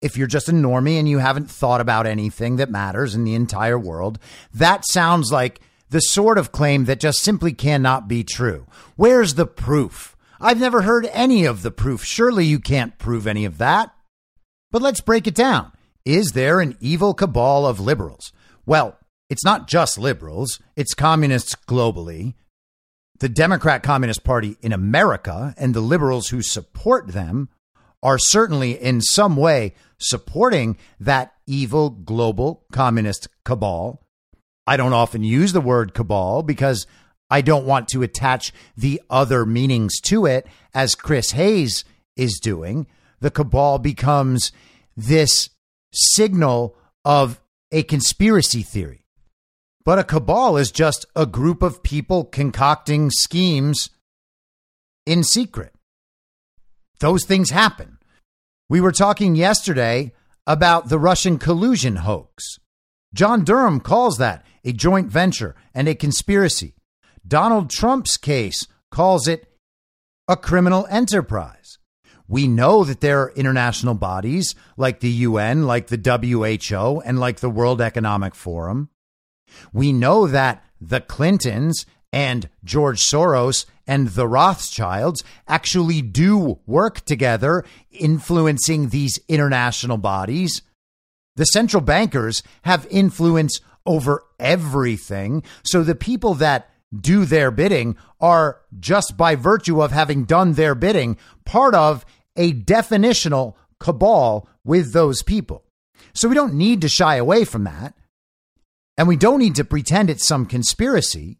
If 0.01 0.17
you're 0.17 0.27
just 0.27 0.49
a 0.49 0.53
normie 0.53 0.99
and 0.99 1.09
you 1.09 1.19
haven't 1.19 1.51
thought 1.51 1.83
about 1.83 2.07
anything 2.07 2.57
that 2.57 2.71
matters 2.71 3.15
in 3.15 3.25
the 3.25 3.35
entire 3.35 3.79
world, 3.79 4.19
that 4.55 4.87
sounds 4.87 5.31
like 5.31 5.61
the 5.91 6.01
sort 6.01 6.39
of 6.39 6.53
claim 6.53 6.87
that 6.87 7.01
just 7.01 7.19
simply 7.21 7.53
cannot 7.53 8.09
be 8.09 8.25
true. 8.25 8.67
Where's 8.97 9.35
the 9.35 9.47
proof? 9.47 10.17
I've 10.41 10.61
never 10.61 10.83
heard 10.83 11.07
any 11.13 11.45
of 11.45 11.63
the 11.63 11.71
proof. 11.71 12.03
Surely 12.05 12.47
you 12.47 12.59
can't 12.59 12.99
prove 12.99 13.27
any 13.27 13.45
of 13.45 13.59
that. 13.59 13.93
But 14.71 14.83
let's 14.83 15.01
break 15.01 15.27
it 15.27 15.35
down. 15.35 15.73
Is 16.05 16.33
there 16.33 16.61
an 16.61 16.77
evil 16.81 17.13
cabal 17.13 17.67
of 17.67 17.81
liberals? 17.81 18.33
Well, 18.65 18.97
it's 19.29 19.45
not 19.45 19.69
just 19.69 19.99
liberals, 19.99 20.59
it's 20.77 20.95
communists 20.95 21.55
globally. 21.55 22.35
The 23.19 23.29
Democrat 23.29 23.83
Communist 23.83 24.25
Party 24.25 24.57
in 24.63 24.73
America 24.73 25.55
and 25.59 25.75
the 25.75 25.81
liberals 25.81 26.29
who 26.29 26.41
support 26.41 27.09
them 27.09 27.51
are 28.03 28.19
certainly 28.19 28.73
in 28.73 29.03
some 29.03 29.37
way 29.37 29.75
supporting 29.99 30.79
that 30.99 31.35
evil 31.47 31.91
global 31.91 32.65
communist 32.73 33.29
cabal. 33.45 34.03
I 34.67 34.77
don't 34.77 34.93
often 34.93 35.25
use 35.25 35.53
the 35.53 35.61
word 35.61 35.95
cabal 35.95 36.43
because 36.43 36.87
I 37.31 37.41
don't 37.41 37.67
want 37.67 37.89
to 37.89 38.03
attach 38.03 38.53
the 38.77 39.01
other 39.09 39.47
meanings 39.47 40.01
to 40.03 40.27
it, 40.27 40.47
as 40.75 40.95
Chris 40.95 41.31
Hayes 41.33 41.85
is 42.17 42.41
doing. 42.41 42.87
The 43.21 43.31
cabal 43.31 43.79
becomes 43.79 44.53
this 44.97 45.51
signal 45.93 46.77
of 47.05 47.41
a 47.73 47.83
conspiracy 47.85 48.63
theory. 48.63 49.07
But 49.85 49.99
a 49.99 50.05
cabal 50.05 50.57
is 50.57 50.71
just 50.71 51.07
a 51.17 51.25
group 51.25 51.63
of 51.63 51.83
people 51.83 52.25
concocting 52.25 53.11
schemes 53.11 53.91
in 55.07 55.25
secret. 55.25 55.75
Those 56.99 57.25
things 57.25 57.51
happen. 57.51 57.99
We 58.69 58.81
were 58.81 58.93
talking 58.93 59.35
yesterday 59.35 60.13
about 60.47 60.89
the 60.89 60.99
Russian 60.99 61.39
collusion 61.39 61.97
hoax. 61.97 62.59
John 63.15 63.45
Durham 63.45 63.81
calls 63.81 64.19
that 64.19 64.45
a 64.65 64.73
joint 64.73 65.09
venture 65.09 65.55
and 65.75 65.89
a 65.89 65.95
conspiracy. 65.95 66.75
Donald 67.27 67.71
Trump's 67.71 68.17
case 68.17 68.67
calls 68.91 69.29
it 69.29 69.47
a 70.29 70.37
criminal 70.37 70.87
enterprise. 70.91 71.79
We 72.29 72.47
know 72.47 72.85
that 72.85 73.01
there 73.01 73.23
are 73.23 73.33
international 73.35 73.95
bodies 73.95 74.55
like 74.77 75.01
the 75.01 75.11
UN, 75.11 75.67
like 75.67 75.89
the 75.89 75.99
WHO, 75.99 77.01
and 77.01 77.19
like 77.19 77.41
the 77.41 77.51
World 77.51 77.81
Economic 77.81 78.37
Forum. 78.37 78.91
We 79.73 79.93
know 79.93 80.29
that 80.29 80.65
the 80.81 81.01
Clintons 81.01 81.85
and 82.13 82.49
George 82.65 83.01
Soros 83.01 83.67
and 83.87 84.09
the 84.11 84.29
Rothschilds 84.29 85.25
actually 85.49 86.03
do 86.03 86.61
work 86.67 87.05
together, 87.05 87.65
influencing 87.91 88.89
these 88.89 89.19
international 89.29 89.99
bodies. 89.99 90.63
The 91.37 91.45
central 91.47 91.81
bankers 91.81 92.43
have 92.63 92.87
influence 92.91 93.61
over 93.87 94.25
everything. 94.39 95.43
So 95.63 95.83
the 95.83 95.95
people 95.95 96.35
that 96.35 96.71
do 96.99 97.25
their 97.25 97.51
bidding 97.51 97.97
are 98.21 98.61
just 98.79 99.17
by 99.17 99.35
virtue 99.37 99.83
of 99.83 99.93
having 99.93 100.25
done 100.25 100.55
their 100.55 100.75
bidding 100.75 101.17
part 101.45 101.75
of 101.75 102.05
a 102.37 102.53
definitional 102.53 103.55
cabal 103.79 104.49
with 104.65 104.93
those 104.93 105.23
people. 105.23 105.65
So 106.13 106.29
we 106.29 106.35
don't 106.35 106.55
need 106.55 106.81
to 106.83 106.89
shy 106.89 107.17
away 107.17 107.45
from 107.45 107.65
that. 107.65 107.95
And 108.99 109.09
we 109.09 109.17
don't 109.17 109.39
need 109.39 109.55
to 109.55 109.65
pretend 109.65 110.11
it's 110.11 110.27
some 110.27 110.45
conspiracy. 110.45 111.39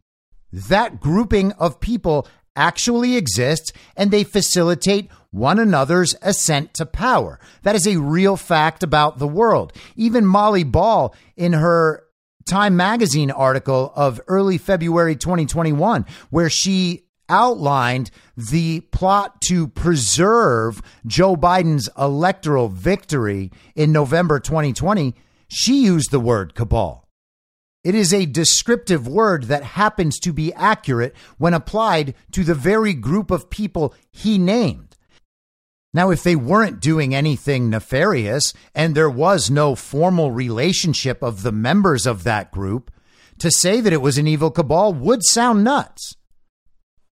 That 0.53 1.01
grouping 1.01 1.53
of 1.53 1.81
people 1.81 2.27
actually 2.57 3.17
exists 3.17 3.73
and 3.97 4.11
they 4.11 4.25
facilitate 4.25 5.11
one 5.31 5.59
another's 5.59 6.17
ascent 6.23 6.75
to 6.75 6.87
power. 6.87 7.39
That 7.63 7.77
is 7.77 7.87
a 7.87 8.01
real 8.01 8.37
fact 8.37 8.83
about 8.83 9.19
the 9.19 9.29
world. 9.29 9.73
Even 9.95 10.27
Molly 10.27 10.65
Ball, 10.65 11.15
in 11.37 11.53
her 11.53 12.05
Time 12.51 12.77
magazine 12.77 13.31
article 13.31 13.93
of 13.95 14.21
early 14.27 14.59
February 14.59 15.15
2021, 15.15 16.05
where 16.31 16.51
she 16.51 17.05
outlined 17.29 18.11
the 18.37 18.81
plot 18.91 19.41
to 19.43 19.69
preserve 19.69 20.83
Joe 21.07 21.37
Biden's 21.37 21.89
electoral 21.97 22.69
victory 22.69 23.53
in 23.77 23.93
November 23.93 24.41
2020, 24.41 25.15
she 25.47 25.85
used 25.85 26.11
the 26.11 26.19
word 26.19 26.57
cabal. 26.57 27.07
It 27.85 27.95
is 27.95 28.13
a 28.13 28.27
descriptive 28.27 29.07
word 29.07 29.45
that 29.45 29.63
happens 29.63 30.19
to 30.19 30.33
be 30.33 30.53
accurate 30.55 31.15
when 31.39 31.55
applied 31.55 32.17
to 32.33 32.43
the 32.43 32.57
very 32.57 32.95
group 32.95 33.31
of 33.31 33.49
people 33.49 33.95
he 34.11 34.39
named. 34.39 34.90
Now, 35.93 36.11
if 36.11 36.23
they 36.23 36.37
weren't 36.37 36.81
doing 36.81 37.15
anything 37.15 37.69
nefarious 37.69 38.53
and 38.75 38.95
there 38.95 39.11
was 39.11 39.51
no 39.51 39.75
formal 39.75 40.31
relationship 40.31 41.23
of 41.23 41.43
the 41.43 41.53
members 41.53 42.07
of 42.07 42.23
that 42.25 42.53
group, 42.53 42.93
to 43.39 43.51
say 43.51 43.81
that 43.81 43.93
it 43.93 44.03
was 44.03 44.19
an 44.19 44.29
evil 44.29 44.51
cabal 44.51 44.93
would 44.93 45.25
sound 45.25 45.65
nuts. 45.65 46.15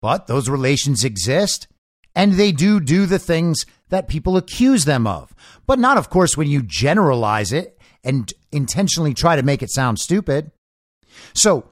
But 0.01 0.27
those 0.27 0.49
relations 0.49 1.05
exist 1.05 1.69
and 2.15 2.35
they 2.35 2.53
do 2.53 2.81
do 2.81 3.07
the 3.07 3.19
things 3.19 3.65
that 3.89 4.09
people 4.09 4.37
accuse 4.37 4.85
them 4.85 5.07
of. 5.07 5.35
But 5.67 5.79
not, 5.79 5.99
of 5.99 6.11
course, 6.11 6.37
when 6.37 6.49
you 6.49 6.63
generalize 6.63 7.53
it 7.53 7.79
and 8.05 8.33
intentionally 8.51 9.15
try 9.15 9.37
to 9.37 9.43
make 9.43 9.63
it 9.63 9.71
sound 9.71 9.99
stupid. 9.99 10.51
So, 11.35 11.71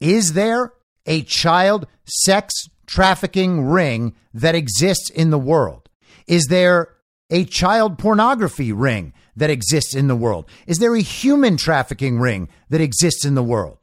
is 0.00 0.32
there 0.32 0.72
a 1.06 1.22
child 1.22 1.86
sex 2.04 2.68
trafficking 2.86 3.66
ring 3.66 4.14
that 4.34 4.54
exists 4.54 5.10
in 5.10 5.30
the 5.30 5.38
world? 5.38 5.81
Is 6.26 6.46
there 6.46 6.88
a 7.30 7.44
child 7.44 7.98
pornography 7.98 8.72
ring 8.72 9.12
that 9.36 9.50
exists 9.50 9.94
in 9.94 10.08
the 10.08 10.16
world? 10.16 10.48
Is 10.66 10.78
there 10.78 10.94
a 10.94 11.00
human 11.00 11.56
trafficking 11.56 12.20
ring 12.20 12.48
that 12.68 12.80
exists 12.80 13.24
in 13.24 13.34
the 13.34 13.42
world? 13.42 13.78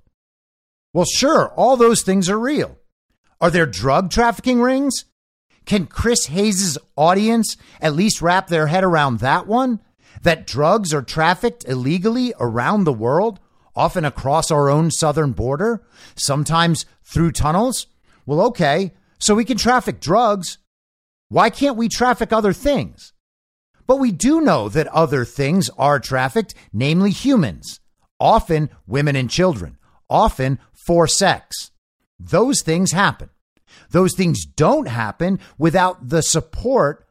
Well, 0.94 1.06
sure, 1.06 1.50
all 1.56 1.78
those 1.78 2.02
things 2.02 2.30
are 2.30 2.40
real. 2.40 2.78
Are 3.42 3.52
there 3.52 3.66
drug 3.66 4.12
trafficking 4.12 4.62
rings? 4.62 5.06
Can 5.66 5.86
Chris 5.86 6.26
Hayes's 6.28 6.78
audience 6.96 7.56
at 7.80 7.96
least 7.96 8.22
wrap 8.22 8.48
their 8.48 8.68
head 8.68 8.84
around 8.84 9.20
that 9.20 9.48
one? 9.48 9.80
That 10.24 10.48
drugs 10.48 10.94
are 10.94 11.02
trafficked 11.02 11.64
illegally 11.68 12.34
around 12.40 12.84
the 12.84 12.94
world, 12.94 13.40
often 13.76 14.04
across 14.04 14.52
our 14.52 14.70
own 14.70 14.92
southern 14.92 15.32
border, 15.32 15.84
sometimes 16.16 16.86
through 17.04 17.32
tunnels? 17.32 17.88
Well, 18.26 18.42
okay, 18.48 18.94
so 19.20 19.36
we 19.36 19.46
can 19.46 19.58
traffic 19.58 20.00
drugs. 20.00 20.58
Why 21.30 21.49
can't 21.49 21.77
we 21.77 21.88
traffic 21.88 22.34
other 22.34 22.53
things? 22.53 23.13
But 23.88 23.97
we 23.97 24.11
do 24.11 24.41
know 24.41 24.69
that 24.69 24.88
other 24.88 25.25
things 25.25 25.69
are 25.77 25.99
trafficked, 25.99 26.53
namely 26.73 27.11
humans, 27.11 27.80
often 28.19 28.69
women 28.86 29.15
and 29.15 29.30
children, 29.30 29.77
often 30.09 30.59
for 30.73 31.07
sex. 31.07 31.71
Those 32.19 32.61
things 32.61 32.91
happen. 32.91 33.30
Those 33.91 34.15
things 34.15 34.45
don't 34.45 34.88
happen 34.88 35.39
without 35.57 36.09
the 36.09 36.21
support 36.21 37.07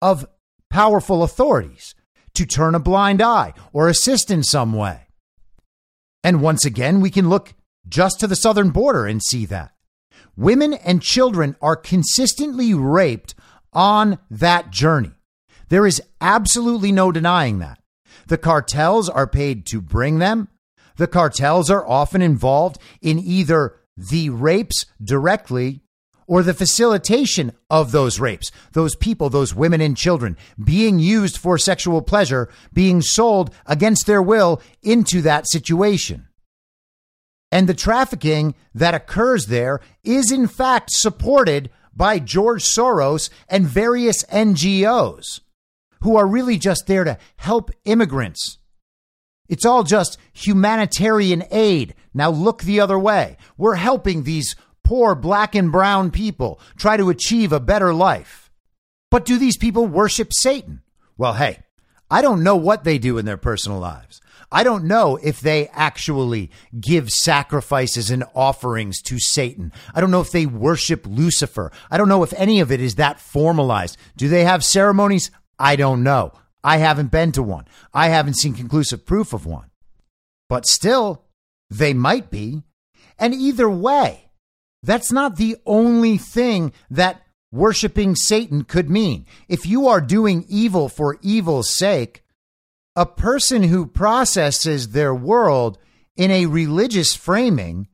of 0.00 0.26
powerful 0.70 1.22
authorities 1.22 1.94
to 2.34 2.46
turn 2.46 2.74
a 2.74 2.80
blind 2.80 3.22
eye 3.22 3.54
or 3.72 3.88
assist 3.88 4.30
in 4.30 4.42
some 4.42 4.72
way. 4.72 5.06
And 6.22 6.42
once 6.42 6.64
again, 6.64 7.00
we 7.00 7.10
can 7.10 7.28
look 7.28 7.54
just 7.88 8.20
to 8.20 8.26
the 8.26 8.36
southern 8.36 8.70
border 8.70 9.06
and 9.06 9.22
see 9.22 9.46
that. 9.46 9.72
Women 10.36 10.74
and 10.74 11.00
children 11.00 11.56
are 11.62 11.76
consistently 11.76 12.74
raped 12.74 13.34
on 13.76 14.18
that 14.30 14.70
journey. 14.70 15.12
There 15.68 15.86
is 15.86 16.02
absolutely 16.20 16.90
no 16.90 17.12
denying 17.12 17.58
that. 17.58 17.78
The 18.26 18.38
cartels 18.38 19.08
are 19.08 19.26
paid 19.26 19.66
to 19.66 19.80
bring 19.80 20.18
them. 20.18 20.48
The 20.96 21.06
cartels 21.06 21.70
are 21.70 21.86
often 21.86 22.22
involved 22.22 22.78
in 23.02 23.18
either 23.18 23.76
the 23.96 24.30
rapes 24.30 24.86
directly 25.02 25.82
or 26.26 26.42
the 26.42 26.54
facilitation 26.54 27.52
of 27.70 27.92
those 27.92 28.18
rapes, 28.18 28.50
those 28.72 28.96
people, 28.96 29.28
those 29.28 29.54
women 29.54 29.80
and 29.80 29.96
children 29.96 30.36
being 30.62 30.98
used 30.98 31.36
for 31.36 31.58
sexual 31.58 32.02
pleasure, 32.02 32.48
being 32.72 33.02
sold 33.02 33.54
against 33.66 34.06
their 34.06 34.22
will 34.22 34.60
into 34.82 35.20
that 35.22 35.48
situation. 35.48 36.26
And 37.52 37.68
the 37.68 37.74
trafficking 37.74 38.54
that 38.74 38.94
occurs 38.94 39.46
there 39.46 39.80
is 40.02 40.32
in 40.32 40.48
fact 40.48 40.90
supported 40.90 41.70
by 41.96 42.18
George 42.18 42.62
Soros 42.62 43.30
and 43.48 43.66
various 43.66 44.22
NGOs 44.24 45.40
who 46.02 46.16
are 46.16 46.26
really 46.26 46.58
just 46.58 46.86
there 46.86 47.04
to 47.04 47.18
help 47.36 47.70
immigrants. 47.84 48.58
It's 49.48 49.64
all 49.64 49.82
just 49.82 50.18
humanitarian 50.32 51.44
aid. 51.50 51.94
Now 52.12 52.30
look 52.30 52.62
the 52.62 52.80
other 52.80 52.98
way. 52.98 53.36
We're 53.56 53.76
helping 53.76 54.22
these 54.22 54.56
poor 54.84 55.14
black 55.14 55.54
and 55.54 55.72
brown 55.72 56.10
people 56.10 56.60
try 56.76 56.96
to 56.96 57.10
achieve 57.10 57.52
a 57.52 57.60
better 57.60 57.94
life. 57.94 58.50
But 59.10 59.24
do 59.24 59.38
these 59.38 59.56
people 59.56 59.86
worship 59.86 60.32
Satan? 60.32 60.82
Well, 61.16 61.34
hey, 61.34 61.60
I 62.10 62.22
don't 62.22 62.42
know 62.42 62.56
what 62.56 62.84
they 62.84 62.98
do 62.98 63.18
in 63.18 63.24
their 63.24 63.36
personal 63.36 63.78
lives. 63.78 64.20
I 64.50 64.62
don't 64.62 64.84
know 64.84 65.16
if 65.22 65.40
they 65.40 65.68
actually 65.68 66.50
give 66.78 67.10
sacrifices 67.10 68.10
and 68.10 68.24
offerings 68.34 69.02
to 69.02 69.18
Satan. 69.18 69.72
I 69.94 70.00
don't 70.00 70.10
know 70.10 70.20
if 70.20 70.30
they 70.30 70.46
worship 70.46 71.06
Lucifer. 71.06 71.72
I 71.90 71.98
don't 71.98 72.08
know 72.08 72.22
if 72.22 72.32
any 72.34 72.60
of 72.60 72.70
it 72.70 72.80
is 72.80 72.94
that 72.94 73.20
formalized. 73.20 73.96
Do 74.16 74.28
they 74.28 74.44
have 74.44 74.64
ceremonies? 74.64 75.30
I 75.58 75.76
don't 75.76 76.02
know. 76.02 76.32
I 76.62 76.78
haven't 76.78 77.10
been 77.10 77.32
to 77.32 77.42
one. 77.42 77.66
I 77.94 78.08
haven't 78.08 78.38
seen 78.38 78.54
conclusive 78.54 79.06
proof 79.06 79.32
of 79.32 79.46
one. 79.46 79.70
But 80.48 80.66
still, 80.66 81.24
they 81.70 81.94
might 81.94 82.30
be. 82.30 82.62
And 83.18 83.34
either 83.34 83.68
way, 83.68 84.30
that's 84.82 85.10
not 85.10 85.36
the 85.36 85.56
only 85.64 86.18
thing 86.18 86.72
that 86.90 87.22
worshiping 87.50 88.14
Satan 88.14 88.64
could 88.64 88.90
mean. 88.90 89.26
If 89.48 89.66
you 89.66 89.88
are 89.88 90.00
doing 90.00 90.44
evil 90.48 90.88
for 90.88 91.18
evil's 91.22 91.74
sake, 91.74 92.22
a 92.96 93.06
person 93.06 93.64
who 93.64 93.86
processes 93.86 94.88
their 94.88 95.14
world 95.14 95.78
in 96.16 96.30
a 96.30 96.46
religious 96.46 97.14
framing 97.14 97.88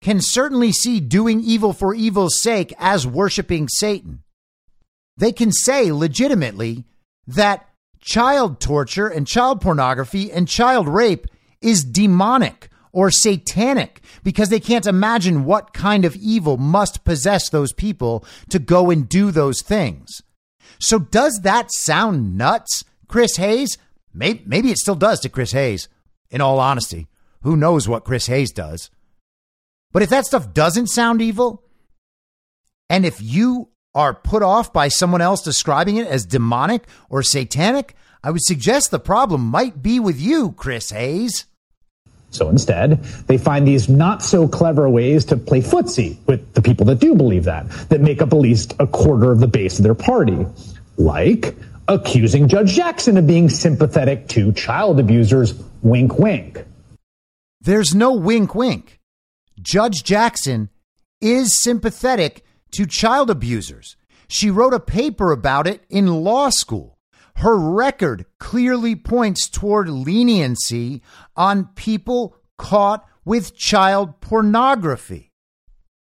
can 0.00 0.20
certainly 0.20 0.70
see 0.70 1.00
doing 1.00 1.40
evil 1.42 1.72
for 1.72 1.94
evil's 1.94 2.40
sake 2.40 2.72
as 2.78 3.06
worshiping 3.06 3.68
Satan. 3.68 4.22
They 5.16 5.32
can 5.32 5.50
say 5.50 5.90
legitimately 5.90 6.84
that 7.26 7.68
child 8.00 8.60
torture 8.60 9.08
and 9.08 9.26
child 9.26 9.60
pornography 9.60 10.30
and 10.30 10.46
child 10.46 10.86
rape 10.86 11.26
is 11.60 11.82
demonic 11.84 12.68
or 12.92 13.10
satanic 13.10 14.02
because 14.22 14.50
they 14.50 14.60
can't 14.60 14.86
imagine 14.86 15.44
what 15.44 15.72
kind 15.72 16.04
of 16.04 16.14
evil 16.16 16.58
must 16.58 17.04
possess 17.04 17.48
those 17.48 17.72
people 17.72 18.24
to 18.50 18.58
go 18.58 18.90
and 18.90 19.08
do 19.08 19.30
those 19.30 19.62
things. 19.62 20.22
So, 20.78 20.98
does 20.98 21.40
that 21.42 21.72
sound 21.72 22.36
nuts, 22.36 22.84
Chris 23.08 23.36
Hayes? 23.36 23.78
Maybe, 24.14 24.42
maybe 24.46 24.70
it 24.70 24.78
still 24.78 24.94
does 24.94 25.20
to 25.20 25.28
Chris 25.28 25.52
Hayes, 25.52 25.88
in 26.30 26.40
all 26.40 26.60
honesty. 26.60 27.08
Who 27.42 27.56
knows 27.56 27.88
what 27.88 28.04
Chris 28.04 28.26
Hayes 28.26 28.52
does? 28.52 28.90
But 29.92 30.02
if 30.02 30.10
that 30.10 30.26
stuff 30.26 30.54
doesn't 30.54 30.86
sound 30.86 31.20
evil, 31.20 31.62
and 32.88 33.04
if 33.04 33.20
you 33.20 33.68
are 33.94 34.14
put 34.14 34.42
off 34.42 34.72
by 34.72 34.88
someone 34.88 35.20
else 35.20 35.42
describing 35.42 35.96
it 35.96 36.06
as 36.06 36.26
demonic 36.26 36.84
or 37.08 37.22
satanic, 37.22 37.94
I 38.22 38.30
would 38.30 38.42
suggest 38.42 38.90
the 38.90 38.98
problem 38.98 39.42
might 39.42 39.82
be 39.82 40.00
with 40.00 40.20
you, 40.20 40.52
Chris 40.52 40.90
Hayes. 40.90 41.44
So 42.30 42.48
instead, 42.48 43.04
they 43.28 43.38
find 43.38 43.66
these 43.66 43.88
not 43.88 44.20
so 44.20 44.48
clever 44.48 44.88
ways 44.88 45.24
to 45.26 45.36
play 45.36 45.60
footsie 45.60 46.16
with 46.26 46.54
the 46.54 46.62
people 46.62 46.84
that 46.86 46.98
do 46.98 47.14
believe 47.14 47.44
that, 47.44 47.70
that 47.90 48.00
make 48.00 48.20
up 48.20 48.32
at 48.32 48.38
least 48.38 48.74
a 48.80 48.86
quarter 48.88 49.30
of 49.30 49.38
the 49.38 49.46
base 49.46 49.78
of 49.78 49.84
their 49.84 49.94
party. 49.94 50.44
Like 50.96 51.54
accusing 51.88 52.48
Judge 52.48 52.74
Jackson 52.74 53.16
of 53.16 53.26
being 53.26 53.48
sympathetic 53.48 54.28
to 54.28 54.52
child 54.52 54.98
abusers. 55.00 55.54
Wink, 55.82 56.18
wink. 56.18 56.64
There's 57.60 57.94
no 57.94 58.12
wink, 58.12 58.54
wink. 58.54 59.00
Judge 59.60 60.04
Jackson 60.04 60.70
is 61.20 61.62
sympathetic 61.62 62.44
to 62.72 62.86
child 62.86 63.30
abusers. 63.30 63.96
She 64.28 64.50
wrote 64.50 64.74
a 64.74 64.80
paper 64.80 65.32
about 65.32 65.66
it 65.66 65.84
in 65.88 66.24
law 66.24 66.50
school. 66.50 66.98
Her 67.36 67.56
record 67.56 68.26
clearly 68.38 68.94
points 68.94 69.48
toward 69.48 69.88
leniency 69.88 71.02
on 71.36 71.66
people 71.74 72.36
caught 72.58 73.06
with 73.24 73.56
child 73.56 74.20
pornography. 74.20 75.32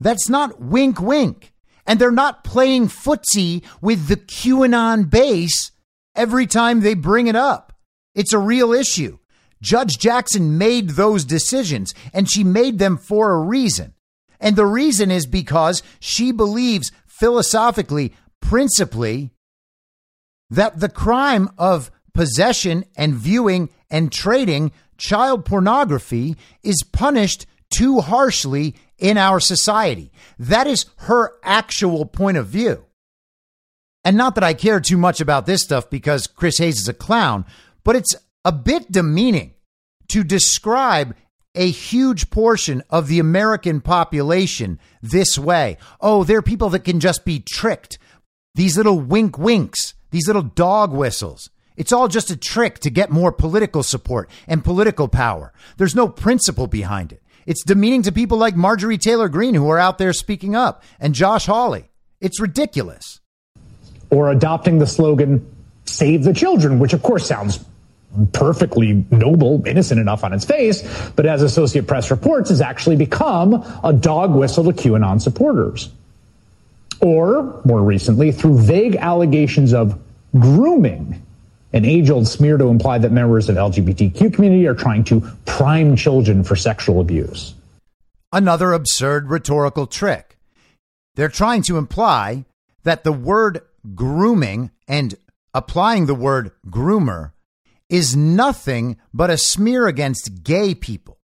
That's 0.01 0.29
not 0.29 0.61
wink 0.61 1.01
wink. 1.01 1.53
And 1.87 1.99
they're 1.99 2.11
not 2.11 2.45
playing 2.45 2.89
footsie 2.89 3.62
with 3.80 4.09
the 4.09 4.16
QAnon 4.16 5.09
base 5.09 5.70
every 6.14 6.47
time 6.47 6.80
they 6.80 6.95
bring 6.95 7.26
it 7.26 7.37
up. 7.37 7.72
It's 8.14 8.32
a 8.32 8.39
real 8.39 8.72
issue. 8.72 9.18
Judge 9.62 9.99
Jackson 9.99 10.59
made 10.59 10.91
those 10.91 11.24
decisions, 11.24 11.95
and 12.12 12.30
she 12.30 12.45
made 12.45 12.78
them 12.78 12.97
for 12.97 13.32
a 13.32 13.41
reason. 13.41 13.95
And 14.41 14.57
the 14.57 14.66
reason 14.66 15.11
is 15.11 15.26
because 15.26 15.82
she 15.99 16.32
believes 16.32 16.93
philosophically, 17.07 18.12
principally, 18.41 19.30
that 20.51 20.80
the 20.80 20.89
crime 20.89 21.49
of 21.59 21.91
possession 22.12 22.84
and 22.97 23.14
viewing 23.14 23.70
and 23.91 24.12
trading 24.12 24.72
child 24.97 25.45
pornography 25.45 26.37
is 26.62 26.82
punished 26.93 27.47
too 27.74 28.01
harshly 28.01 28.74
in 28.99 29.18
our 29.18 29.40
society. 29.40 30.11
That 30.38 30.66
is 30.66 30.86
her 30.97 31.32
actual 31.42 32.07
point 32.07 32.36
of 32.36 32.47
view. 32.47 32.84
And 34.05 34.16
not 34.16 34.36
that 34.36 34.44
I 34.44 34.55
care 34.55 34.80
too 34.80 34.97
much 34.97 35.20
about 35.20 35.47
this 35.47 35.62
stuff 35.62 35.90
because 35.90 36.26
Chris 36.26 36.59
Hayes 36.59 36.78
is 36.78 36.88
a 36.88 36.94
clown, 36.94 37.44
but 37.82 37.97
it's 37.97 38.14
a 38.44 38.53
bit 38.53 38.90
demeaning 38.90 39.55
to 40.09 40.22
describe 40.22 41.16
a 41.57 41.70
huge 41.70 42.30
portion 42.30 42.82
of 42.90 43.09
the 43.09 43.18
American 43.18 43.80
population 43.80 44.78
this 45.03 45.38
way. 45.38 45.78
Oh, 46.01 46.22
they're 46.22 46.42
people 46.42 46.68
that 46.70 46.84
can 46.84 47.01
just 47.01 47.24
be 47.24 47.40
tricked. 47.40 47.99
These 48.55 48.76
little 48.76 49.01
wink 49.01 49.38
winks, 49.38 49.94
these 50.11 50.26
little 50.26 50.42
dog 50.42 50.92
whistles. 50.92 51.51
It's 51.76 51.92
all 51.92 52.09
just 52.09 52.30
a 52.30 52.36
trick 52.36 52.78
to 52.80 52.90
get 52.90 53.11
more 53.11 53.32
political 53.32 53.82
support 53.82 54.30
and 54.47 54.64
political 54.64 55.09
power. 55.09 55.53
There's 55.76 55.94
no 55.94 56.09
principle 56.09 56.66
behind 56.66 57.12
it. 57.12 57.22
It's 57.47 57.62
demeaning 57.62 58.03
to 58.03 58.12
people 58.12 58.38
like 58.38 58.57
Marjorie 58.57 58.99
Taylor 58.99 59.28
Greene 59.28 59.55
who 59.55 59.70
are 59.70 59.78
out 59.78 59.99
there 59.99 60.12
speaking 60.12 60.57
up 60.57 60.82
and 60.99 61.14
Josh 61.14 61.47
Hawley. 61.47 61.88
It's 62.20 62.40
ridiculous. 62.40 63.20
Or 64.11 64.30
adopting 64.30 64.78
the 64.78 64.86
slogan, 64.86 65.47
save 65.84 66.24
the 66.24 66.32
children, 66.32 66.80
which 66.80 66.92
of 66.92 67.03
course 67.03 67.26
sounds 67.26 67.64
perfectly 68.32 69.05
noble, 69.11 69.64
innocent 69.66 70.01
enough 70.01 70.24
on 70.24 70.32
its 70.32 70.44
face, 70.44 70.82
but 71.16 71.26
as 71.26 71.42
Associate 71.42 71.86
Press 71.86 72.11
reports, 72.11 72.51
has 72.51 72.61
actually 72.61 72.97
become 72.97 73.64
a 73.84 73.92
dog 73.92 74.34
whistle 74.34 74.64
to 74.64 74.72
QAnon 74.72 75.20
supporters. 75.20 75.90
Or, 77.01 77.61
more 77.64 77.82
recently, 77.82 78.32
through 78.32 78.59
vague 78.61 78.97
allegations 78.97 79.74
of 79.74 80.01
grooming, 80.38 81.22
an 81.77 81.85
age-old 81.85 82.27
smear 82.27 82.57
to 82.57 82.68
imply 82.68 82.97
that 82.97 83.12
members 83.12 83.51
of 83.51 83.57
LGBTQ 83.57 84.33
community 84.33 84.66
are 84.66 84.74
trying 84.74 85.05
to 85.05 85.20
prime 85.45 85.95
children 85.95 86.43
for 86.43 86.57
sexual 86.57 87.03
abuse. 87.03 87.55
Another 88.33 88.72
absurd 88.72 89.29
rhetorical 89.29 89.87
trick. 89.87 90.39
They're 91.16 91.29
trying 91.29 91.62
to 91.64 91.77
imply 91.77 92.47
that 92.85 93.05
the 93.05 93.12
word 93.12 93.61
grooming 93.95 94.70
and 94.89 95.16
applying 95.53 96.07
the 96.07 96.14
word 96.14 96.51
groomer 96.66 97.33
is 97.91 98.16
nothing 98.16 98.97
but 99.12 99.29
a 99.29 99.37
smear 99.37 99.87
against 99.87 100.43
gay 100.43 100.74
people. 100.74 101.18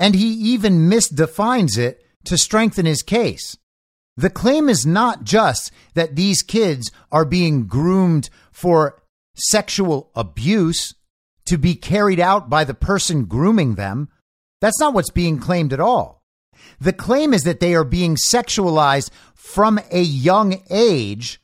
And 0.00 0.14
he 0.14 0.28
even 0.28 0.88
misdefines 0.88 1.76
it 1.76 2.06
to 2.24 2.38
strengthen 2.38 2.86
his 2.86 3.02
case. 3.02 3.56
The 4.16 4.30
claim 4.30 4.70
is 4.70 4.86
not 4.86 5.24
just 5.24 5.70
that 5.92 6.16
these 6.16 6.42
kids 6.42 6.90
are 7.12 7.24
being 7.26 7.66
groomed 7.66 8.30
for 8.50 9.02
sexual 9.38 10.10
abuse 10.14 10.94
to 11.46 11.56
be 11.56 11.74
carried 11.74 12.20
out 12.20 12.50
by 12.50 12.64
the 12.64 12.74
person 12.74 13.24
grooming 13.24 13.76
them. 13.76 14.08
That's 14.60 14.78
not 14.80 14.94
what's 14.94 15.10
being 15.10 15.38
claimed 15.38 15.72
at 15.72 15.80
all. 15.80 16.22
The 16.80 16.92
claim 16.92 17.32
is 17.32 17.42
that 17.42 17.60
they 17.60 17.74
are 17.74 17.84
being 17.84 18.16
sexualized 18.16 19.10
from 19.34 19.80
a 19.90 20.02
young 20.02 20.62
age 20.70 21.40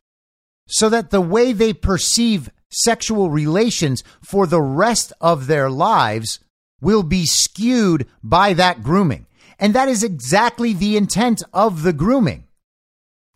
so 0.66 0.88
that 0.88 1.11
the 1.11 1.20
way 1.20 1.53
they 1.53 1.72
perceive 1.72 2.51
sexual 2.70 3.30
relations 3.30 4.03
for 4.22 4.47
the 4.47 4.62
rest 4.62 5.12
of 5.20 5.47
their 5.47 5.70
lives 5.70 6.40
will 6.80 7.03
be 7.03 7.24
skewed 7.24 8.07
by 8.22 8.53
that 8.55 8.82
grooming. 8.82 9.26
And 9.59 9.74
that 9.74 9.88
is 9.88 10.03
exactly 10.03 10.72
the 10.72 10.97
intent 10.97 11.42
of 11.53 11.82
the 11.82 11.92
grooming. 11.92 12.45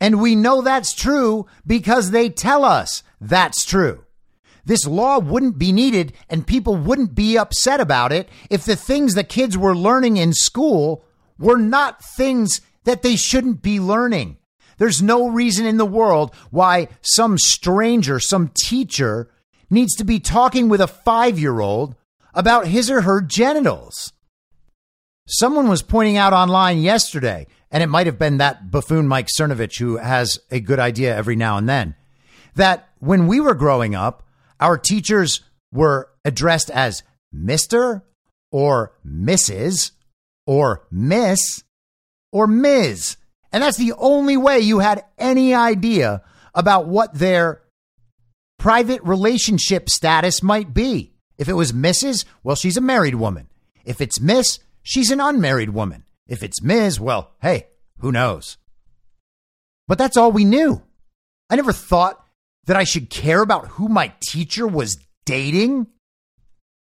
And 0.00 0.20
we 0.20 0.34
know 0.34 0.62
that's 0.62 0.92
true 0.92 1.46
because 1.66 2.10
they 2.10 2.28
tell 2.28 2.64
us 2.64 3.02
that's 3.20 3.64
true. 3.64 4.04
This 4.68 4.86
law 4.86 5.18
wouldn't 5.18 5.56
be 5.56 5.72
needed 5.72 6.12
and 6.28 6.46
people 6.46 6.76
wouldn't 6.76 7.14
be 7.14 7.38
upset 7.38 7.80
about 7.80 8.12
it 8.12 8.28
if 8.50 8.66
the 8.66 8.76
things 8.76 9.14
that 9.14 9.30
kids 9.30 9.56
were 9.56 9.74
learning 9.74 10.18
in 10.18 10.34
school 10.34 11.06
were 11.38 11.56
not 11.56 12.04
things 12.04 12.60
that 12.84 13.00
they 13.00 13.16
shouldn't 13.16 13.62
be 13.62 13.80
learning. 13.80 14.36
There's 14.76 15.00
no 15.00 15.28
reason 15.28 15.64
in 15.64 15.78
the 15.78 15.86
world 15.86 16.34
why 16.50 16.88
some 17.00 17.38
stranger, 17.38 18.20
some 18.20 18.52
teacher 18.62 19.30
needs 19.70 19.94
to 19.96 20.04
be 20.04 20.20
talking 20.20 20.68
with 20.68 20.82
a 20.82 20.86
five 20.86 21.38
year 21.38 21.60
old 21.60 21.94
about 22.34 22.66
his 22.66 22.90
or 22.90 23.00
her 23.00 23.22
genitals. 23.22 24.12
Someone 25.26 25.68
was 25.68 25.80
pointing 25.80 26.18
out 26.18 26.34
online 26.34 26.82
yesterday, 26.82 27.46
and 27.70 27.82
it 27.82 27.88
might 27.88 28.06
have 28.06 28.18
been 28.18 28.36
that 28.36 28.70
buffoon 28.70 29.08
Mike 29.08 29.28
Cernovich 29.34 29.78
who 29.78 29.96
has 29.96 30.38
a 30.50 30.60
good 30.60 30.78
idea 30.78 31.16
every 31.16 31.36
now 31.36 31.56
and 31.56 31.66
then, 31.66 31.94
that 32.54 32.90
when 32.98 33.26
we 33.26 33.40
were 33.40 33.54
growing 33.54 33.94
up, 33.94 34.24
our 34.60 34.78
teachers 34.78 35.40
were 35.72 36.10
addressed 36.24 36.70
as 36.70 37.02
Mr. 37.34 38.02
or 38.50 38.92
Mrs. 39.06 39.92
or 40.46 40.86
Miss 40.90 41.62
or 42.32 42.46
Ms. 42.46 43.16
And 43.52 43.62
that's 43.62 43.76
the 43.76 43.94
only 43.94 44.36
way 44.36 44.60
you 44.60 44.78
had 44.80 45.04
any 45.16 45.54
idea 45.54 46.22
about 46.54 46.86
what 46.86 47.14
their 47.14 47.62
private 48.58 49.02
relationship 49.02 49.88
status 49.88 50.42
might 50.42 50.74
be. 50.74 51.12
If 51.38 51.48
it 51.48 51.54
was 51.54 51.72
Mrs., 51.72 52.24
well, 52.42 52.56
she's 52.56 52.76
a 52.76 52.82
married 52.82 53.14
woman. 53.14 53.48
If 53.84 54.00
it's 54.00 54.20
Miss, 54.20 54.58
she's 54.82 55.10
an 55.10 55.20
unmarried 55.20 55.70
woman. 55.70 56.04
If 56.26 56.42
it's 56.42 56.62
Ms., 56.62 57.00
well, 57.00 57.32
hey, 57.40 57.68
who 58.00 58.12
knows? 58.12 58.58
But 59.86 59.98
that's 59.98 60.16
all 60.16 60.32
we 60.32 60.44
knew. 60.44 60.82
I 61.48 61.56
never 61.56 61.72
thought 61.72 62.22
that 62.68 62.76
I 62.76 62.84
should 62.84 63.08
care 63.08 63.40
about 63.40 63.66
who 63.66 63.88
my 63.88 64.12
teacher 64.20 64.66
was 64.66 64.98
dating. 65.24 65.86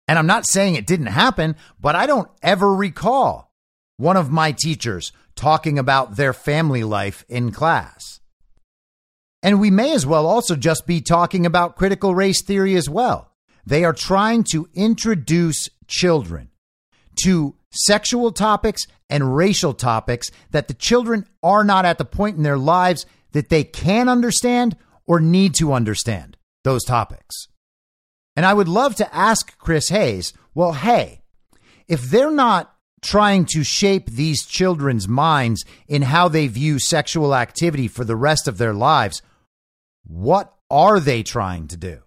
And 0.08 0.18
I'm 0.18 0.26
not 0.26 0.44
saying 0.44 0.74
it 0.74 0.88
didn't 0.88 1.06
happen, 1.06 1.54
but 1.80 1.94
I 1.94 2.06
don't 2.06 2.28
ever 2.42 2.74
recall 2.74 3.54
one 3.96 4.16
of 4.16 4.28
my 4.28 4.50
teachers 4.50 5.12
talking 5.36 5.78
about 5.78 6.16
their 6.16 6.32
family 6.32 6.82
life 6.82 7.24
in 7.28 7.52
class. 7.52 8.18
And 9.40 9.60
we 9.60 9.70
may 9.70 9.94
as 9.94 10.04
well 10.04 10.26
also 10.26 10.56
just 10.56 10.84
be 10.84 11.00
talking 11.00 11.46
about 11.46 11.76
critical 11.76 12.12
race 12.12 12.42
theory 12.42 12.74
as 12.74 12.90
well. 12.90 13.30
They 13.64 13.84
are 13.84 13.92
trying 13.92 14.42
to 14.50 14.68
introduce 14.74 15.68
children 15.86 16.50
to 17.22 17.54
sexual 17.70 18.32
topics 18.32 18.82
and 19.08 19.36
racial 19.36 19.74
topics 19.74 20.28
that 20.50 20.66
the 20.66 20.74
children 20.74 21.24
are 21.40 21.62
not 21.62 21.84
at 21.84 21.98
the 21.98 22.04
point 22.04 22.36
in 22.36 22.42
their 22.42 22.58
lives 22.58 23.06
that 23.30 23.48
they 23.48 23.62
can 23.62 24.08
understand 24.08 24.76
or 25.08 25.18
need 25.18 25.54
to 25.54 25.72
understand 25.72 26.36
those 26.62 26.84
topics. 26.84 27.48
And 28.36 28.46
I 28.46 28.54
would 28.54 28.68
love 28.68 28.94
to 28.96 29.14
ask 29.14 29.58
Chris 29.58 29.88
Hayes, 29.88 30.32
well, 30.54 30.74
hey, 30.74 31.22
if 31.88 32.02
they're 32.02 32.30
not 32.30 32.72
trying 33.00 33.46
to 33.46 33.64
shape 33.64 34.10
these 34.10 34.44
children's 34.44 35.08
minds 35.08 35.64
in 35.88 36.02
how 36.02 36.28
they 36.28 36.46
view 36.46 36.78
sexual 36.78 37.34
activity 37.34 37.88
for 37.88 38.04
the 38.04 38.14
rest 38.14 38.46
of 38.46 38.58
their 38.58 38.74
lives, 38.74 39.22
what 40.06 40.54
are 40.70 41.00
they 41.00 41.22
trying 41.22 41.66
to 41.68 41.76
do? 41.76 42.02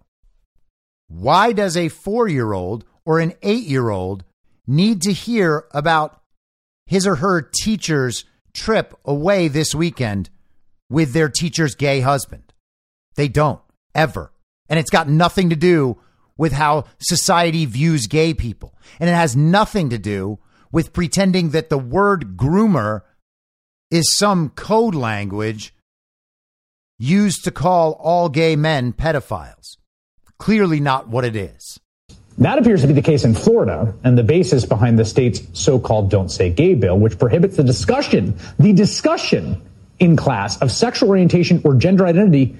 Why 1.08 1.52
does 1.52 1.76
a 1.76 1.88
four 1.88 2.28
year 2.28 2.52
old 2.52 2.84
or 3.04 3.18
an 3.18 3.34
eight 3.42 3.64
year 3.64 3.90
old 3.90 4.24
need 4.66 5.02
to 5.02 5.12
hear 5.12 5.64
about 5.72 6.20
his 6.86 7.06
or 7.06 7.16
her 7.16 7.42
teacher's 7.42 8.24
trip 8.54 8.94
away 9.04 9.48
this 9.48 9.74
weekend 9.74 10.30
with 10.88 11.12
their 11.12 11.28
teacher's 11.28 11.74
gay 11.74 12.00
husband? 12.00 12.51
They 13.14 13.28
don't, 13.28 13.60
ever. 13.94 14.32
And 14.68 14.78
it's 14.78 14.90
got 14.90 15.08
nothing 15.08 15.50
to 15.50 15.56
do 15.56 15.98
with 16.36 16.52
how 16.52 16.84
society 16.98 17.66
views 17.66 18.06
gay 18.06 18.34
people. 18.34 18.74
And 18.98 19.08
it 19.08 19.14
has 19.14 19.36
nothing 19.36 19.90
to 19.90 19.98
do 19.98 20.38
with 20.70 20.92
pretending 20.92 21.50
that 21.50 21.68
the 21.68 21.78
word 21.78 22.36
groomer 22.36 23.02
is 23.90 24.16
some 24.16 24.48
code 24.50 24.94
language 24.94 25.74
used 26.98 27.44
to 27.44 27.50
call 27.50 27.92
all 28.00 28.28
gay 28.28 28.56
men 28.56 28.92
pedophiles. 28.92 29.76
Clearly 30.38 30.80
not 30.80 31.08
what 31.08 31.24
it 31.24 31.36
is. 31.36 31.78
That 32.38 32.58
appears 32.58 32.80
to 32.80 32.86
be 32.86 32.94
the 32.94 33.02
case 33.02 33.24
in 33.24 33.34
Florida 33.34 33.94
and 34.04 34.16
the 34.16 34.22
basis 34.22 34.64
behind 34.64 34.98
the 34.98 35.04
state's 35.04 35.42
so 35.52 35.78
called 35.78 36.10
Don't 36.10 36.30
Say 36.30 36.50
Gay 36.50 36.74
bill, 36.74 36.98
which 36.98 37.18
prohibits 37.18 37.56
the 37.56 37.62
discussion, 37.62 38.34
the 38.58 38.72
discussion 38.72 39.60
in 39.98 40.16
class 40.16 40.60
of 40.62 40.72
sexual 40.72 41.10
orientation 41.10 41.60
or 41.64 41.74
gender 41.74 42.06
identity 42.06 42.56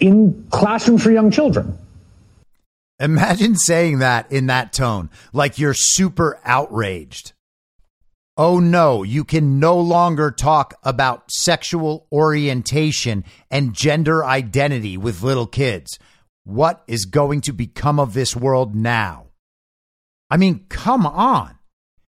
in 0.00 0.46
classrooms 0.50 1.02
for 1.02 1.10
young 1.10 1.30
children. 1.30 1.78
Imagine 2.98 3.56
saying 3.56 4.00
that 4.00 4.30
in 4.30 4.46
that 4.46 4.72
tone, 4.72 5.08
like 5.32 5.58
you're 5.58 5.74
super 5.74 6.38
outraged. 6.44 7.32
Oh 8.36 8.58
no, 8.58 9.02
you 9.02 9.24
can 9.24 9.58
no 9.58 9.78
longer 9.78 10.30
talk 10.30 10.74
about 10.82 11.30
sexual 11.30 12.06
orientation 12.12 13.24
and 13.50 13.74
gender 13.74 14.24
identity 14.24 14.96
with 14.96 15.22
little 15.22 15.46
kids. 15.46 15.98
What 16.44 16.82
is 16.86 17.04
going 17.04 17.42
to 17.42 17.52
become 17.52 18.00
of 18.00 18.14
this 18.14 18.34
world 18.34 18.74
now? 18.74 19.26
I 20.30 20.36
mean, 20.36 20.66
come 20.68 21.06
on. 21.06 21.58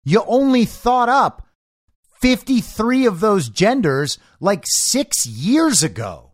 You 0.03 0.23
only 0.27 0.65
thought 0.65 1.09
up 1.09 1.47
53 2.21 3.05
of 3.05 3.19
those 3.19 3.49
genders 3.49 4.19
like 4.39 4.63
six 4.65 5.25
years 5.25 5.81
ago. 5.81 6.30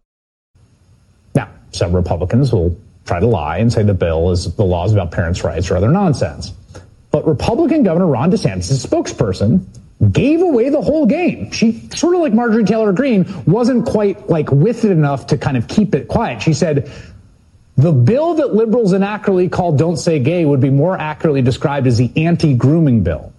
Some 1.72 1.96
Republicans 1.96 2.52
will 2.52 2.78
try 3.06 3.20
to 3.20 3.28
lie 3.28 3.58
and 3.58 3.72
say 3.72 3.84
the 3.84 3.94
bill 3.94 4.32
is 4.32 4.54
the 4.56 4.66
laws 4.66 4.94
about 4.94 5.12
parents' 5.12 5.44
rights 5.44 5.72
or 5.72 5.78
other 5.78 5.90
nonsense. 5.90 6.52
But 7.12 7.26
Republican 7.26 7.84
Governor 7.84 8.08
Ron 8.08 8.32
DeSantis' 8.32 8.86
spokesperson 8.86 9.66
gave 10.12 10.42
away 10.42 10.70
the 10.70 10.82
whole 10.82 11.06
game. 11.06 11.52
She 11.52 11.90
sort 11.90 12.16
of 12.16 12.22
like 12.22 12.34
Marjorie 12.34 12.66
Taylor 12.66 12.94
Greene 12.94 13.26
wasn't 13.46 13.86
quite 13.86 14.30
like 14.30 14.52
with 14.52 14.86
it 14.86 14.92
enough 14.92 15.28
to 15.28 15.38
kind 15.38 15.58
of 15.58 15.68
keep 15.68 15.96
it 15.96 16.08
quiet. 16.08 16.42
She 16.42 16.54
said, 16.54 16.92
the 17.78 17.92
bill 17.92 18.36
that 18.36 18.54
liberals 18.54 18.94
inaccurately 18.94 19.50
call 19.50 19.72
Don't 19.72 19.98
Say 19.98 20.20
Gay 20.20 20.46
would 20.46 20.62
be 20.62 20.70
more 20.70 20.98
accurately 20.98 21.42
described 21.42 21.88
as 21.88 21.98
the 21.98 22.12
anti 22.16 22.56
grooming 22.56 23.04
bill. 23.04 23.32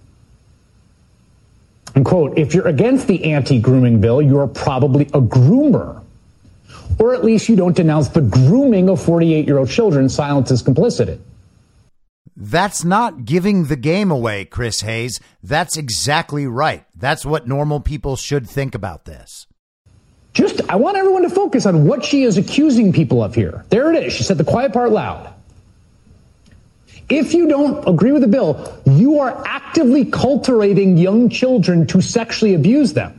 And 1.94 2.04
quote, 2.04 2.38
if 2.38 2.54
you're 2.54 2.68
against 2.68 3.08
the 3.08 3.32
anti 3.32 3.60
grooming 3.60 4.00
bill, 4.00 4.22
you're 4.22 4.46
probably 4.46 5.06
a 5.06 5.20
groomer. 5.20 6.04
Or 6.98 7.14
at 7.14 7.24
least 7.24 7.48
you 7.48 7.56
don't 7.56 7.76
denounce 7.76 8.08
the 8.08 8.20
grooming 8.20 8.88
of 8.88 9.00
48 9.00 9.46
year 9.46 9.58
old 9.58 9.70
children. 9.70 10.08
Silence 10.08 10.50
is 10.50 10.62
complicit. 10.62 11.20
That's 12.36 12.84
not 12.84 13.24
giving 13.24 13.64
the 13.64 13.76
game 13.76 14.12
away, 14.12 14.44
Chris 14.44 14.82
Hayes. 14.82 15.18
That's 15.42 15.76
exactly 15.76 16.46
right. 16.46 16.84
That's 16.94 17.26
what 17.26 17.48
normal 17.48 17.80
people 17.80 18.14
should 18.14 18.48
think 18.48 18.76
about 18.76 19.06
this. 19.06 19.48
Just, 20.34 20.60
I 20.70 20.76
want 20.76 20.96
everyone 20.96 21.22
to 21.22 21.30
focus 21.30 21.66
on 21.66 21.84
what 21.84 22.04
she 22.04 22.22
is 22.22 22.38
accusing 22.38 22.92
people 22.92 23.24
of 23.24 23.34
here. 23.34 23.64
There 23.70 23.92
it 23.92 24.04
is. 24.04 24.12
She 24.12 24.22
said 24.22 24.38
the 24.38 24.44
quiet 24.44 24.72
part 24.72 24.92
loud. 24.92 25.34
If 27.08 27.34
you 27.34 27.48
don't 27.48 27.88
agree 27.88 28.12
with 28.12 28.22
the 28.22 28.28
bill, 28.28 28.80
you 28.84 29.18
are 29.18 29.42
actively 29.44 30.04
cultivating 30.04 30.96
young 30.96 31.30
children 31.30 31.86
to 31.88 32.00
sexually 32.00 32.54
abuse 32.54 32.92
them. 32.92 33.17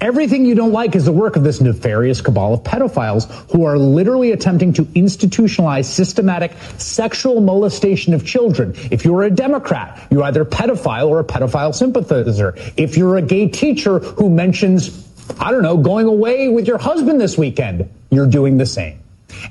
Everything 0.00 0.44
you 0.44 0.54
don't 0.54 0.72
like 0.72 0.94
is 0.94 1.04
the 1.04 1.12
work 1.12 1.36
of 1.36 1.44
this 1.44 1.60
nefarious 1.60 2.20
cabal 2.20 2.54
of 2.54 2.62
pedophiles 2.62 3.30
who 3.50 3.64
are 3.64 3.78
literally 3.78 4.32
attempting 4.32 4.72
to 4.74 4.84
institutionalize 4.86 5.84
systematic 5.84 6.52
sexual 6.78 7.40
molestation 7.40 8.14
of 8.14 8.24
children. 8.24 8.74
If 8.90 9.04
you're 9.04 9.22
a 9.22 9.30
Democrat, 9.30 10.06
you're 10.10 10.22
either 10.24 10.42
a 10.42 10.46
pedophile 10.46 11.08
or 11.08 11.20
a 11.20 11.24
pedophile 11.24 11.74
sympathizer. 11.74 12.54
If 12.76 12.96
you're 12.96 13.16
a 13.16 13.22
gay 13.22 13.48
teacher 13.48 13.98
who 13.98 14.30
mentions, 14.30 15.06
I 15.38 15.50
don't 15.50 15.62
know, 15.62 15.76
going 15.76 16.06
away 16.06 16.48
with 16.48 16.66
your 16.66 16.78
husband 16.78 17.20
this 17.20 17.36
weekend, 17.36 17.88
you're 18.10 18.26
doing 18.26 18.56
the 18.56 18.66
same. 18.66 19.00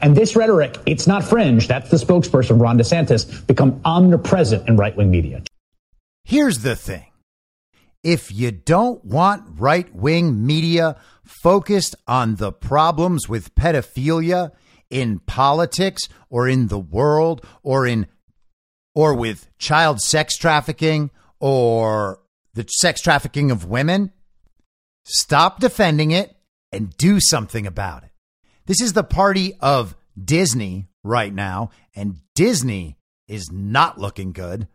And 0.02 0.16
this 0.16 0.36
rhetoric, 0.36 0.78
it's 0.86 1.08
not 1.08 1.24
fringe. 1.24 1.68
That's 1.68 1.90
the 1.90 1.98
spokesperson, 1.98 2.60
Ron 2.60 2.78
DeSantis, 2.78 3.46
become 3.48 3.82
omnipresent 3.84 4.68
in 4.68 4.78
right 4.78 4.96
wing 4.96 5.12
media. 5.12 5.44
Here's 6.26 6.60
the 6.60 6.76
thing 6.76 7.06
if 8.04 8.32
you 8.32 8.52
don't 8.52 9.04
want 9.06 9.60
right 9.60 9.94
wing 9.96 10.46
media 10.46 10.98
focused 11.24 11.96
on 12.08 12.36
the 12.36 12.52
problems 12.52 13.30
with 13.30 13.56
pedophilia 13.56 14.52
in 14.90 15.20
politics 15.20 16.04
or 16.30 16.48
in 16.48 16.68
the 16.68 16.80
world 16.80 17.46
or 17.64 17.88
in 17.88 18.08
or 18.94 19.16
with 19.16 19.48
child 19.58 20.00
sex 20.00 20.38
trafficking 20.38 21.10
or 21.40 22.20
the 22.54 22.64
sex 22.64 23.02
trafficking 23.02 23.50
of 23.50 23.66
women, 23.66 24.12
stop 25.04 25.60
defending 25.60 26.12
it 26.12 26.36
and 26.72 26.96
do 26.98 27.20
something 27.20 27.66
about 27.66 28.04
it. 28.04 28.12
This 28.66 28.82
is 28.82 28.94
the 28.94 29.04
party 29.04 29.56
of 29.60 29.96
Disney 30.22 30.88
right 31.04 31.34
now, 31.34 31.72
and 31.96 32.20
Disney 32.36 32.98
is 33.28 33.50
not 33.52 33.98
looking 33.98 34.32
good. 34.32 34.68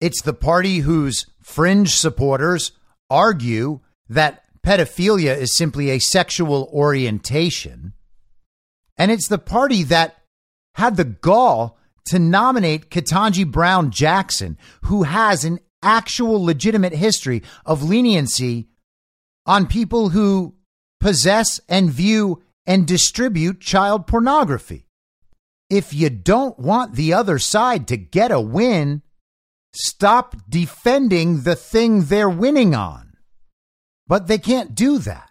It's 0.00 0.22
the 0.22 0.34
party 0.34 0.78
whose 0.78 1.26
fringe 1.40 1.94
supporters 1.94 2.72
argue 3.08 3.80
that 4.08 4.44
pedophilia 4.64 5.36
is 5.36 5.56
simply 5.56 5.90
a 5.90 5.98
sexual 5.98 6.70
orientation. 6.72 7.92
And 8.96 9.10
it's 9.10 9.28
the 9.28 9.38
party 9.38 9.82
that 9.84 10.16
had 10.74 10.96
the 10.96 11.04
gall 11.04 11.78
to 12.06 12.18
nominate 12.18 12.90
Ketanji 12.90 13.50
Brown 13.50 13.90
Jackson, 13.90 14.58
who 14.82 15.04
has 15.04 15.44
an 15.44 15.60
actual 15.82 16.44
legitimate 16.44 16.92
history 16.92 17.42
of 17.64 17.82
leniency 17.82 18.68
on 19.46 19.66
people 19.66 20.10
who 20.10 20.54
possess 21.00 21.60
and 21.68 21.90
view 21.90 22.42
and 22.66 22.86
distribute 22.86 23.60
child 23.60 24.06
pornography. 24.06 24.86
If 25.70 25.94
you 25.94 26.10
don't 26.10 26.58
want 26.58 26.94
the 26.94 27.12
other 27.14 27.38
side 27.38 27.88
to 27.88 27.96
get 27.96 28.30
a 28.30 28.40
win, 28.40 29.02
stop 29.72 30.36
defending 30.48 31.42
the 31.42 31.56
thing 31.56 32.04
they're 32.04 32.30
winning 32.30 32.74
on. 32.74 33.14
But 34.06 34.26
they 34.26 34.38
can't 34.38 34.74
do 34.74 34.98
that 34.98 35.30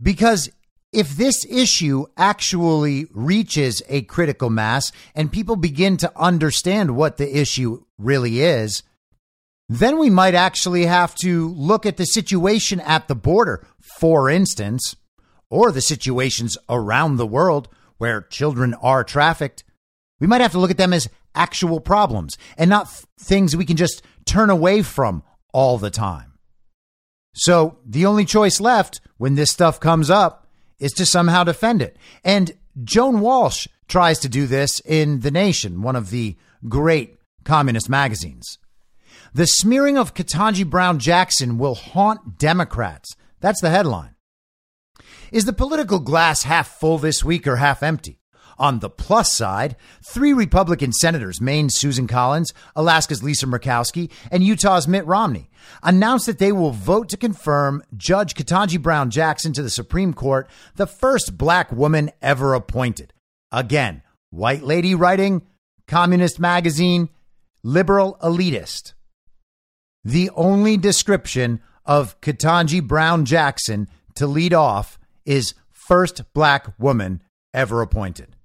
because 0.00 0.50
if 0.92 1.16
this 1.16 1.44
issue 1.46 2.06
actually 2.16 3.06
reaches 3.12 3.82
a 3.88 4.02
critical 4.02 4.50
mass 4.50 4.92
and 5.14 5.32
people 5.32 5.56
begin 5.56 5.96
to 5.98 6.12
understand 6.16 6.96
what 6.96 7.16
the 7.16 7.38
issue 7.38 7.84
really 7.98 8.40
is, 8.40 8.82
then 9.68 9.98
we 9.98 10.10
might 10.10 10.34
actually 10.34 10.86
have 10.86 11.14
to 11.16 11.48
look 11.48 11.86
at 11.86 11.96
the 11.96 12.04
situation 12.04 12.80
at 12.80 13.08
the 13.08 13.14
border, 13.14 13.66
for 13.98 14.30
instance, 14.30 14.94
or 15.50 15.72
the 15.72 15.80
situations 15.80 16.56
around 16.68 17.16
the 17.16 17.26
world 17.26 17.68
where 17.98 18.20
children 18.20 18.74
are 18.74 19.02
trafficked. 19.02 19.64
We 20.20 20.26
might 20.26 20.40
have 20.40 20.52
to 20.52 20.58
look 20.58 20.70
at 20.70 20.76
them 20.76 20.92
as 20.92 21.08
actual 21.36 21.80
problems 21.80 22.36
and 22.56 22.68
not 22.70 22.88
th- 22.88 23.04
things 23.18 23.56
we 23.56 23.64
can 23.64 23.76
just 23.76 24.02
turn 24.24 24.50
away 24.50 24.82
from 24.82 25.22
all 25.52 25.78
the 25.78 25.90
time. 25.90 26.32
So 27.34 27.78
the 27.84 28.06
only 28.06 28.24
choice 28.24 28.60
left 28.60 29.00
when 29.18 29.34
this 29.34 29.50
stuff 29.50 29.78
comes 29.78 30.10
up 30.10 30.48
is 30.78 30.92
to 30.92 31.06
somehow 31.06 31.44
defend 31.44 31.82
it. 31.82 31.96
And 32.24 32.52
Joan 32.82 33.20
Walsh 33.20 33.68
tries 33.88 34.18
to 34.20 34.28
do 34.28 34.46
this 34.46 34.80
in 34.80 35.20
The 35.20 35.30
Nation, 35.30 35.82
one 35.82 35.96
of 35.96 36.10
the 36.10 36.36
great 36.68 37.18
communist 37.44 37.88
magazines. 37.88 38.58
The 39.32 39.46
smearing 39.46 39.98
of 39.98 40.14
Ketanji 40.14 40.68
Brown 40.68 40.98
Jackson 40.98 41.58
will 41.58 41.74
haunt 41.74 42.38
Democrats. 42.38 43.14
That's 43.40 43.60
the 43.60 43.70
headline. 43.70 44.14
Is 45.30 45.44
the 45.44 45.52
political 45.52 45.98
glass 45.98 46.44
half 46.44 46.68
full 46.68 46.98
this 46.98 47.22
week 47.22 47.46
or 47.46 47.56
half 47.56 47.82
empty? 47.82 48.20
On 48.58 48.78
the 48.78 48.88
plus 48.88 49.32
side, 49.32 49.76
three 50.02 50.32
Republican 50.32 50.92
senators, 50.92 51.40
Maine's 51.40 51.78
Susan 51.78 52.06
Collins, 52.06 52.52
Alaska's 52.74 53.22
Lisa 53.22 53.46
Murkowski, 53.46 54.10
and 54.30 54.42
Utah's 54.42 54.88
Mitt 54.88 55.06
Romney, 55.06 55.50
announced 55.82 56.26
that 56.26 56.38
they 56.38 56.52
will 56.52 56.70
vote 56.70 57.08
to 57.10 57.16
confirm 57.16 57.82
Judge 57.96 58.34
Ketanji 58.34 58.80
Brown 58.80 59.10
Jackson 59.10 59.52
to 59.52 59.62
the 59.62 59.70
Supreme 59.70 60.14
Court, 60.14 60.48
the 60.76 60.86
first 60.86 61.36
black 61.36 61.70
woman 61.70 62.10
ever 62.22 62.54
appointed. 62.54 63.12
Again, 63.52 64.02
white 64.30 64.62
lady 64.62 64.94
writing, 64.94 65.42
communist 65.86 66.40
magazine, 66.40 67.10
liberal 67.62 68.16
elitist. 68.22 68.94
The 70.04 70.30
only 70.34 70.76
description 70.76 71.60
of 71.84 72.20
Ketanji 72.20 72.82
Brown 72.82 73.24
Jackson 73.24 73.88
to 74.14 74.26
lead 74.26 74.54
off 74.54 74.98
is 75.24 75.54
first 75.72 76.32
black 76.32 76.78
woman 76.78 77.22
ever 77.52 77.82
appointed. 77.82 78.35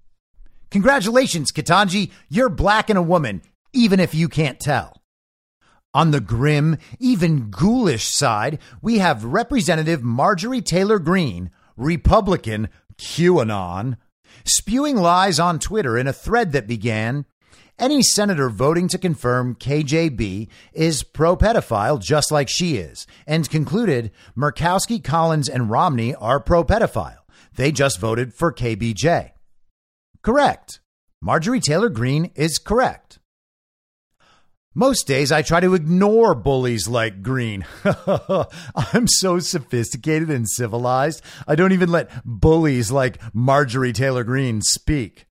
Congratulations, 0.72 1.52
Ketanji. 1.52 2.12
You're 2.30 2.50
black 2.50 2.90
and 2.90 2.98
a 2.98 3.04
woman, 3.04 3.42
even 3.74 4.00
if 4.00 4.16
you 4.16 4.30
can't 4.30 4.60
tell. 4.60 5.02
On 5.94 6.12
the 6.12 6.22
grim, 6.22 6.78
even 7.00 7.52
ghoulish 7.52 8.08
side, 8.08 8.58
we 8.82 9.00
have 9.00 9.26
Representative 9.26 10.02
Marjorie 10.02 10.62
Taylor 10.62 10.98
Greene, 10.98 11.52
Republican 11.76 12.70
QAnon, 12.98 13.98
spewing 14.46 14.96
lies 14.96 15.38
on 15.38 15.60
Twitter 15.60 15.98
in 15.98 16.08
a 16.08 16.14
thread 16.14 16.54
that 16.54 16.68
began 16.68 17.26
any 17.78 18.02
senator 18.02 18.50
voting 18.50 18.88
to 18.90 18.98
confirm 18.98 19.56
KJB 19.56 20.48
is 20.72 21.04
pro 21.04 21.36
pedophile 21.36 22.00
just 22.00 22.32
like 22.32 22.48
she 22.48 22.78
is, 22.78 23.06
and 23.28 23.50
concluded 23.50 24.12
Murkowski, 24.38 25.04
Collins, 25.04 25.50
and 25.50 25.70
Romney 25.70 26.16
are 26.16 26.40
pro 26.40 26.64
pedophile. 26.64 27.18
They 27.56 27.74
just 27.74 28.00
voted 28.00 28.34
for 28.34 28.54
KBJ. 28.54 29.32
Correct. 30.22 30.80
Marjorie 31.22 31.60
Taylor 31.60 31.90
Greene 31.90 32.32
is 32.36 32.58
correct. 32.58 33.20
Most 34.74 35.06
days 35.06 35.32
I 35.34 35.42
try 35.42 35.60
to 35.60 35.74
ignore 35.74 36.34
bullies 36.34 36.88
like 36.88 37.22
Greene. 37.22 37.66
I'm 38.94 39.08
so 39.08 39.40
sophisticated 39.40 40.30
and 40.30 40.50
civilized, 40.50 41.22
I 41.46 41.56
don't 41.56 41.74
even 41.74 41.92
let 41.92 42.10
bullies 42.24 42.90
like 42.90 43.20
Marjorie 43.34 43.92
Taylor 43.92 44.24
Greene 44.24 44.62
speak. 44.62 45.26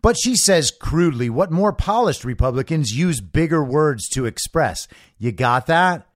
But 0.00 0.16
she 0.18 0.34
says 0.34 0.70
crudely 0.70 1.28
what 1.28 1.50
more 1.50 1.72
polished 1.72 2.24
Republicans 2.24 2.96
use 2.96 3.20
bigger 3.20 3.62
words 3.62 4.08
to 4.10 4.24
express. 4.24 4.88
You 5.18 5.30
got 5.32 5.66
that? 5.66 6.07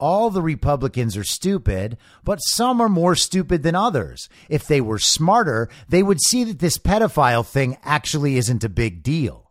All 0.00 0.30
the 0.30 0.42
Republicans 0.42 1.16
are 1.16 1.24
stupid, 1.24 1.96
but 2.22 2.38
some 2.38 2.80
are 2.80 2.88
more 2.88 3.16
stupid 3.16 3.64
than 3.64 3.74
others. 3.74 4.28
If 4.48 4.66
they 4.66 4.80
were 4.80 5.00
smarter, 5.00 5.68
they 5.88 6.04
would 6.04 6.20
see 6.20 6.44
that 6.44 6.60
this 6.60 6.78
pedophile 6.78 7.44
thing 7.44 7.76
actually 7.82 8.36
isn't 8.36 8.62
a 8.62 8.68
big 8.68 9.02
deal. 9.02 9.50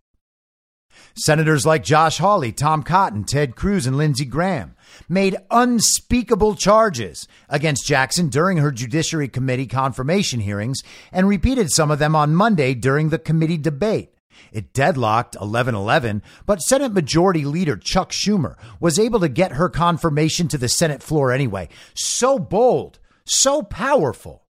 Senators 1.15 1.65
like 1.65 1.83
Josh 1.83 2.19
Hawley, 2.19 2.51
Tom 2.51 2.81
Cotton, 2.81 3.23
Ted 3.23 3.55
Cruz, 3.55 3.87
and 3.87 3.97
Lindsey 3.97 4.23
Graham 4.23 4.75
made 5.09 5.35
unspeakable 5.51 6.55
charges 6.55 7.27
against 7.49 7.85
Jackson 7.85 8.29
during 8.29 8.57
her 8.57 8.71
Judiciary 8.71 9.27
Committee 9.27 9.67
confirmation 9.67 10.39
hearings 10.39 10.81
and 11.11 11.27
repeated 11.27 11.71
some 11.71 11.91
of 11.91 11.99
them 11.99 12.15
on 12.15 12.35
Monday 12.35 12.73
during 12.73 13.09
the 13.09 13.19
committee 13.19 13.57
debate. 13.57 14.13
It 14.51 14.73
deadlocked 14.73 15.35
11 15.39 15.75
11, 15.75 16.21
but 16.45 16.61
Senate 16.61 16.93
Majority 16.93 17.45
Leader 17.45 17.77
Chuck 17.77 18.11
Schumer 18.11 18.55
was 18.79 18.99
able 18.99 19.19
to 19.19 19.29
get 19.29 19.53
her 19.53 19.69
confirmation 19.69 20.47
to 20.49 20.57
the 20.57 20.69
Senate 20.69 21.03
floor 21.03 21.31
anyway. 21.31 21.69
So 21.93 22.39
bold, 22.39 22.99
so 23.25 23.61
powerful. 23.61 24.45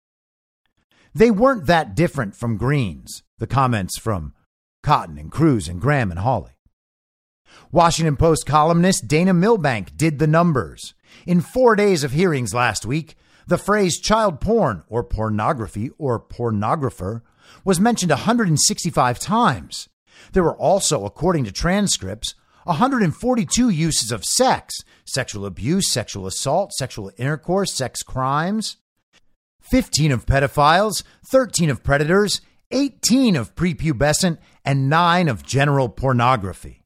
They 1.14 1.30
weren't 1.30 1.66
that 1.66 1.94
different 1.94 2.34
from 2.34 2.56
Greene's, 2.56 3.22
the 3.38 3.46
comments 3.46 3.98
from 3.98 4.34
Cotton 4.82 5.16
and 5.16 5.30
Cruz 5.30 5.68
and 5.68 5.80
Graham 5.80 6.10
and 6.10 6.20
Hawley. 6.20 6.50
Washington 7.70 8.16
Post 8.16 8.46
columnist 8.46 9.06
Dana 9.06 9.32
Milbank 9.32 9.96
did 9.96 10.18
the 10.18 10.26
numbers. 10.26 10.94
In 11.26 11.40
four 11.40 11.76
days 11.76 12.02
of 12.02 12.12
hearings 12.12 12.52
last 12.52 12.84
week, 12.84 13.16
the 13.46 13.58
phrase 13.58 14.00
child 14.00 14.40
porn 14.40 14.82
or 14.88 15.04
pornography 15.04 15.90
or 15.98 16.18
pornographer 16.18 17.22
was 17.64 17.80
mentioned 17.80 18.10
165 18.10 19.18
times. 19.18 19.88
There 20.32 20.42
were 20.42 20.56
also, 20.56 21.04
according 21.04 21.44
to 21.44 21.52
transcripts, 21.52 22.34
142 22.64 23.68
uses 23.68 24.10
of 24.10 24.24
sex, 24.24 24.74
sexual 25.04 25.44
abuse, 25.44 25.92
sexual 25.92 26.26
assault, 26.26 26.72
sexual 26.72 27.10
intercourse, 27.16 27.72
sex 27.72 28.02
crimes, 28.02 28.76
15 29.60 30.12
of 30.12 30.26
pedophiles, 30.26 31.02
13 31.30 31.70
of 31.70 31.82
predators, 31.82 32.40
18 32.70 33.36
of 33.36 33.54
prepubescent, 33.54 34.38
and 34.64 34.88
9 34.88 35.28
of 35.28 35.44
general 35.44 35.88
pornography. 35.88 36.82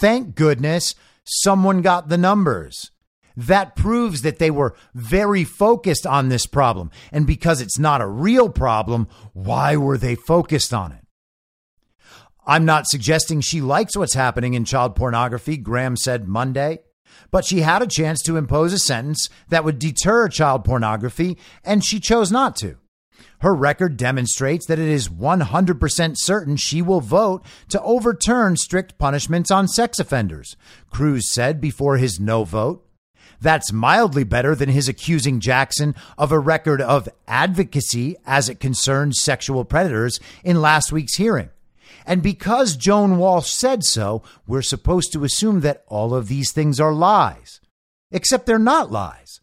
Thank 0.00 0.34
goodness 0.34 0.94
someone 1.24 1.82
got 1.82 2.08
the 2.08 2.18
numbers. 2.18 2.90
That 3.36 3.74
proves 3.74 4.22
that 4.22 4.38
they 4.38 4.50
were 4.50 4.74
very 4.94 5.44
focused 5.44 6.06
on 6.06 6.28
this 6.28 6.46
problem. 6.46 6.90
And 7.12 7.26
because 7.26 7.60
it's 7.60 7.78
not 7.78 8.00
a 8.00 8.06
real 8.06 8.48
problem, 8.48 9.08
why 9.32 9.76
were 9.76 9.98
they 9.98 10.14
focused 10.14 10.72
on 10.72 10.92
it? 10.92 11.04
I'm 12.46 12.64
not 12.64 12.86
suggesting 12.86 13.40
she 13.40 13.60
likes 13.60 13.96
what's 13.96 14.14
happening 14.14 14.54
in 14.54 14.64
child 14.64 14.94
pornography, 14.94 15.56
Graham 15.56 15.96
said 15.96 16.28
Monday, 16.28 16.80
but 17.30 17.44
she 17.44 17.60
had 17.60 17.82
a 17.82 17.86
chance 17.86 18.20
to 18.22 18.36
impose 18.36 18.72
a 18.72 18.78
sentence 18.78 19.28
that 19.48 19.64
would 19.64 19.78
deter 19.78 20.28
child 20.28 20.64
pornography, 20.64 21.38
and 21.64 21.84
she 21.84 21.98
chose 22.00 22.30
not 22.30 22.54
to. 22.56 22.76
Her 23.40 23.54
record 23.54 23.96
demonstrates 23.96 24.66
that 24.66 24.78
it 24.78 24.88
is 24.88 25.08
100% 25.08 26.14
certain 26.16 26.56
she 26.56 26.82
will 26.82 27.00
vote 27.00 27.44
to 27.68 27.82
overturn 27.82 28.56
strict 28.56 28.98
punishments 28.98 29.50
on 29.50 29.68
sex 29.68 29.98
offenders, 29.98 30.56
Cruz 30.90 31.30
said 31.30 31.60
before 31.60 31.96
his 31.96 32.20
no 32.20 32.44
vote. 32.44 32.83
That's 33.44 33.74
mildly 33.74 34.24
better 34.24 34.54
than 34.54 34.70
his 34.70 34.88
accusing 34.88 35.38
Jackson 35.38 35.94
of 36.16 36.32
a 36.32 36.38
record 36.38 36.80
of 36.80 37.10
advocacy 37.28 38.16
as 38.24 38.48
it 38.48 38.58
concerns 38.58 39.20
sexual 39.20 39.66
predators 39.66 40.18
in 40.42 40.62
last 40.62 40.90
week's 40.90 41.16
hearing. 41.16 41.50
And 42.06 42.22
because 42.22 42.74
Joan 42.74 43.18
Walsh 43.18 43.50
said 43.50 43.84
so, 43.84 44.22
we're 44.46 44.62
supposed 44.62 45.12
to 45.12 45.24
assume 45.24 45.60
that 45.60 45.84
all 45.88 46.14
of 46.14 46.28
these 46.28 46.52
things 46.52 46.80
are 46.80 46.94
lies. 46.94 47.60
Except 48.10 48.46
they're 48.46 48.58
not 48.58 48.90
lies. 48.90 49.40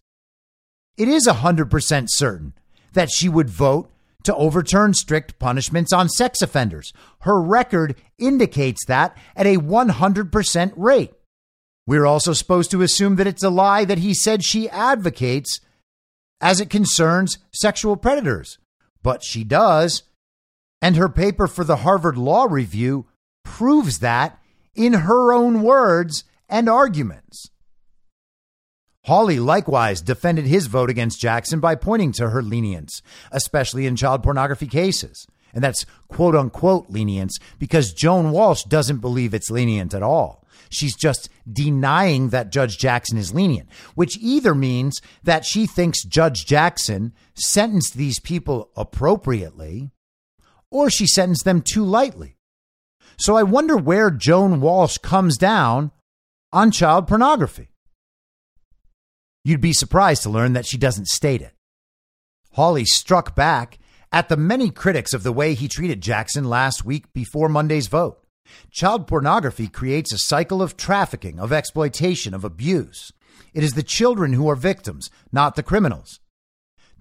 It 0.98 1.08
is 1.08 1.28
a 1.28 1.34
100% 1.34 2.06
certain 2.08 2.54
that 2.94 3.12
she 3.12 3.30
would 3.30 3.52
vote 3.52 3.92
to 4.24 4.36
overturn 4.36 4.96
strict 4.96 5.38
punishments 5.38 5.94
on 5.94 6.10
sex 6.10 6.42
offenders. 6.42 6.92
Her 7.20 7.40
record 7.40 7.96
indicates 8.18 8.84
that 8.88 9.16
at 9.36 9.46
a 9.46 9.58
100% 9.58 10.74
rate. 10.76 11.14
We're 11.92 12.06
also 12.06 12.32
supposed 12.32 12.72
to 12.72 12.84
assume 12.84 13.18
that 13.18 13.28
it's 13.28 13.44
a 13.44 13.50
lie 13.50 13.84
that 13.84 13.98
he 13.98 14.14
said 14.14 14.46
she 14.46 14.70
advocates 14.70 15.60
as 16.40 16.62
it 16.62 16.70
concerns 16.70 17.38
sexual 17.52 17.98
predators. 17.98 18.60
But 19.04 19.26
she 19.26 19.44
does. 19.44 20.04
And 20.82 20.96
her 20.96 21.10
paper 21.10 21.48
for 21.48 21.66
the 21.66 21.76
Harvard 21.84 22.18
Law 22.18 22.46
Review 22.46 23.08
proves 23.44 24.00
that 24.00 24.40
in 24.74 24.94
her 24.94 25.34
own 25.34 25.64
words 25.64 26.24
and 26.48 26.70
arguments. 26.70 27.50
Hawley 29.04 29.40
likewise 29.42 30.02
defended 30.02 30.46
his 30.46 30.68
vote 30.68 30.90
against 30.90 31.20
Jackson 31.20 31.60
by 31.60 31.76
pointing 31.76 32.14
to 32.14 32.30
her 32.30 32.42
lenience, 32.42 33.02
especially 33.34 33.86
in 33.86 33.98
child 33.98 34.24
pornography 34.24 34.68
cases. 34.68 35.28
And 35.54 35.62
that's 35.62 35.86
quote 36.08 36.38
unquote 36.38 36.90
lenience 36.90 37.38
because 37.60 37.92
Joan 37.92 38.32
Walsh 38.32 38.64
doesn't 38.64 39.00
believe 39.00 39.34
it's 39.34 39.52
lenient 39.52 39.94
at 39.94 40.04
all. 40.04 40.41
She's 40.72 40.96
just 40.96 41.30
denying 41.52 42.30
that 42.30 42.52
Judge 42.52 42.78
Jackson 42.78 43.18
is 43.18 43.34
lenient, 43.34 43.70
which 43.94 44.18
either 44.20 44.56
means 44.56 45.02
that 45.24 45.46
she 45.46 45.68
thinks 45.68 46.04
Judge 46.04 46.46
Jackson 46.46 47.14
sentenced 47.36 47.96
these 47.96 48.20
people 48.20 48.72
appropriately 48.76 49.92
or 50.72 50.90
she 50.90 51.06
sentenced 51.06 51.44
them 51.44 51.62
too 51.62 51.84
lightly. 51.84 52.38
So 53.20 53.36
I 53.36 53.44
wonder 53.44 53.78
where 53.78 54.10
Joan 54.10 54.62
Walsh 54.62 54.98
comes 54.98 55.38
down 55.38 55.92
on 56.52 56.72
child 56.72 57.08
pornography. 57.08 57.70
You'd 59.44 59.62
be 59.62 59.74
surprised 59.74 60.24
to 60.24 60.30
learn 60.30 60.54
that 60.54 60.66
she 60.66 60.78
doesn't 60.78 61.08
state 61.08 61.42
it. 61.42 61.54
Hawley 62.54 62.86
struck 62.86 63.36
back 63.36 63.78
at 64.12 64.30
the 64.30 64.38
many 64.38 64.70
critics 64.70 65.14
of 65.14 65.24
the 65.24 65.32
way 65.32 65.54
he 65.54 65.68
treated 65.68 66.02
Jackson 66.02 66.46
last 66.46 66.86
week 66.86 67.12
before 67.14 67.50
Monday's 67.50 67.88
vote. 67.88 68.21
Child 68.72 69.08
pornography 69.08 69.68
creates 69.68 70.14
a 70.14 70.18
cycle 70.18 70.62
of 70.62 70.78
trafficking, 70.78 71.40
of 71.40 71.52
exploitation, 71.52 72.34
of 72.34 72.44
abuse. 72.44 73.12
It 73.54 73.64
is 73.64 73.74
the 73.74 73.84
children 73.84 74.34
who 74.34 74.50
are 74.50 74.56
victims, 74.56 75.10
not 75.32 75.56
the 75.56 75.64
criminals. 75.64 76.20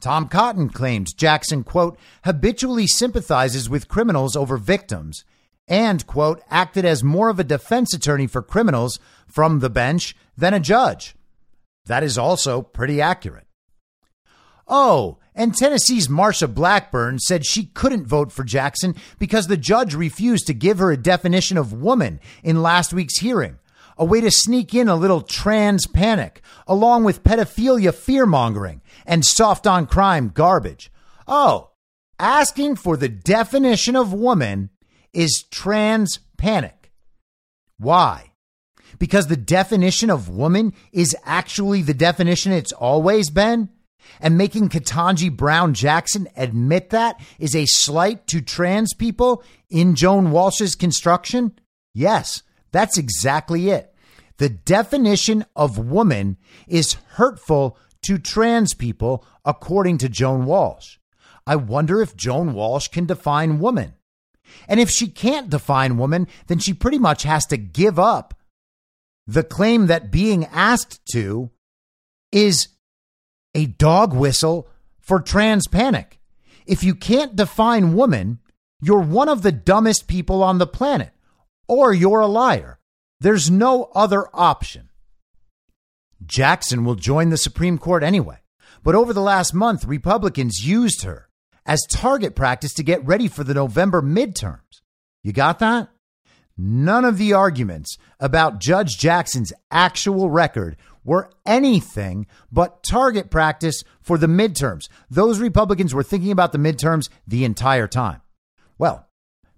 Tom 0.00 0.28
Cotton 0.28 0.70
claims 0.70 1.12
Jackson, 1.12 1.62
quote, 1.62 1.98
habitually 2.24 2.86
sympathizes 2.86 3.68
with 3.68 3.88
criminals 3.88 4.34
over 4.34 4.56
victims 4.56 5.24
and, 5.68 6.04
quote, 6.06 6.42
acted 6.50 6.84
as 6.84 7.04
more 7.04 7.28
of 7.28 7.38
a 7.38 7.44
defense 7.44 7.94
attorney 7.94 8.26
for 8.26 8.42
criminals 8.42 8.98
from 9.28 9.60
the 9.60 9.70
bench 9.70 10.16
than 10.36 10.54
a 10.54 10.60
judge. 10.60 11.14
That 11.86 12.02
is 12.02 12.18
also 12.18 12.62
pretty 12.62 13.00
accurate. 13.00 13.46
Oh, 14.66 15.18
and 15.34 15.54
Tennessee's 15.54 16.08
Marsha 16.08 16.52
Blackburn 16.52 17.18
said 17.18 17.46
she 17.46 17.66
couldn't 17.66 18.06
vote 18.06 18.32
for 18.32 18.44
Jackson 18.44 18.94
because 19.18 19.46
the 19.46 19.56
judge 19.56 19.94
refused 19.94 20.46
to 20.46 20.54
give 20.54 20.78
her 20.78 20.90
a 20.90 20.96
definition 20.96 21.56
of 21.56 21.72
woman 21.72 22.20
in 22.42 22.62
last 22.62 22.92
week's 22.92 23.18
hearing, 23.18 23.58
a 23.96 24.04
way 24.04 24.20
to 24.20 24.30
sneak 24.30 24.74
in 24.74 24.88
a 24.88 24.96
little 24.96 25.22
trans 25.22 25.86
panic, 25.86 26.42
along 26.66 27.04
with 27.04 27.24
pedophilia 27.24 27.94
fear 27.94 28.26
mongering 28.26 28.82
and 29.06 29.24
soft 29.24 29.66
on 29.66 29.86
crime 29.86 30.28
garbage. 30.28 30.90
Oh, 31.26 31.70
asking 32.18 32.76
for 32.76 32.96
the 32.96 33.08
definition 33.08 33.96
of 33.96 34.12
woman 34.12 34.70
is 35.12 35.44
trans 35.50 36.18
panic. 36.36 36.92
Why? 37.78 38.30
because 38.98 39.26
the 39.26 39.36
definition 39.36 40.10
of 40.10 40.28
woman 40.28 40.72
is 40.92 41.16
actually 41.24 41.82
the 41.82 41.94
definition 41.94 42.52
it's 42.52 42.72
always 42.72 43.30
been? 43.30 43.68
And 44.20 44.36
making 44.36 44.68
Ketanji 44.68 45.34
Brown 45.34 45.74
Jackson 45.74 46.28
admit 46.36 46.90
that 46.90 47.20
is 47.38 47.54
a 47.54 47.66
slight 47.66 48.26
to 48.28 48.40
trans 48.40 48.94
people 48.94 49.42
in 49.68 49.94
Joan 49.94 50.30
Walsh's 50.30 50.74
construction? 50.74 51.52
Yes, 51.94 52.42
that's 52.72 52.98
exactly 52.98 53.70
it. 53.70 53.94
The 54.38 54.48
definition 54.48 55.44
of 55.54 55.78
woman 55.78 56.36
is 56.66 56.96
hurtful 57.10 57.76
to 58.02 58.18
trans 58.18 58.74
people, 58.74 59.24
according 59.44 59.98
to 59.98 60.08
Joan 60.08 60.46
Walsh. 60.46 60.98
I 61.46 61.56
wonder 61.56 62.00
if 62.00 62.16
Joan 62.16 62.54
Walsh 62.54 62.88
can 62.88 63.06
define 63.06 63.58
woman. 63.58 63.94
And 64.68 64.80
if 64.80 64.90
she 64.90 65.08
can't 65.08 65.50
define 65.50 65.98
woman, 65.98 66.26
then 66.46 66.58
she 66.58 66.72
pretty 66.72 66.98
much 66.98 67.22
has 67.24 67.46
to 67.46 67.56
give 67.56 67.98
up 67.98 68.34
the 69.26 69.44
claim 69.44 69.86
that 69.86 70.10
being 70.10 70.44
asked 70.46 71.00
to 71.12 71.50
is 72.32 72.68
a 73.54 73.66
dog 73.66 74.14
whistle 74.14 74.68
for 75.00 75.20
trans 75.20 75.66
panic. 75.66 76.18
If 76.66 76.84
you 76.84 76.94
can't 76.94 77.36
define 77.36 77.94
woman, 77.94 78.38
you're 78.80 79.00
one 79.00 79.28
of 79.28 79.42
the 79.42 79.52
dumbest 79.52 80.06
people 80.06 80.42
on 80.42 80.58
the 80.58 80.66
planet, 80.66 81.12
or 81.68 81.92
you're 81.92 82.20
a 82.20 82.26
liar. 82.26 82.78
There's 83.20 83.50
no 83.50 83.90
other 83.94 84.28
option. 84.32 84.88
Jackson 86.24 86.84
will 86.84 86.94
join 86.94 87.30
the 87.30 87.36
Supreme 87.36 87.78
Court 87.78 88.02
anyway, 88.02 88.38
but 88.82 88.94
over 88.94 89.12
the 89.12 89.20
last 89.20 89.52
month, 89.52 89.84
Republicans 89.84 90.66
used 90.66 91.02
her 91.02 91.28
as 91.66 91.80
target 91.90 92.34
practice 92.34 92.72
to 92.74 92.82
get 92.82 93.04
ready 93.04 93.28
for 93.28 93.44
the 93.44 93.54
November 93.54 94.00
midterms. 94.02 94.80
You 95.22 95.32
got 95.32 95.58
that? 95.58 95.88
None 96.56 97.04
of 97.04 97.16
the 97.16 97.32
arguments 97.32 97.96
about 98.18 98.60
Judge 98.60 98.98
Jackson's 98.98 99.52
actual 99.70 100.30
record 100.30 100.76
were 101.04 101.30
anything 101.46 102.26
but 102.52 102.82
target 102.82 103.30
practice 103.30 103.82
for 104.00 104.18
the 104.18 104.26
midterms. 104.26 104.88
Those 105.10 105.38
Republicans 105.38 105.94
were 105.94 106.02
thinking 106.02 106.32
about 106.32 106.52
the 106.52 106.58
midterms 106.58 107.08
the 107.26 107.44
entire 107.44 107.86
time. 107.86 108.20
Well, 108.78 109.08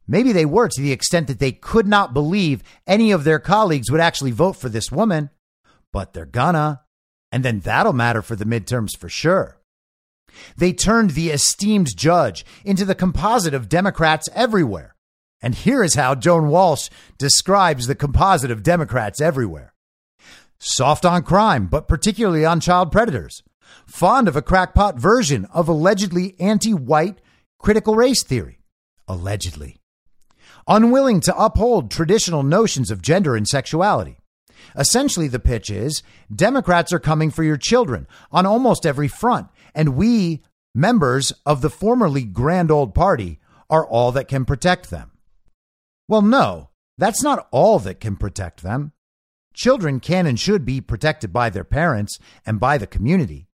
maybe 0.06 0.32
they 0.32 0.44
were 0.44 0.68
to 0.68 0.80
the 0.80 0.92
extent 0.92 1.28
that 1.28 1.38
they 1.38 1.52
could 1.52 1.86
not 1.86 2.14
believe 2.14 2.62
any 2.86 3.12
of 3.12 3.24
their 3.24 3.38
colleagues 3.38 3.90
would 3.90 4.00
actually 4.00 4.30
vote 4.30 4.56
for 4.56 4.68
this 4.68 4.92
woman, 4.92 5.30
but 5.92 6.12
they're 6.12 6.26
gonna. 6.26 6.82
And 7.30 7.44
then 7.44 7.60
that'll 7.60 7.92
matter 7.92 8.22
for 8.22 8.36
the 8.36 8.44
midterms 8.44 8.96
for 8.98 9.08
sure. 9.08 9.58
They 10.56 10.72
turned 10.72 11.10
the 11.10 11.30
esteemed 11.30 11.96
judge 11.96 12.44
into 12.64 12.84
the 12.84 12.94
composite 12.94 13.54
of 13.54 13.68
Democrats 13.68 14.28
everywhere. 14.34 14.96
And 15.40 15.54
here 15.54 15.82
is 15.82 15.94
how 15.94 16.14
Joan 16.14 16.48
Walsh 16.48 16.88
describes 17.18 17.86
the 17.86 17.94
composite 17.94 18.50
of 18.50 18.62
Democrats 18.62 19.20
everywhere 19.20 19.72
soft 20.62 21.04
on 21.04 21.22
crime, 21.22 21.66
but 21.66 21.88
particularly 21.88 22.44
on 22.44 22.60
child 22.60 22.92
predators, 22.92 23.42
fond 23.86 24.28
of 24.28 24.36
a 24.36 24.42
crackpot 24.42 24.96
version 24.98 25.44
of 25.52 25.68
allegedly 25.68 26.36
anti 26.38 26.72
white 26.72 27.20
critical 27.58 27.94
race 27.94 28.22
theory, 28.24 28.60
allegedly, 29.08 29.76
unwilling 30.68 31.20
to 31.20 31.36
uphold 31.36 31.90
traditional 31.90 32.42
notions 32.42 32.90
of 32.90 33.02
gender 33.02 33.34
and 33.34 33.46
sexuality. 33.48 34.18
Essentially, 34.76 35.28
the 35.28 35.40
pitch 35.40 35.70
is 35.70 36.02
Democrats 36.34 36.92
are 36.92 37.00
coming 37.00 37.30
for 37.30 37.42
your 37.42 37.56
children 37.56 38.06
on 38.30 38.46
almost 38.46 38.86
every 38.86 39.08
front, 39.08 39.48
and 39.74 39.96
we, 39.96 40.42
members 40.74 41.32
of 41.44 41.60
the 41.60 41.70
formerly 41.70 42.24
grand 42.24 42.70
old 42.70 42.94
party, 42.94 43.40
are 43.68 43.86
all 43.86 44.12
that 44.12 44.28
can 44.28 44.44
protect 44.44 44.90
them. 44.90 45.10
Well, 46.08 46.22
no, 46.22 46.70
that's 46.98 47.22
not 47.22 47.48
all 47.50 47.78
that 47.80 48.00
can 48.00 48.16
protect 48.16 48.62
them. 48.62 48.92
Children 49.54 50.00
can 50.00 50.26
and 50.26 50.38
should 50.38 50.64
be 50.64 50.80
protected 50.80 51.32
by 51.32 51.50
their 51.50 51.64
parents 51.64 52.18
and 52.46 52.58
by 52.58 52.78
the 52.78 52.86
community. 52.86 53.46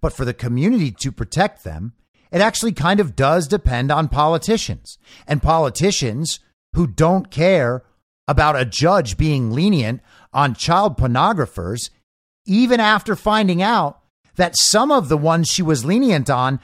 But 0.00 0.12
for 0.12 0.24
the 0.24 0.34
community 0.34 0.90
to 1.00 1.12
protect 1.12 1.64
them, 1.64 1.94
it 2.30 2.40
actually 2.40 2.72
kind 2.72 3.00
of 3.00 3.16
does 3.16 3.48
depend 3.48 3.90
on 3.90 4.08
politicians. 4.08 4.98
And 5.26 5.42
politicians 5.42 6.40
who 6.74 6.86
don't 6.86 7.30
care 7.30 7.84
about 8.26 8.60
a 8.60 8.64
judge 8.64 9.16
being 9.16 9.50
lenient 9.52 10.02
on 10.32 10.54
child 10.54 10.98
pornographers, 10.98 11.90
even 12.46 12.80
after 12.80 13.16
finding 13.16 13.62
out 13.62 14.00
that 14.36 14.56
some 14.56 14.92
of 14.92 15.08
the 15.08 15.16
ones 15.16 15.48
she 15.48 15.62
was 15.62 15.84
lenient 15.84 16.28
on 16.28 16.60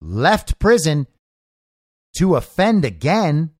left 0.00 0.58
prison 0.58 1.06
to 2.16 2.36
offend 2.36 2.84
again. 2.84 3.50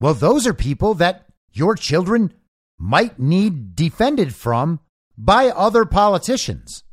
Well, 0.00 0.14
those 0.14 0.46
are 0.46 0.54
people 0.54 0.94
that 0.94 1.26
your 1.52 1.74
children 1.74 2.32
might 2.78 3.18
need 3.18 3.74
defended 3.74 4.34
from 4.34 4.80
by 5.16 5.48
other 5.48 5.84
politicians. 5.84 6.84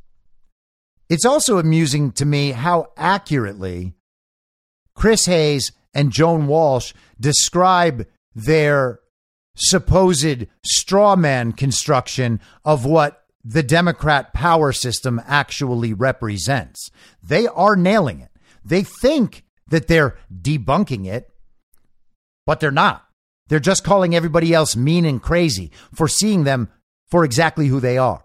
It's 1.09 1.25
also 1.25 1.59
amusing 1.59 2.11
to 2.13 2.25
me 2.25 2.51
how 2.51 2.91
accurately 2.97 3.93
Chris 4.95 5.25
Hayes 5.25 5.71
and 5.93 6.11
Joan 6.11 6.47
Walsh 6.47 6.93
describe 7.19 8.07
their 8.33 8.99
supposed 9.55 10.47
straw 10.65 11.15
man 11.15 11.51
construction 11.51 12.41
of 12.65 12.85
what 12.85 13.23
the 13.43 13.63
Democrat 13.63 14.33
power 14.33 14.71
system 14.71 15.21
actually 15.25 15.93
represents. 15.93 16.89
They 17.23 17.45
are 17.47 17.75
nailing 17.75 18.21
it. 18.21 18.31
They 18.63 18.83
think 18.83 19.43
that 19.67 19.87
they're 19.87 20.17
debunking 20.33 21.05
it, 21.05 21.29
but 22.45 22.59
they're 22.59 22.71
not. 22.71 23.04
They're 23.47 23.59
just 23.59 23.83
calling 23.83 24.15
everybody 24.15 24.53
else 24.53 24.75
mean 24.75 25.05
and 25.05 25.21
crazy 25.21 25.71
for 25.93 26.07
seeing 26.07 26.43
them 26.43 26.69
for 27.07 27.23
exactly 27.23 27.67
who 27.67 27.79
they 27.79 27.97
are. 27.97 28.23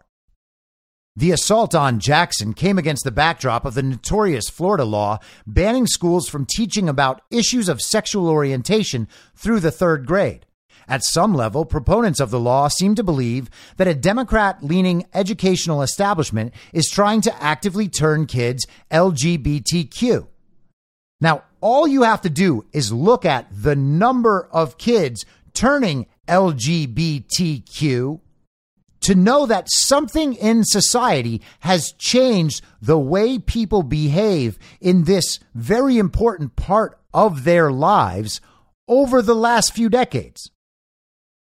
The 1.16 1.33
assault 1.33 1.75
on 1.75 2.01
Jackson 2.01 2.55
came 2.55 2.79
against 2.79 3.05
the 3.05 3.11
backdrop 3.11 3.66
of 3.66 3.75
the 3.75 3.83
notorious 3.83 4.49
Florida 4.49 4.85
law 4.85 5.18
banning 5.47 5.87
schools 5.87 6.29
from 6.29 6.47
teaching 6.47 6.89
about 6.89 7.21
issues 7.31 7.68
of 7.68 7.83
sexual 7.83 8.29
orientation 8.29 9.07
through 9.35 9.61
the 9.61 9.71
third 9.71 10.07
grade. 10.07 10.47
At 10.89 11.05
some 11.05 11.35
level, 11.35 11.66
proponents 11.66 12.21
of 12.21 12.31
the 12.31 12.41
law 12.41 12.68
seem 12.68 12.95
to 12.95 13.05
believe 13.05 13.51
that 13.77 13.87
a 13.87 13.95
Democrat 13.95 14.64
leaning 14.64 15.05
educational 15.12 15.83
establishment 15.83 16.55
is 16.73 16.91
trying 16.91 17.21
to 17.21 17.43
actively 17.43 17.89
turn 17.89 18.25
kids 18.25 18.66
LGBTQ. 18.91 20.27
Now, 21.21 21.45
all 21.61 21.87
you 21.87 22.03
have 22.03 22.23
to 22.23 22.31
do 22.31 22.64
is 22.73 22.93
look 22.93 23.25
at 23.25 23.47
the 23.51 23.77
number 23.77 24.49
of 24.53 24.79
kids 24.79 25.25
turning 25.53 26.07
LGBTQ 26.29 28.21
to 29.01 29.14
know 29.14 29.47
that 29.47 29.66
something 29.71 30.35
in 30.35 30.64
society 30.64 31.41
has 31.61 31.93
changed 31.99 32.62
the 32.81 32.99
way 32.99 33.39
people 33.39 33.83
behave 33.83 34.59
in 34.81 35.05
this 35.05 35.39
very 35.55 35.99
important 35.99 36.57
part 36.57 36.99
of 37.12 37.45
their 37.45 37.71
lives 37.73 38.41
over 38.89 39.23
the 39.23 39.35
last 39.35 39.73
few 39.73 39.89
decades. 39.89 40.51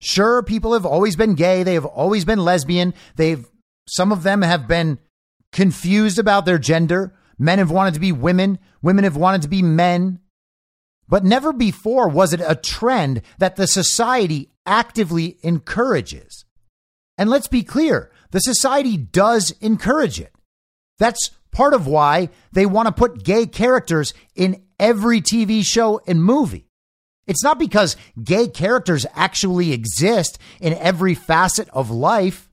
Sure, 0.01 0.43
people 0.43 0.73
have 0.73 0.87
always 0.87 1.15
been 1.15 1.35
gay, 1.35 1.63
they 1.63 1.75
have 1.75 1.85
always 1.85 2.25
been 2.25 2.39
lesbian, 2.41 2.95
they've 3.17 3.49
some 3.89 4.13
of 4.13 4.23
them 4.23 4.43
have 4.43 4.67
been 4.67 4.99
confused 5.53 6.19
about 6.19 6.47
their 6.47 6.59
gender. 6.59 7.15
Men 7.43 7.59
have 7.59 7.73
wanted 7.73 7.95
to 7.95 8.01
be 8.01 8.13
women, 8.13 8.61
women 8.83 9.03
have 9.03 9.17
wanted 9.17 9.43
to 9.43 9.49
be 9.49 9.63
men. 9.63 10.21
But 11.09 11.25
never 11.25 11.53
before 11.53 12.09
was 12.09 12.33
it 12.33 12.41
a 12.41 12.55
trend 12.55 13.21
that 13.39 13.57
the 13.57 13.67
society 13.67 14.53
actively 14.65 15.39
encourages. 15.43 16.45
And 17.19 17.29
let's 17.29 17.49
be 17.49 17.65
clear 17.65 18.13
the 18.31 18.39
society 18.39 18.97
does 18.97 19.51
encourage 19.61 20.21
it. 20.21 20.33
That's 21.01 21.33
part 21.51 21.75
of 21.75 21.89
why 21.89 22.29
they 22.53 22.65
want 22.65 22.87
to 22.87 22.93
put 22.93 23.25
gay 23.25 23.47
characters 23.47 24.15
in 24.37 24.63
every 24.79 25.21
TV 25.21 25.67
show 25.67 26.01
and 26.07 26.23
movie. 26.23 26.69
It's 27.27 27.43
not 27.43 27.59
because 27.59 27.97
gay 28.23 28.47
characters 28.47 29.05
actually 29.17 29.73
exist 29.73 30.39
in 30.61 30.75
every 30.75 31.17
facet 31.17 31.69
of 31.71 31.91
life. 31.91 32.53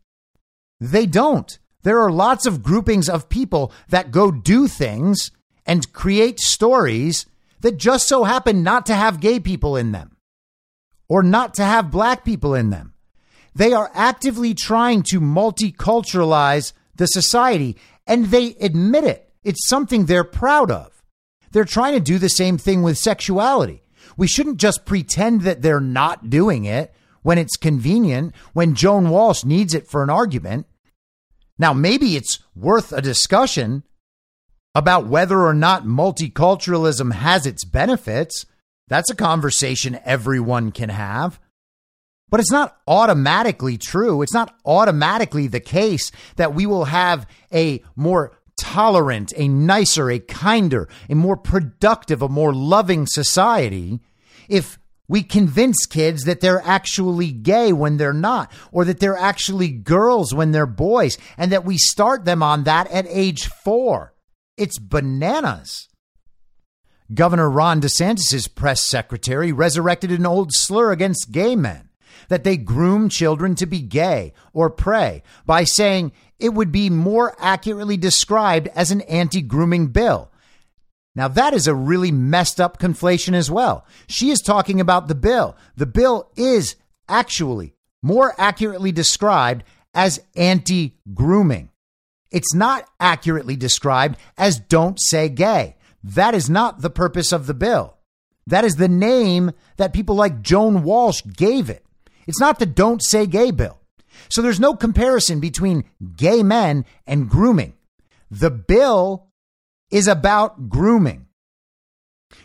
They 0.80 1.06
don't. 1.06 1.60
There 1.84 2.00
are 2.00 2.12
lots 2.12 2.46
of 2.46 2.64
groupings 2.64 3.08
of 3.08 3.30
people 3.30 3.72
that 3.88 4.12
go 4.12 4.32
do 4.32 4.68
things 4.68 5.32
and 5.66 5.92
create 5.94 6.40
stories 6.40 7.26
that 7.62 7.78
just 7.78 8.08
so 8.08 8.24
happen 8.24 8.64
not 8.64 8.86
to 8.88 8.96
have 8.96 9.20
gay 9.22 9.40
people 9.40 9.76
in 9.76 9.92
them 9.92 10.18
or 11.08 11.24
not 11.24 11.54
to 11.56 11.64
have 11.64 11.92
black 11.92 12.26
people 12.26 12.54
in 12.54 12.70
them. 12.70 12.94
They 13.56 13.74
are 13.74 13.92
actively 13.94 14.54
trying 14.54 15.04
to 15.04 15.20
multiculturalize 15.20 16.74
the 16.96 17.08
society 17.08 17.78
and 18.06 18.26
they 18.26 18.56
admit 18.60 19.04
it. 19.04 19.32
It's 19.44 19.68
something 19.68 20.06
they're 20.06 20.24
proud 20.24 20.72
of. 20.72 21.04
They're 21.52 21.66
trying 21.66 21.94
to 21.94 22.00
do 22.00 22.20
the 22.20 22.30
same 22.30 22.58
thing 22.58 22.82
with 22.82 22.98
sexuality. 22.98 23.84
We 24.18 24.28
shouldn't 24.28 24.58
just 24.58 24.86
pretend 24.86 25.42
that 25.42 25.62
they're 25.62 25.80
not 25.80 26.30
doing 26.30 26.66
it 26.66 26.94
when 27.22 27.38
it's 27.38 27.58
convenient, 27.58 28.36
when 28.54 28.76
Joan 28.76 29.10
Walsh 29.10 29.44
needs 29.44 29.74
it 29.74 29.88
for 29.88 30.04
an 30.04 30.10
argument. 30.10 30.68
Now, 31.60 31.74
maybe 31.74 32.16
it's 32.16 32.40
worth 32.56 32.94
a 32.94 33.02
discussion 33.02 33.84
about 34.74 35.08
whether 35.08 35.42
or 35.42 35.54
not 35.54 35.84
multiculturalism 35.84 37.12
has 37.12 37.46
its 37.46 37.66
benefits. 37.66 38.46
That's 38.88 39.12
a 39.12 39.16
conversation 39.16 40.00
everyone 40.06 40.72
can 40.72 40.90
have. 40.90 41.40
But 42.30 42.40
it's 42.40 42.52
not 42.52 42.78
automatically 42.88 43.78
true. 43.78 44.22
It's 44.22 44.34
not 44.34 44.56
automatically 44.66 45.48
the 45.48 45.60
case 45.60 46.12
that 46.38 46.54
we 46.54 46.66
will 46.66 46.86
have 46.86 47.28
a 47.54 47.84
more 47.96 48.38
tolerant, 48.58 49.34
a 49.36 49.48
nicer, 49.48 50.10
a 50.10 50.20
kinder, 50.20 50.88
a 51.10 51.16
more 51.16 51.38
productive, 51.38 52.22
a 52.22 52.30
more 52.30 52.54
loving 52.54 53.06
society 53.08 54.00
if 54.48 54.80
we 55.10 55.24
convince 55.24 55.86
kids 55.86 56.24
that 56.24 56.40
they're 56.40 56.62
actually 56.64 57.32
gay 57.32 57.74
when 57.74 57.98
they're 57.98 58.14
not, 58.14 58.50
or 58.72 58.86
that 58.86 59.02
they're 59.02 59.18
actually 59.18 59.70
girls 59.70 60.34
when 60.34 60.52
they're 60.52 60.66
boys, 60.66 61.18
and 61.38 61.52
that 61.52 61.66
we 61.66 61.78
start 61.78 62.24
them 62.24 62.42
on 62.42 62.64
that 62.64 62.90
at 62.92 63.06
age 63.10 63.48
four. 63.48 64.14
It's 64.56 64.80
bananas. 64.80 65.90
Governor 67.14 67.50
Ron 67.50 67.82
DeSantis' 67.82 68.54
press 68.54 68.86
secretary 68.86 69.52
resurrected 69.52 70.12
an 70.12 70.28
old 70.28 70.52
slur 70.54 70.92
against 70.92 71.32
gay 71.32 71.56
men 71.56 71.90
that 72.28 72.44
they 72.44 72.56
groom 72.56 73.10
children 73.10 73.56
to 73.56 73.66
be 73.66 73.82
gay 73.82 74.34
or 74.54 74.70
prey 74.70 75.24
by 75.46 75.64
saying 75.64 76.12
it 76.38 76.54
would 76.54 76.72
be 76.72 76.90
more 76.90 77.36
accurately 77.40 77.98
described 77.98 78.68
as 78.76 78.92
an 78.92 79.02
anti 79.02 79.42
grooming 79.42 79.88
bill. 79.88 80.32
Now, 81.20 81.28
that 81.28 81.54
is 81.54 81.68
a 81.68 81.76
really 81.76 82.14
messed 82.14 82.62
up 82.62 82.80
conflation 82.80 83.34
as 83.34 83.52
well. 83.52 83.86
She 84.08 84.30
is 84.30 84.40
talking 84.40 84.80
about 84.80 85.10
the 85.10 85.16
bill. 85.16 85.58
The 85.76 85.86
bill 85.86 86.32
is 86.38 86.78
actually 87.10 87.76
more 88.02 88.34
accurately 88.38 88.94
described 88.94 89.66
as 89.94 90.22
anti 90.38 90.96
grooming. 91.14 91.72
It's 92.32 92.54
not 92.56 92.88
accurately 93.02 93.58
described 93.58 94.18
as 94.38 94.62
don't 94.62 94.98
say 94.98 95.28
gay. 95.28 95.76
That 96.06 96.36
is 96.36 96.50
not 96.50 96.80
the 96.80 96.90
purpose 96.90 97.34
of 97.34 97.48
the 97.48 97.54
bill. 97.54 97.98
That 98.48 98.64
is 98.64 98.76
the 98.76 98.88
name 98.88 99.52
that 99.76 99.92
people 99.92 100.16
like 100.16 100.42
Joan 100.42 100.84
Walsh 100.84 101.22
gave 101.36 101.70
it. 101.70 101.86
It's 102.28 102.40
not 102.40 102.60
the 102.60 102.66
don't 102.66 103.04
say 103.04 103.26
gay 103.26 103.52
bill. 103.52 103.78
So 104.30 104.42
there's 104.42 104.58
no 104.58 104.74
comparison 104.74 105.42
between 105.42 105.84
gay 106.16 106.44
men 106.44 106.86
and 107.06 107.30
grooming. 107.30 107.74
The 108.32 108.52
bill 108.52 109.29
is 109.92 110.08
about 110.08 110.70
grooming. 110.70 111.28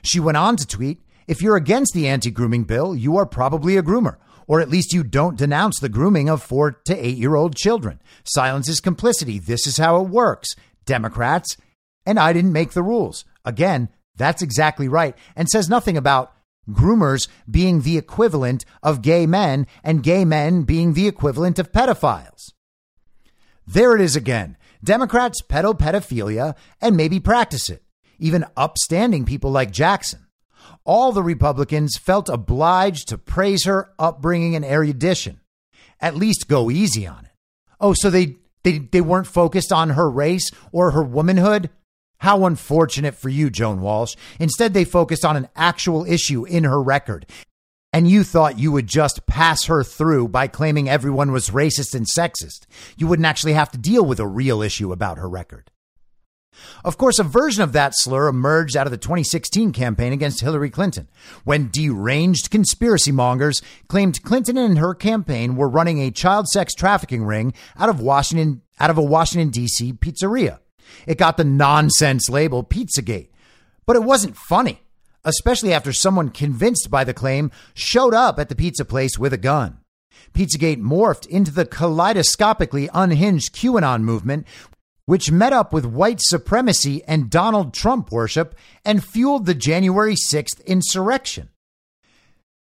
She 0.03 0.21
went 0.21 0.37
on 0.37 0.57
to 0.57 0.67
tweet 0.67 1.01
If 1.27 1.43
you're 1.43 1.57
against 1.57 1.95
the 1.95 2.09
anti 2.09 2.31
grooming 2.31 2.65
bill, 2.65 2.95
you 2.95 3.17
are 3.17 3.27
probably 3.27 3.77
a 3.77 3.83
groomer, 3.83 4.17
or 4.47 4.61
at 4.61 4.71
least 4.71 4.93
you 4.93 5.03
don't 5.03 5.39
denounce 5.39 5.79
the 5.81 5.89
grooming 5.89 6.29
of 6.29 6.43
four 6.43 6.73
to 6.85 7.07
eight 7.07 7.17
year 7.17 7.35
old 7.35 7.57
children. 7.57 8.01
Silence 8.25 8.69
is 8.69 8.81
complicity. 8.81 9.39
This 9.39 9.67
is 9.67 9.79
how 9.79 10.01
it 10.01 10.09
works. 10.09 10.49
Democrats, 10.85 11.57
and 12.05 12.19
I 12.19 12.33
didn't 12.33 12.53
make 12.53 12.73
the 12.73 12.83
rules. 12.83 13.25
Again, 13.45 13.89
that's 14.17 14.43
exactly 14.43 14.89
right, 14.89 15.17
and 15.35 15.49
says 15.49 15.69
nothing 15.69 15.97
about 15.97 16.33
groomers 16.71 17.29
being 17.51 17.83
the 17.83 17.99
equivalent 17.99 18.65
of 18.83 19.03
gay 19.03 19.27
men 19.27 19.67
and 19.83 20.03
gay 20.03 20.25
men 20.25 20.63
being 20.63 20.95
the 20.95 21.09
equivalent 21.09 21.59
of 21.59 21.73
pedophiles. 21.73 22.53
There 23.67 23.95
it 23.95 24.01
is 24.01 24.17
again. 24.17 24.57
Democrats 24.85 25.41
peddle 25.41 25.75
pedophilia 25.75 26.55
and 26.81 26.97
maybe 26.97 27.19
practice 27.19 27.71
it. 27.71 27.83
Even 28.19 28.45
upstanding 28.57 29.25
people 29.25 29.51
like 29.51 29.71
Jackson. 29.71 30.27
All 30.85 31.13
the 31.13 31.23
Republicans 31.23 31.97
felt 31.97 32.29
obliged 32.29 33.09
to 33.09 33.19
praise 33.19 33.65
her 33.65 33.91
upbringing 33.99 34.55
and 34.55 34.65
erudition. 34.65 35.41
At 36.01 36.17
least 36.17 36.49
go 36.49 36.71
easy 36.71 37.07
on 37.07 37.25
it. 37.25 37.31
Oh, 37.81 37.95
so 37.95 38.11
they, 38.11 38.37
they, 38.63 38.79
they 38.79 39.01
weren't 39.01 39.27
focused 39.27 39.73
on 39.73 39.91
her 39.91 40.09
race 40.11 40.51
or 40.71 40.91
her 40.91 41.03
womanhood? 41.03 41.71
How 42.19 42.45
unfortunate 42.45 43.15
for 43.15 43.29
you, 43.29 43.51
Joan 43.51 43.81
Walsh. 43.81 44.15
Instead, 44.39 44.73
they 44.73 44.85
focused 44.85 45.25
on 45.25 45.37
an 45.37 45.49
actual 45.57 46.05
issue 46.05 46.45
in 46.45 46.65
her 46.65 46.83
record. 46.83 47.27
And 47.95 48.11
you 48.11 48.25
thought 48.25 48.59
you 48.59 48.73
would 48.73 48.89
just 48.89 49.25
pass 49.25 49.67
her 49.67 49.85
through 49.85 50.27
by 50.27 50.49
claiming 50.49 50.89
everyone 50.89 51.31
was 51.31 51.51
racist 51.51 51.95
and 51.95 52.07
sexist. 52.07 52.67
You 52.97 53.07
wouldn't 53.07 53.25
actually 53.25 53.53
have 53.53 53.71
to 53.71 53.79
deal 53.79 54.05
with 54.05 54.19
a 54.19 54.27
real 54.27 54.63
issue 54.63 54.91
about 54.91 55.17
her 55.17 55.29
record. 55.29 55.71
Of 56.85 56.99
course, 56.99 57.21
a 57.21 57.23
version 57.23 57.63
of 57.63 57.73
that 57.73 57.93
slur 57.95 58.27
emerged 58.27 58.77
out 58.77 58.89
of 58.89 58.91
the 58.91 58.97
2016 58.97 59.71
campaign 59.71 60.13
against 60.13 60.41
Hillary 60.41 60.71
Clinton, 60.71 61.09
when 61.45 61.71
deranged 61.71 62.51
conspiracy 62.51 63.13
mongers 63.13 63.63
claimed 63.87 64.25
Clinton 64.25 64.59
and 64.59 64.79
her 64.79 64.95
campaign 64.95 65.55
were 65.55 65.69
running 65.69 66.01
a 66.01 66.11
child 66.11 66.49
sex 66.49 66.75
trafficking 66.75 67.23
ring 67.23 67.55
out 67.77 67.89
of 67.89 68.01
Washington 68.01 68.63
out 68.81 68.91
of 68.91 68.99
a 68.99 69.03
Washington 69.03 69.51
D.C. 69.51 69.93
pizzeria. 69.93 70.59
It 71.07 71.17
got 71.17 71.37
the 71.37 71.45
nonsense 71.45 72.29
label 72.29 72.65
Pizzagate. 72.65 73.29
But 73.87 73.95
it 73.95 74.03
wasn't 74.03 74.37
funny, 74.37 74.81
especially 75.25 75.73
after 75.73 75.93
someone 75.93 76.29
convinced 76.29 76.91
by 76.91 77.05
the 77.05 77.15
claim 77.15 77.51
showed 77.75 78.15
up 78.15 78.39
at 78.39 78.49
the 78.49 78.57
pizza 78.57 78.85
place 78.85 79.19
with 79.19 79.33
a 79.33 79.39
gun. 79.39 79.79
Pizzagate 80.33 80.81
morphed 80.81 81.27
into 81.27 81.51
the 81.51 81.65
kaleidoscopically 81.65 82.89
unhinged 82.93 83.55
QAnon 83.55 84.03
movement, 84.03 84.47
which 85.07 85.31
met 85.31 85.53
up 85.53 85.73
with 85.73 85.85
white 85.85 86.21
supremacy 86.21 87.03
and 87.05 87.31
Donald 87.31 87.75
Trump 87.75 88.11
worship 88.11 88.55
and 88.85 89.05
fueled 89.05 89.47
the 89.47 89.55
January 89.55 90.15
6th 90.15 90.65
insurrection. 90.67 91.51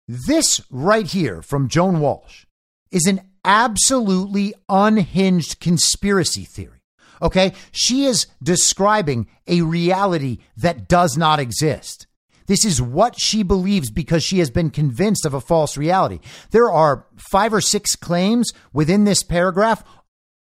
This 0.07 0.61
right 0.69 1.05
here 1.05 1.41
from 1.41 1.67
Joan 1.67 1.99
Walsh 1.99 2.45
is 2.91 3.05
an 3.05 3.21
absolutely 3.43 4.53
unhinged 4.69 5.59
conspiracy 5.59 6.45
theory. 6.45 6.81
Okay. 7.21 7.53
She 7.71 8.05
is 8.05 8.27
describing 8.41 9.27
a 9.47 9.61
reality 9.61 10.39
that 10.57 10.87
does 10.87 11.17
not 11.17 11.39
exist. 11.39 12.06
This 12.47 12.65
is 12.65 12.81
what 12.81 13.19
she 13.19 13.43
believes 13.43 13.91
because 13.91 14.23
she 14.23 14.39
has 14.39 14.49
been 14.49 14.69
convinced 14.69 15.25
of 15.25 15.33
a 15.33 15.41
false 15.41 15.77
reality. 15.77 16.19
There 16.51 16.71
are 16.71 17.05
five 17.17 17.53
or 17.53 17.61
six 17.61 17.95
claims 17.95 18.51
within 18.73 19.03
this 19.03 19.21
paragraph, 19.21 19.83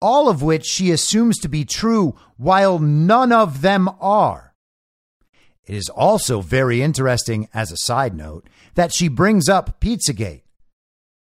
all 0.00 0.28
of 0.28 0.42
which 0.42 0.66
she 0.66 0.90
assumes 0.90 1.38
to 1.38 1.48
be 1.48 1.64
true, 1.64 2.14
while 2.36 2.78
none 2.78 3.32
of 3.32 3.62
them 3.62 3.88
are. 4.00 4.54
It 5.66 5.74
is 5.74 5.88
also 5.88 6.40
very 6.40 6.82
interesting, 6.82 7.48
as 7.52 7.72
a 7.72 7.76
side 7.76 8.14
note, 8.14 8.48
that 8.74 8.94
she 8.94 9.08
brings 9.08 9.48
up 9.48 9.80
Pizzagate. 9.80 10.42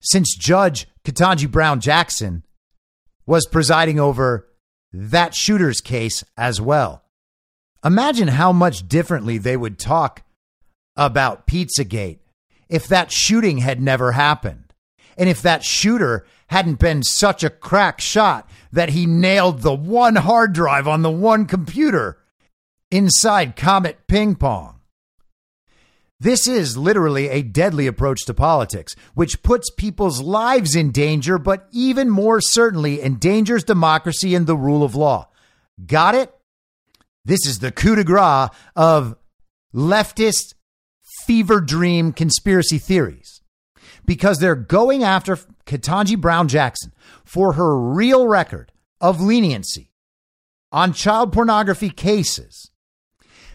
Since 0.02 0.36
Judge 0.36 0.86
Ketanji 1.05 1.51
Brown 1.51 1.81
Jackson 1.81 2.44
was 3.27 3.47
presiding 3.47 4.01
over 4.01 4.48
that 4.93 5.35
shooter's 5.35 5.81
case 5.81 6.24
as 6.36 6.60
well. 6.60 7.05
Imagine 7.85 8.28
how 8.28 8.52
much 8.52 8.89
differently 8.89 9.39
they 9.39 9.56
would 9.56 9.78
talk 9.78 10.22
about 10.97 11.47
Pizzagate 11.47 12.19
if 12.69 12.87
that 12.87 13.11
shooting 13.11 13.59
had 13.59 13.81
never 13.81 14.12
happened. 14.12 14.73
And 15.19 15.29
if 15.29 15.43
that 15.43 15.65
shooter 15.65 16.25
hadn't 16.49 16.79
been 16.79 17.03
such 17.03 17.45
a 17.45 17.51
crack 17.51 18.01
shot 18.01 18.49
that 18.73 18.91
he 18.91 19.07
nailed 19.07 19.61
the 19.61 19.75
one 19.75 20.17
hard 20.17 20.53
drive 20.53 20.89
on 20.89 21.03
the 21.03 21.11
one 21.11 21.47
computer 21.47 22.19
inside 22.91 23.57
Comet 23.57 24.07
Ping 24.07 24.35
Pong. 24.37 24.81
This 26.19 26.47
is 26.47 26.77
literally 26.77 27.29
a 27.29 27.43
deadly 27.43 27.87
approach 27.87 28.27
to 28.27 28.35
politics, 28.35 28.95
which 29.15 29.43
puts 29.43 29.71
people's 29.71 30.21
lives 30.21 30.77
in 30.77 30.91
danger, 30.91 31.39
but 31.39 31.67
even 31.73 32.11
more 32.11 32.41
certainly 32.41 33.03
endangers 33.03 33.65
democracy 33.65 34.35
and 34.35 34.47
the 34.47 34.57
rule 34.57 34.83
of 34.83 34.95
law. 34.95 35.29
Got 35.87 36.15
it? 36.15 36.35
This 37.25 37.47
is 37.47 37.61
the 37.61 37.73
coup 37.73 37.97
de 37.97 38.05
grace 38.05 38.51
of 38.77 39.17
leftist 39.75 40.55
fever 41.27 41.61
dream 41.61 42.13
conspiracy 42.13 42.79
theories 42.79 43.41
because 44.07 44.39
they're 44.39 44.55
going 44.55 45.05
after 45.05 45.37
Ketanji 45.67 46.21
Brown 46.21 46.49
Jackson 46.49 46.93
for 47.25 47.55
her 47.55 47.79
real 47.79 48.27
record 48.27 48.73
of 49.01 49.21
leniency 49.21 49.93
on 50.73 50.93
child 50.93 51.33
pornography 51.33 51.91
cases. 51.91 52.71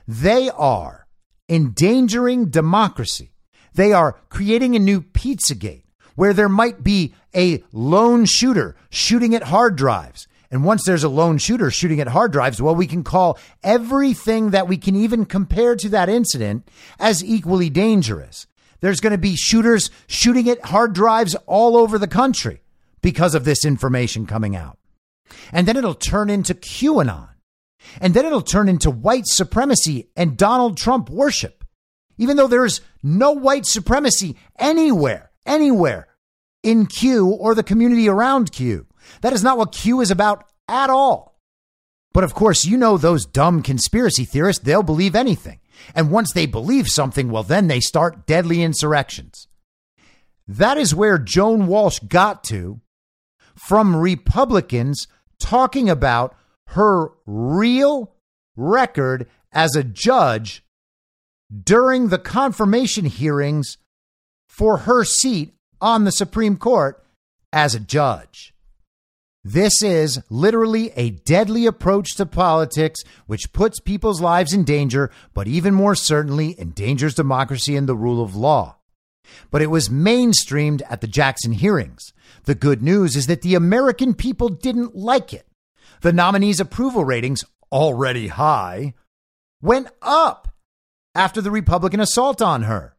They 0.07 0.49
are 0.49 1.07
endangering 1.49 2.49
democracy. 2.49 3.31
They 3.73 3.93
are 3.93 4.19
creating 4.29 4.75
a 4.75 4.79
new 4.79 5.01
Pizzagate 5.01 5.83
where 6.15 6.33
there 6.33 6.49
might 6.49 6.83
be 6.83 7.13
a 7.35 7.63
lone 7.71 8.25
shooter 8.25 8.75
shooting 8.89 9.35
at 9.35 9.43
hard 9.43 9.75
drives. 9.75 10.27
And 10.55 10.63
once 10.63 10.85
there's 10.85 11.03
a 11.03 11.09
lone 11.09 11.37
shooter 11.37 11.69
shooting 11.69 11.99
at 11.99 12.07
hard 12.07 12.31
drives, 12.31 12.61
well, 12.61 12.75
we 12.75 12.87
can 12.87 13.03
call 13.03 13.37
everything 13.61 14.51
that 14.51 14.69
we 14.69 14.77
can 14.77 14.95
even 14.95 15.25
compare 15.25 15.75
to 15.75 15.89
that 15.89 16.07
incident 16.07 16.65
as 16.97 17.21
equally 17.21 17.69
dangerous. 17.69 18.47
There's 18.79 19.01
going 19.01 19.11
to 19.11 19.17
be 19.17 19.35
shooters 19.35 19.91
shooting 20.07 20.49
at 20.49 20.63
hard 20.63 20.93
drives 20.93 21.35
all 21.45 21.75
over 21.75 21.97
the 21.97 22.07
country 22.07 22.61
because 23.01 23.35
of 23.35 23.43
this 23.43 23.65
information 23.65 24.25
coming 24.25 24.55
out. 24.55 24.79
And 25.51 25.67
then 25.67 25.75
it'll 25.75 25.93
turn 25.93 26.29
into 26.29 26.53
QAnon. 26.53 27.31
And 27.99 28.13
then 28.13 28.25
it'll 28.25 28.41
turn 28.41 28.69
into 28.69 28.89
white 28.89 29.27
supremacy 29.27 30.07
and 30.15 30.37
Donald 30.37 30.77
Trump 30.77 31.09
worship. 31.09 31.65
Even 32.17 32.37
though 32.37 32.47
there 32.47 32.63
is 32.63 32.79
no 33.03 33.33
white 33.33 33.65
supremacy 33.65 34.37
anywhere, 34.57 35.31
anywhere 35.45 36.07
in 36.63 36.85
Q 36.85 37.27
or 37.27 37.55
the 37.55 37.61
community 37.61 38.07
around 38.07 38.53
Q. 38.53 38.87
That 39.21 39.33
is 39.33 39.43
not 39.43 39.57
what 39.57 39.71
Q 39.71 40.01
is 40.01 40.11
about 40.11 40.45
at 40.67 40.89
all. 40.89 41.39
But 42.13 42.23
of 42.23 42.33
course, 42.33 42.65
you 42.65 42.77
know 42.77 42.97
those 42.97 43.25
dumb 43.25 43.61
conspiracy 43.61 44.23
theorists, 44.23 44.63
they'll 44.63 44.83
believe 44.83 45.15
anything. 45.15 45.59
And 45.93 46.11
once 46.11 46.31
they 46.33 46.45
believe 46.45 46.87
something, 46.87 47.29
well, 47.29 47.43
then 47.43 47.67
they 47.67 47.81
start 47.81 48.25
deadly 48.25 48.63
insurrections. 48.63 49.47
That 50.47 50.77
is 50.77 50.95
where 50.95 51.17
Joan 51.17 51.67
Walsh 51.67 51.99
got 51.99 52.43
to 52.45 52.79
from 53.55 53.95
Republicans 53.95 55.07
talking 55.39 55.89
about 55.89 56.35
her 56.67 57.09
real 57.25 58.15
record 58.55 59.27
as 59.51 59.75
a 59.75 59.83
judge 59.83 60.63
during 61.63 62.07
the 62.07 62.17
confirmation 62.17 63.05
hearings 63.05 63.77
for 64.47 64.77
her 64.79 65.03
seat 65.03 65.53
on 65.81 66.05
the 66.05 66.11
Supreme 66.11 66.57
Court 66.57 67.05
as 67.51 67.75
a 67.75 67.79
judge. 67.79 68.54
This 69.47 69.83
is 69.83 70.19
literally 70.31 70.89
a 70.95 71.11
deadly 71.11 71.67
approach 71.67 72.15
to 72.15 72.25
politics, 72.25 73.01
which 73.27 73.53
puts 73.53 73.79
people's 73.79 74.19
lives 74.19 74.53
in 74.53 74.63
danger, 74.63 75.11
but 75.35 75.47
even 75.47 75.75
more 75.75 75.93
certainly 75.93 76.59
endangers 76.59 77.13
democracy 77.13 77.75
and 77.75 77.87
the 77.87 77.95
rule 77.95 78.23
of 78.23 78.35
law. 78.35 78.77
But 79.51 79.61
it 79.61 79.67
was 79.67 79.87
mainstreamed 79.87 80.81
at 80.89 81.01
the 81.01 81.07
Jackson 81.07 81.51
hearings. 81.51 82.11
The 82.45 82.55
good 82.55 82.81
news 82.81 83.15
is 83.15 83.27
that 83.27 83.43
the 83.43 83.53
American 83.53 84.15
people 84.15 84.49
didn't 84.49 84.95
like 84.95 85.31
it. 85.31 85.45
The 86.01 86.11
nominee's 86.11 86.59
approval 86.59 87.05
ratings, 87.05 87.45
already 87.71 88.29
high, 88.29 88.95
went 89.61 89.89
up 90.01 90.55
after 91.13 91.39
the 91.39 91.51
Republican 91.51 91.99
assault 91.99 92.41
on 92.41 92.63
her. 92.63 92.95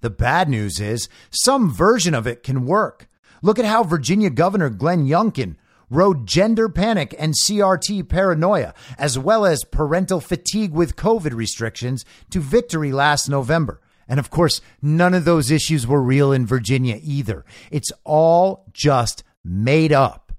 The 0.00 0.10
bad 0.10 0.48
news 0.48 0.78
is 0.78 1.08
some 1.30 1.72
version 1.74 2.14
of 2.14 2.28
it 2.28 2.44
can 2.44 2.66
work, 2.66 3.08
Look 3.42 3.58
at 3.58 3.64
how 3.64 3.82
Virginia 3.82 4.30
Governor 4.30 4.70
Glenn 4.70 5.06
Youngkin 5.06 5.56
rode 5.94 6.26
gender 6.26 6.68
panic 6.68 7.14
and 7.18 7.34
CRT 7.46 8.08
paranoia, 8.08 8.74
as 8.98 9.18
well 9.18 9.44
as 9.44 9.64
parental 9.64 10.20
fatigue 10.20 10.72
with 10.72 10.96
COVID 10.96 11.34
restrictions, 11.34 12.04
to 12.30 12.40
victory 12.40 12.92
last 12.92 13.28
November. 13.28 13.80
And 14.08 14.18
of 14.18 14.30
course, 14.30 14.60
none 14.80 15.14
of 15.14 15.24
those 15.24 15.50
issues 15.50 15.86
were 15.86 16.02
real 16.02 16.32
in 16.32 16.46
Virginia 16.46 16.98
either. 17.02 17.44
It's 17.70 17.92
all 18.04 18.66
just 18.72 19.24
made 19.44 19.92
up. 19.92 20.32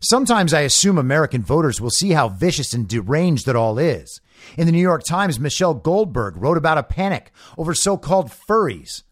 Sometimes 0.00 0.54
I 0.54 0.60
assume 0.60 0.96
American 0.96 1.42
voters 1.42 1.80
will 1.80 1.90
see 1.90 2.12
how 2.12 2.28
vicious 2.28 2.72
and 2.72 2.88
deranged 2.88 3.48
it 3.48 3.56
all 3.56 3.78
is. 3.78 4.20
In 4.56 4.64
the 4.64 4.72
New 4.72 4.80
York 4.80 5.02
Times, 5.04 5.38
Michelle 5.38 5.74
Goldberg 5.74 6.36
wrote 6.36 6.56
about 6.56 6.78
a 6.78 6.82
panic 6.82 7.32
over 7.58 7.74
so 7.74 7.98
called 7.98 8.30
furries. 8.30 9.02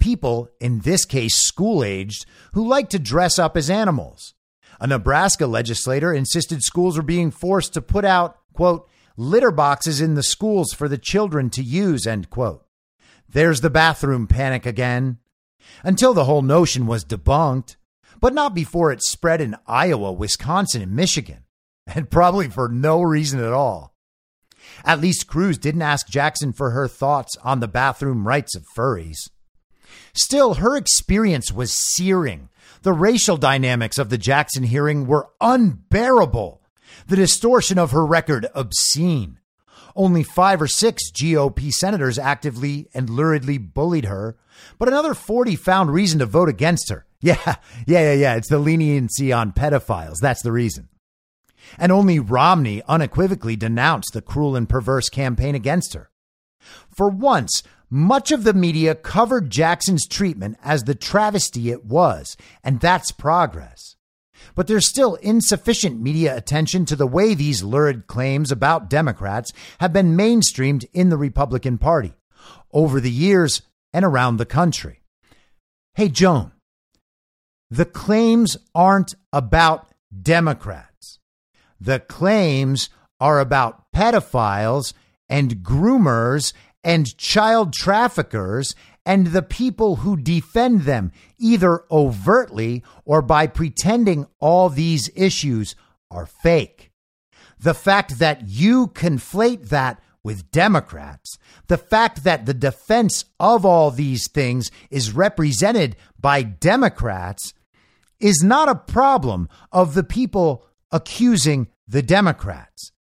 People, 0.00 0.48
in 0.58 0.80
this 0.80 1.04
case 1.04 1.36
school 1.36 1.84
aged, 1.84 2.26
who 2.54 2.66
like 2.66 2.88
to 2.88 2.98
dress 2.98 3.38
up 3.38 3.56
as 3.56 3.70
animals. 3.70 4.34
A 4.82 4.86
Nebraska 4.88 5.46
legislator 5.46 6.12
insisted 6.12 6.64
schools 6.64 6.96
were 6.96 7.04
being 7.04 7.30
forced 7.30 7.72
to 7.74 7.80
put 7.80 8.04
out, 8.04 8.38
quote, 8.52 8.90
litter 9.16 9.52
boxes 9.52 10.00
in 10.00 10.14
the 10.14 10.24
schools 10.24 10.72
for 10.72 10.88
the 10.88 10.98
children 10.98 11.50
to 11.50 11.62
use, 11.62 12.04
end 12.04 12.30
quote. 12.30 12.66
There's 13.28 13.60
the 13.60 13.70
bathroom 13.70 14.26
panic 14.26 14.66
again. 14.66 15.18
Until 15.84 16.14
the 16.14 16.24
whole 16.24 16.42
notion 16.42 16.88
was 16.88 17.04
debunked, 17.04 17.76
but 18.20 18.34
not 18.34 18.56
before 18.56 18.90
it 18.90 19.04
spread 19.04 19.40
in 19.40 19.54
Iowa, 19.68 20.10
Wisconsin, 20.10 20.82
and 20.82 20.96
Michigan, 20.96 21.44
and 21.86 22.10
probably 22.10 22.48
for 22.48 22.68
no 22.68 23.02
reason 23.02 23.38
at 23.38 23.52
all. 23.52 23.94
At 24.84 25.00
least 25.00 25.28
Cruz 25.28 25.58
didn't 25.58 25.82
ask 25.82 26.08
Jackson 26.08 26.52
for 26.52 26.70
her 26.70 26.88
thoughts 26.88 27.36
on 27.44 27.60
the 27.60 27.68
bathroom 27.68 28.26
rights 28.26 28.56
of 28.56 28.66
furries. 28.76 29.30
Still, 30.12 30.54
her 30.54 30.76
experience 30.76 31.52
was 31.52 31.72
searing 31.72 32.48
the 32.82 32.92
racial 32.92 33.36
dynamics 33.36 33.98
of 33.98 34.10
the 34.10 34.18
Jackson 34.18 34.64
hearing 34.64 35.06
were 35.06 35.30
unbearable. 35.40 36.62
The 37.06 37.16
distortion 37.16 37.78
of 37.78 37.92
her 37.92 38.04
record 38.04 38.46
obscene. 38.54 39.38
Only 39.94 40.22
five 40.22 40.62
or 40.62 40.66
six 40.66 41.10
GOP 41.10 41.70
senators 41.70 42.18
actively 42.18 42.88
and 42.94 43.08
luridly 43.08 43.58
bullied 43.58 44.06
her, 44.06 44.36
but 44.78 44.88
another 44.88 45.14
40 45.14 45.56
found 45.56 45.92
reason 45.92 46.18
to 46.20 46.26
vote 46.26 46.48
against 46.48 46.90
her. 46.90 47.06
Yeah, 47.24 47.36
yeah, 47.86 48.00
yeah, 48.00 48.14
yeah. 48.14 48.34
It's 48.34 48.48
the 48.48 48.58
leniency 48.58 49.32
on 49.32 49.52
pedophiles. 49.52 50.16
That's 50.20 50.42
the 50.42 50.50
reason. 50.50 50.88
And 51.78 51.92
only 51.92 52.18
Romney 52.18 52.82
unequivocally 52.88 53.54
denounced 53.54 54.12
the 54.12 54.20
cruel 54.20 54.56
and 54.56 54.68
perverse 54.68 55.08
campaign 55.08 55.54
against 55.54 55.94
her. 55.94 56.10
For 56.92 57.08
once, 57.08 57.62
much 57.94 58.32
of 58.32 58.42
the 58.42 58.54
media 58.54 58.94
covered 58.94 59.50
Jackson's 59.50 60.08
treatment 60.08 60.56
as 60.64 60.84
the 60.84 60.94
travesty 60.94 61.70
it 61.70 61.84
was, 61.84 62.38
and 62.64 62.80
that's 62.80 63.12
progress. 63.12 63.96
But 64.54 64.66
there's 64.66 64.88
still 64.88 65.16
insufficient 65.16 66.00
media 66.00 66.34
attention 66.34 66.86
to 66.86 66.96
the 66.96 67.06
way 67.06 67.34
these 67.34 67.62
lurid 67.62 68.06
claims 68.06 68.50
about 68.50 68.88
Democrats 68.88 69.52
have 69.78 69.92
been 69.92 70.16
mainstreamed 70.16 70.86
in 70.94 71.10
the 71.10 71.18
Republican 71.18 71.76
Party 71.76 72.14
over 72.72 72.98
the 72.98 73.10
years 73.10 73.60
and 73.92 74.06
around 74.06 74.38
the 74.38 74.46
country. 74.46 75.02
Hey, 75.94 76.08
Joan, 76.08 76.52
the 77.70 77.84
claims 77.84 78.56
aren't 78.74 79.14
about 79.34 79.88
Democrats. 80.22 81.18
The 81.78 82.00
claims 82.00 82.88
are 83.20 83.38
about 83.38 83.84
pedophiles 83.94 84.94
and 85.28 85.56
groomers 85.56 86.54
and 86.84 87.16
child 87.16 87.72
traffickers 87.72 88.74
and 89.04 89.28
the 89.28 89.42
people 89.42 89.96
who 89.96 90.16
defend 90.16 90.82
them, 90.82 91.12
either 91.38 91.84
overtly 91.90 92.82
or 93.04 93.22
by 93.22 93.46
pretending 93.46 94.26
all 94.38 94.68
these 94.68 95.10
issues 95.16 95.74
are 96.10 96.26
fake. 96.26 96.92
The 97.58 97.74
fact 97.74 98.18
that 98.18 98.48
you 98.48 98.88
conflate 98.88 99.68
that 99.68 100.00
with 100.24 100.50
Democrats, 100.52 101.36
the 101.66 101.78
fact 101.78 102.22
that 102.24 102.46
the 102.46 102.54
defense 102.54 103.24
of 103.40 103.64
all 103.64 103.90
these 103.90 104.28
things 104.28 104.70
is 104.90 105.12
represented 105.12 105.96
by 106.18 106.42
Democrats, 106.42 107.54
is 108.20 108.40
not 108.42 108.68
a 108.68 108.74
problem 108.76 109.48
of 109.72 109.94
the 109.94 110.04
people 110.04 110.64
accusing 110.92 111.66
the 111.88 112.02
Democrats. 112.02 112.92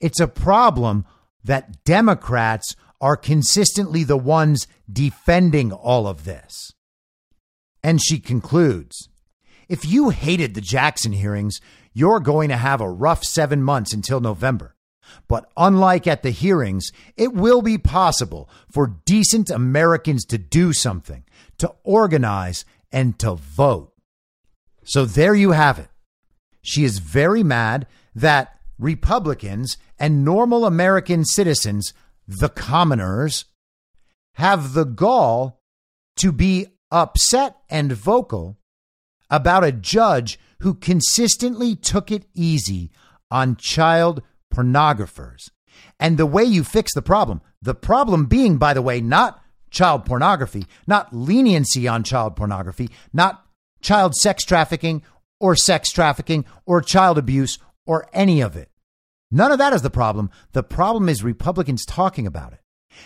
It's 0.00 0.20
a 0.20 0.28
problem 0.28 1.04
that 1.42 1.82
Democrats 1.84 2.76
are 3.00 3.16
consistently 3.16 4.04
the 4.04 4.16
ones 4.16 4.66
defending 4.90 5.72
all 5.72 6.06
of 6.06 6.24
this. 6.24 6.72
And 7.82 8.00
she 8.02 8.18
concludes 8.18 9.08
If 9.68 9.84
you 9.84 10.10
hated 10.10 10.54
the 10.54 10.60
Jackson 10.60 11.12
hearings, 11.12 11.60
you're 11.92 12.20
going 12.20 12.48
to 12.48 12.56
have 12.56 12.80
a 12.80 12.90
rough 12.90 13.24
seven 13.24 13.62
months 13.62 13.92
until 13.92 14.20
November. 14.20 14.74
But 15.26 15.50
unlike 15.56 16.06
at 16.06 16.22
the 16.22 16.30
hearings, 16.30 16.90
it 17.16 17.32
will 17.32 17.62
be 17.62 17.78
possible 17.78 18.48
for 18.70 18.98
decent 19.04 19.50
Americans 19.50 20.24
to 20.26 20.38
do 20.38 20.72
something, 20.72 21.24
to 21.58 21.74
organize, 21.82 22.64
and 22.92 23.18
to 23.18 23.34
vote. 23.34 23.92
So 24.84 25.04
there 25.04 25.34
you 25.34 25.52
have 25.52 25.78
it. 25.78 25.88
She 26.62 26.84
is 26.84 26.98
very 26.98 27.42
mad 27.42 27.86
that 28.14 28.58
Republicans 28.78 29.76
and 29.98 30.24
normal 30.24 30.64
American 30.64 31.24
citizens 31.24 31.92
the 32.28 32.50
commoners, 32.50 33.46
have 34.34 34.74
the 34.74 34.84
gall 34.84 35.62
to 36.16 36.30
be 36.30 36.66
upset 36.90 37.56
and 37.68 37.90
vocal 37.92 38.58
about 39.30 39.64
a 39.64 39.72
judge 39.72 40.38
who 40.60 40.74
consistently 40.74 41.74
took 41.74 42.12
it 42.12 42.26
easy 42.34 42.90
on 43.30 43.56
child 43.56 44.22
pornographers. 44.54 45.50
And 45.98 46.18
the 46.18 46.26
way 46.26 46.44
you 46.44 46.64
fix 46.64 46.94
the 46.94 47.02
problem, 47.02 47.40
the 47.62 47.74
problem 47.74 48.26
being, 48.26 48.58
by 48.58 48.74
the 48.74 48.82
way, 48.82 49.00
not 49.00 49.42
child 49.70 50.04
pornography, 50.04 50.66
not 50.86 51.12
leniency 51.12 51.88
on 51.88 52.02
child 52.02 52.36
pornography, 52.36 52.90
not 53.12 53.44
child 53.80 54.14
sex 54.14 54.44
trafficking 54.44 55.02
or 55.40 55.54
sex 55.54 55.90
trafficking 55.90 56.44
or 56.66 56.80
child 56.80 57.18
abuse 57.18 57.58
or 57.86 58.08
any 58.12 58.40
of 58.40 58.56
it. 58.56 58.70
None 59.30 59.52
of 59.52 59.58
that 59.58 59.72
is 59.72 59.82
the 59.82 59.90
problem. 59.90 60.30
The 60.52 60.62
problem 60.62 61.08
is 61.08 61.22
Republicans 61.22 61.84
talking 61.84 62.26
about 62.26 62.52
it. 62.52 62.60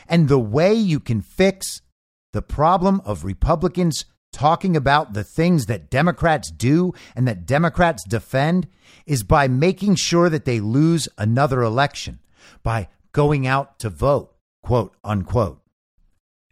And 0.08 0.28
the 0.28 0.38
way 0.38 0.74
you 0.74 1.00
can 1.00 1.20
fix 1.20 1.82
the 2.32 2.42
problem 2.42 3.02
of 3.04 3.24
Republicans 3.24 4.04
talking 4.32 4.76
about 4.76 5.12
the 5.12 5.24
things 5.24 5.66
that 5.66 5.90
Democrats 5.90 6.50
do 6.50 6.94
and 7.14 7.28
that 7.28 7.44
Democrats 7.44 8.02
defend 8.08 8.66
is 9.06 9.22
by 9.22 9.48
making 9.48 9.96
sure 9.96 10.30
that 10.30 10.44
they 10.44 10.60
lose 10.60 11.08
another 11.18 11.62
election, 11.62 12.20
by 12.62 12.88
going 13.12 13.46
out 13.46 13.78
to 13.80 13.90
vote, 13.90 14.34
quote 14.62 14.94
unquote. 15.04 15.60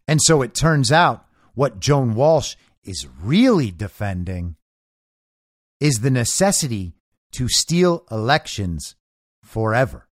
And 0.06 0.20
so 0.22 0.42
it 0.42 0.54
turns 0.54 0.92
out 0.92 1.24
what 1.54 1.80
Joan 1.80 2.14
Walsh 2.14 2.56
is 2.84 3.06
really 3.22 3.70
defending 3.70 4.56
is 5.78 6.00
the 6.00 6.10
necessity 6.10 6.94
to 7.32 7.48
steal 7.48 8.04
elections 8.10 8.96
forever. 9.50 10.06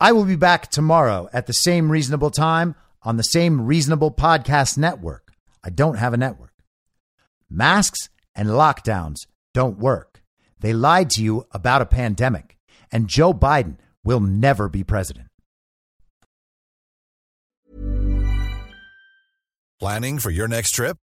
I 0.00 0.12
will 0.12 0.24
be 0.24 0.36
back 0.36 0.70
tomorrow 0.70 1.28
at 1.32 1.46
the 1.46 1.52
same 1.52 1.92
reasonable 1.92 2.30
time 2.30 2.74
on 3.02 3.16
the 3.16 3.22
same 3.22 3.60
reasonable 3.60 4.10
podcast 4.10 4.78
network. 4.78 5.32
I 5.62 5.70
don't 5.70 5.98
have 5.98 6.14
a 6.14 6.16
network. 6.16 6.54
Masks 7.50 8.08
and 8.34 8.48
lockdowns 8.48 9.26
don't 9.52 9.78
work. 9.78 10.22
They 10.60 10.72
lied 10.72 11.10
to 11.10 11.22
you 11.22 11.46
about 11.52 11.82
a 11.82 11.86
pandemic, 11.86 12.56
and 12.90 13.06
Joe 13.06 13.34
Biden 13.34 13.76
will 14.02 14.20
never 14.20 14.68
be 14.68 14.82
president. 14.82 15.28
Planning 19.78 20.18
for 20.18 20.30
your 20.30 20.48
next 20.48 20.70
trip? 20.70 20.96